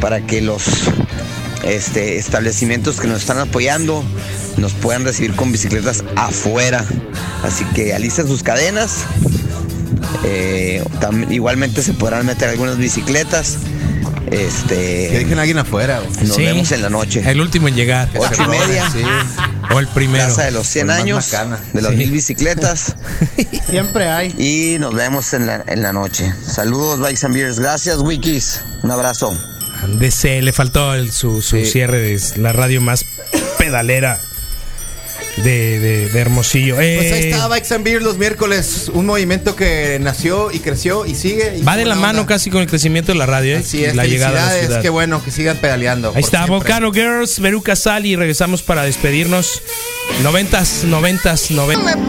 para 0.00 0.20
que 0.20 0.40
los 0.40 0.64
este, 1.64 2.18
establecimientos 2.18 3.00
que 3.00 3.06
nos 3.08 3.20
están 3.20 3.38
apoyando 3.38 4.04
nos 4.56 4.72
puedan 4.74 5.04
recibir 5.04 5.34
con 5.34 5.50
bicicletas 5.52 6.04
afuera. 6.16 6.84
Así 7.42 7.64
que 7.74 7.94
alisten 7.94 8.26
sus 8.28 8.42
cadenas. 8.42 8.98
Eh, 10.24 10.84
igualmente 11.30 11.82
se 11.82 11.94
podrán 11.94 12.26
meter 12.26 12.48
algunas 12.48 12.76
bicicletas. 12.78 13.56
Que 14.28 14.46
Este, 14.46 14.74
dejen 15.10 15.38
a 15.38 15.42
alguien 15.42 15.58
afuera. 15.58 16.00
güey. 16.00 16.26
nos 16.26 16.36
Sí. 16.36 16.42
vemos 16.42 16.72
en 16.72 16.80
la 16.82 16.88
noche. 16.90 17.22
El 17.26 17.40
último 17.40 17.68
en 17.68 17.74
llegar. 17.74 18.08
Ocho 18.16 18.42
y 18.44 18.48
media. 18.48 18.90
Sí. 18.90 19.02
O 19.74 19.78
el 19.78 19.88
primero. 19.88 20.24
Plaza 20.26 20.44
de 20.44 20.52
los 20.52 20.66
100 20.66 20.86
Con 20.86 20.94
más 20.96 21.02
años, 21.02 21.32
de 21.72 21.82
las 21.82 21.90
Sí. 21.92 21.96
mil 21.98 22.10
bicicletas. 22.10 22.94
Siempre 23.70 24.08
hay. 24.08 24.34
y 24.38 24.78
nos 24.78 24.94
vemos 24.94 25.32
en 25.34 25.46
la, 25.46 25.62
en 25.66 25.82
la 25.82 25.92
noche. 25.92 26.32
Saludos, 26.46 27.00
Bikes 27.00 27.26
and 27.26 27.34
Beers. 27.34 27.58
Gracias, 27.58 27.98
Wikis. 27.98 28.60
Un 28.82 28.90
abrazo. 28.90 29.36
DC, 29.88 30.42
le 30.42 30.52
faltó 30.52 30.94
el- 30.94 31.12
su, 31.12 31.42
su 31.42 31.56
Sí. 31.58 31.66
cierre 31.66 32.00
de 32.00 32.20
la 32.36 32.52
radio 32.52 32.80
más 32.80 33.04
pedalera 33.58 34.20
de, 35.38 35.80
de- 35.80 36.08
de 36.10 36.20
Hermosillo. 36.20 36.74
Pues 36.76 37.12
ahí 37.12 37.22
Eh, 37.22 37.30
está 37.30 37.48
Bikes 37.48 37.74
and 37.74 37.84
Beer 37.84 38.02
los 38.02 38.18
miércoles. 38.18 38.90
Un 38.92 39.06
movimiento 39.06 39.56
que 39.56 39.98
nació 40.00 40.50
y 40.52 40.58
creció 40.58 41.06
y 41.06 41.14
sigue. 41.14 41.56
y 41.58 41.62
va 41.62 41.76
de 41.76 41.86
la 41.86 41.94
mano 41.94 42.20
onda. 42.20 42.34
casi 42.34 42.50
con 42.50 42.60
el 42.60 42.66
crecimiento 42.68 43.12
de 43.12 43.18
la 43.18 43.24
radio. 43.26 43.56
¿eh? 43.56 43.60
Así 43.60 43.82
es, 43.84 43.96
la 43.96 44.04
llegada 44.04 44.30
a 44.30 44.34
la 44.34 44.40
felicidades, 44.40 44.66
ciudad. 44.66 44.82
Qué 44.82 44.88
bueno 44.90 45.24
que 45.24 45.30
sigan 45.30 45.56
pedaleando. 45.56 46.12
Ahí 46.14 46.20
está, 46.22 46.38
siempre. 46.44 46.56
Volcano 46.56 46.92
Girls, 46.92 47.40
Veruca 47.40 47.76
Sal 47.76 48.04
y 48.04 48.14
regresamos 48.14 48.62
para 48.62 48.82
despedirnos. 48.84 49.62
Noventas, 50.22 50.84
noventas, 50.84 51.50
noventas. 51.50 51.96
Un 51.96 52.02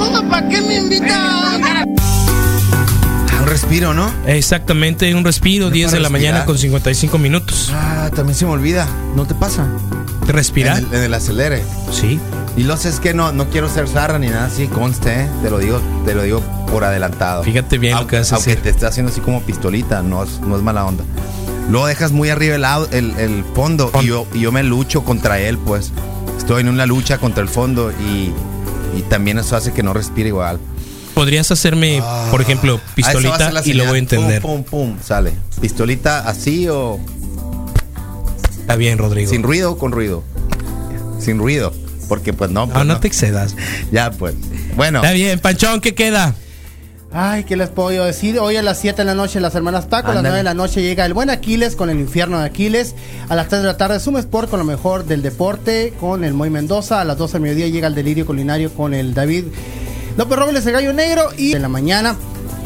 respiro, 3.74 3.96
¿no? 3.96 4.12
Exactamente, 4.28 5.16
un 5.16 5.24
respiro, 5.24 5.72
10 5.72 5.94
de 5.94 6.00
la 6.00 6.10
mañana 6.10 6.46
con 6.46 6.60
55 6.60 7.18
minutos. 7.18 7.72
Ah, 7.74 8.12
también 8.16 8.38
se 8.38 8.46
me 8.46 8.52
olvida. 8.52 8.88
¿No 9.16 9.26
te 9.26 9.34
pasa? 9.34 9.68
Respirar. 10.28 10.78
En 10.78 10.86
el, 10.86 10.94
en 10.94 11.04
el 11.06 11.14
acelere. 11.16 11.64
Sí. 11.92 12.20
Y 12.56 12.64
lo 12.64 12.78
sé 12.78 12.90
es 12.90 13.00
que 13.00 13.16
no, 13.16 13.32
no 13.32 13.50
quiero 13.50 13.68
ser 13.68 13.88
zarra 13.88 14.20
ni 14.20 14.28
nada 14.28 14.46
así, 14.46 14.68
conste, 14.68 15.22
¿eh? 15.22 15.30
te 15.42 15.50
lo 15.50 15.58
digo, 15.58 15.82
te 16.06 16.14
lo 16.14 16.22
digo 16.22 16.42
por 16.70 16.84
adelantado. 16.84 17.42
Fíjate 17.42 17.80
bien 17.80 17.94
lo 17.94 18.00
aunque, 18.02 18.12
que 18.12 18.20
vas 18.20 18.32
a 18.32 18.36
aunque 18.36 18.52
hacer. 18.52 18.64
te 18.64 18.70
esté 18.70 18.86
haciendo 18.86 19.12
así 19.12 19.22
como 19.22 19.42
pistolita, 19.42 20.04
no 20.04 20.24
es, 20.24 20.40
no 20.42 20.56
es 20.56 20.62
mala 20.62 20.86
onda. 20.86 21.04
Luego 21.72 21.88
dejas 21.88 22.12
muy 22.12 22.30
arriba 22.30 22.56
el, 22.56 22.64
el, 22.92 23.18
el 23.18 23.44
fondo 23.56 23.92
y 24.04 24.06
yo, 24.06 24.28
y 24.36 24.42
yo 24.42 24.52
me 24.52 24.62
lucho 24.62 25.04
contra 25.04 25.40
él, 25.40 25.58
pues. 25.58 25.92
Estoy 26.38 26.62
en 26.62 26.70
una 26.70 26.86
lucha 26.86 27.18
contra 27.18 27.42
el 27.42 27.50
fondo 27.50 27.92
y, 27.92 28.32
y 28.96 29.02
también 29.10 29.40
eso 29.40 29.56
hace 29.56 29.74
que 29.74 29.82
no 29.82 29.94
respire 29.94 30.28
igual. 30.28 30.60
Podrías 31.14 31.52
hacerme, 31.52 32.02
por 32.32 32.42
ejemplo, 32.42 32.80
Ah, 32.84 32.92
esa 32.98 33.08
va 33.08 33.12
a 33.12 33.14
pistolita 33.16 33.62
y 33.66 33.74
lo 33.74 33.86
voy 33.86 33.96
a 33.96 34.00
entender. 34.00 34.42
Pum, 34.42 34.64
pum, 34.64 34.90
pum, 34.94 34.98
sale. 35.04 35.32
Pistolita 35.62 36.28
así 36.28 36.68
o 36.70 37.00
Está 38.60 38.76
bien, 38.76 38.98
Rodrigo. 38.98 39.30
sin 39.30 39.44
ruido 39.44 39.74
o 39.74 39.78
con 39.78 39.92
ruido. 39.92 40.24
Sin 41.20 41.38
ruido, 41.38 41.74
porque 42.08 42.34
pues 42.34 42.50
no. 42.50 42.66
no, 42.66 42.74
pues, 42.74 42.86
no 42.86 43.00
te 43.00 43.08
excedas. 43.08 43.56
Ya 43.92 44.12
pues. 44.12 44.36
Bueno. 44.76 45.00
Está 45.00 45.12
bien, 45.12 45.40
Panchón, 45.40 45.82
¿qué 45.82 45.94
queda? 45.94 46.34
Ay, 47.16 47.44
¿qué 47.44 47.56
les 47.56 47.70
puedo 47.70 47.92
yo 47.92 48.06
decir? 48.06 48.40
Hoy 48.40 48.56
a 48.56 48.64
las 48.64 48.80
7 48.80 49.02
de 49.04 49.06
la 49.06 49.14
noche 49.14 49.40
las 49.40 49.54
hermanas 49.54 49.88
Taco, 49.88 50.08
a 50.08 50.16
las 50.16 50.18
Ándale. 50.18 50.30
9 50.30 50.38
de 50.40 50.44
la 50.44 50.54
noche 50.56 50.82
llega 50.82 51.06
el 51.06 51.14
buen 51.14 51.30
Aquiles 51.30 51.76
con 51.76 51.92
el 51.92 52.00
infierno 52.00 52.40
de 52.40 52.46
Aquiles. 52.46 52.96
A 53.30 53.36
las 53.36 53.50
3 53.50 53.62
de 53.62 53.68
la 53.68 53.78
tarde 53.78 54.00
Suma 54.00 54.20
Sport 54.20 54.50
con 54.50 54.58
lo 54.58 54.66
mejor 54.66 55.06
del 55.06 55.22
deporte 55.22 55.94
con 56.00 56.24
el 56.24 56.34
Moy 56.34 56.50
Mendoza. 56.50 57.02
A 57.02 57.04
las 57.06 57.20
12 57.20 57.34
del 57.34 57.42
mediodía 57.44 57.68
llega 57.68 57.88
el 57.88 57.94
delirio 57.94 58.26
culinario 58.26 58.74
con 58.74 58.96
el 58.96 59.14
David 59.14 59.46
López 60.18 60.38
Robles, 60.38 60.66
el 60.66 60.74
gallo 60.74 60.94
negro. 60.94 61.30
Y 61.38 61.54
en 61.54 61.62
la 61.62 61.70
mañana 61.70 62.16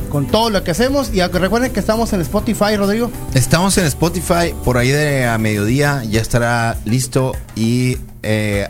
con 0.09 0.27
todo 0.27 0.49
lo 0.49 0.63
que 0.63 0.71
hacemos. 0.71 1.13
Y 1.13 1.19
aunque 1.21 1.39
recuerden 1.39 1.71
que 1.71 1.79
estamos 1.79 2.13
en 2.13 2.21
Spotify, 2.21 2.75
Rodrigo. 2.77 3.11
Estamos 3.33 3.77
en 3.77 3.85
Spotify, 3.85 4.53
por 4.63 4.77
ahí 4.77 4.89
de 4.89 5.25
a 5.25 5.37
mediodía 5.37 6.03
ya 6.05 6.21
estará 6.21 6.77
listo 6.85 7.33
y 7.55 7.97
eh, 8.23 8.67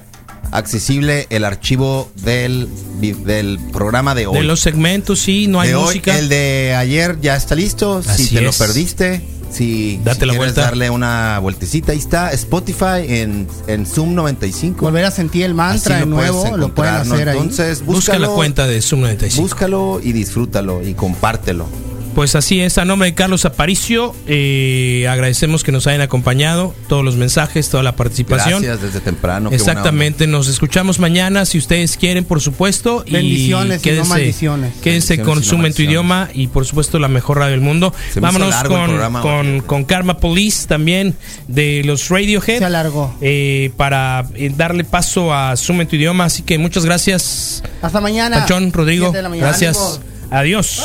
accesible 0.52 1.28
el 1.30 1.44
archivo 1.46 2.12
del, 2.24 2.68
del 3.00 3.60
programa 3.72 4.16
de 4.16 4.28
hoy. 4.28 4.38
De 4.38 4.44
los 4.44 4.60
segmentos, 4.60 5.20
sí, 5.20 5.48
no 5.48 5.60
hay 5.60 5.70
De 5.70 5.76
hoy, 5.76 5.86
música. 5.86 6.18
el 6.18 6.30
de 6.30 6.74
ayer 6.76 7.20
ya 7.22 7.36
está 7.36 7.56
listo. 7.56 8.02
Así 8.06 8.26
si 8.28 8.36
te 8.36 8.42
lo 8.42 8.52
perdiste, 8.52 9.22
si, 9.52 10.00
Date 10.04 10.20
si 10.22 10.26
la 10.26 10.34
quieres 10.34 10.38
vuelta. 10.38 10.62
darle 10.62 10.90
una 10.90 11.40
vueltecita, 11.40 11.92
ahí 11.92 11.98
está 11.98 12.32
Spotify 12.32 13.06
en, 13.08 13.48
en 13.68 13.86
Zoom 13.86 14.14
95. 14.16 14.82
Volver 14.82 15.06
a 15.06 15.12
sentir 15.12 15.44
el 15.44 15.54
mantra 15.54 16.00
de 16.00 16.06
nuevo. 16.06 16.58
Lo 16.58 16.74
pueden 16.74 16.96
hacer 16.96 17.30
ahí. 17.30 17.38
Entonces, 17.38 17.84
Busca 17.86 18.14
la 18.14 18.20
búscalo, 18.28 18.36
cuenta 18.36 18.68
de 18.68 18.82
Zoom 18.82 19.02
95. 19.02 19.42
Búscalo 19.42 20.00
y 20.04 20.12
disfrútalo 20.12 20.82
y 20.88 20.94
compártelo. 20.94 21.68
Pues 22.18 22.34
así 22.34 22.62
es, 22.62 22.80
a 22.80 22.84
nombre 22.84 23.10
de 23.10 23.14
Carlos 23.14 23.46
Aparicio, 23.46 24.16
eh, 24.26 25.06
agradecemos 25.08 25.64
que 25.64 25.72
nos 25.72 25.86
hayan 25.86 26.02
acompañado, 26.02 26.74
todos 26.90 27.06
los 27.06 27.16
mensajes, 27.16 27.70
toda 27.70 27.84
la 27.84 27.96
participación. 27.96 28.64
Gracias 28.64 28.82
desde 28.82 29.02
temprano. 29.02 29.52
Exactamente, 29.54 30.26
nos 30.26 30.48
escuchamos 30.48 30.98
mañana 30.98 31.46
si 31.46 31.60
ustedes 31.60 31.96
quieren, 31.96 32.26
por 32.26 32.42
supuesto. 32.42 33.04
y 33.06 33.12
Bendiciones 33.12 33.86
y 33.86 33.92
no 33.92 34.06
maldiciones. 34.06 34.74
Quédense 34.82 35.18
Bendiciones 35.18 35.48
con 35.48 35.60
y 35.60 35.70
no 35.70 35.76
tu 35.76 35.82
idioma 35.84 36.30
y 36.34 36.48
por 36.48 36.66
supuesto 36.66 36.98
la 36.98 37.08
mejor 37.08 37.38
radio 37.38 37.52
del 37.52 37.62
mundo. 37.62 37.94
Se 38.12 38.20
Vámonos 38.20 38.56
con, 38.64 38.88
programa, 38.88 39.62
con, 39.68 39.84
Karma 39.84 40.18
Police 40.18 40.68
también 40.68 41.14
de 41.48 41.84
los 41.86 42.10
Radiohead. 42.10 42.58
Se 42.58 42.66
alargó. 42.66 43.16
eh, 43.22 43.70
para 43.78 44.26
eh, 44.34 44.52
darle 44.58 44.86
paso 44.86 45.36
a 45.36 45.56
Zoom 45.56 45.82
en 45.82 45.88
tu 45.88 45.98
idioma. 45.98 46.24
Así 46.24 46.42
que 46.42 46.58
muchas 46.58 46.84
gracias, 46.84 47.62
Hasta 47.80 48.02
mañana. 48.02 48.40
Pachón, 48.40 48.74
Rodrigo. 48.74 49.06
7 49.06 49.18
de 49.18 49.22
la 49.22 49.30
mañana. 49.30 49.50
Gracias. 49.50 49.78
Ánimo. 49.78 50.04
Adiós. 50.32 50.82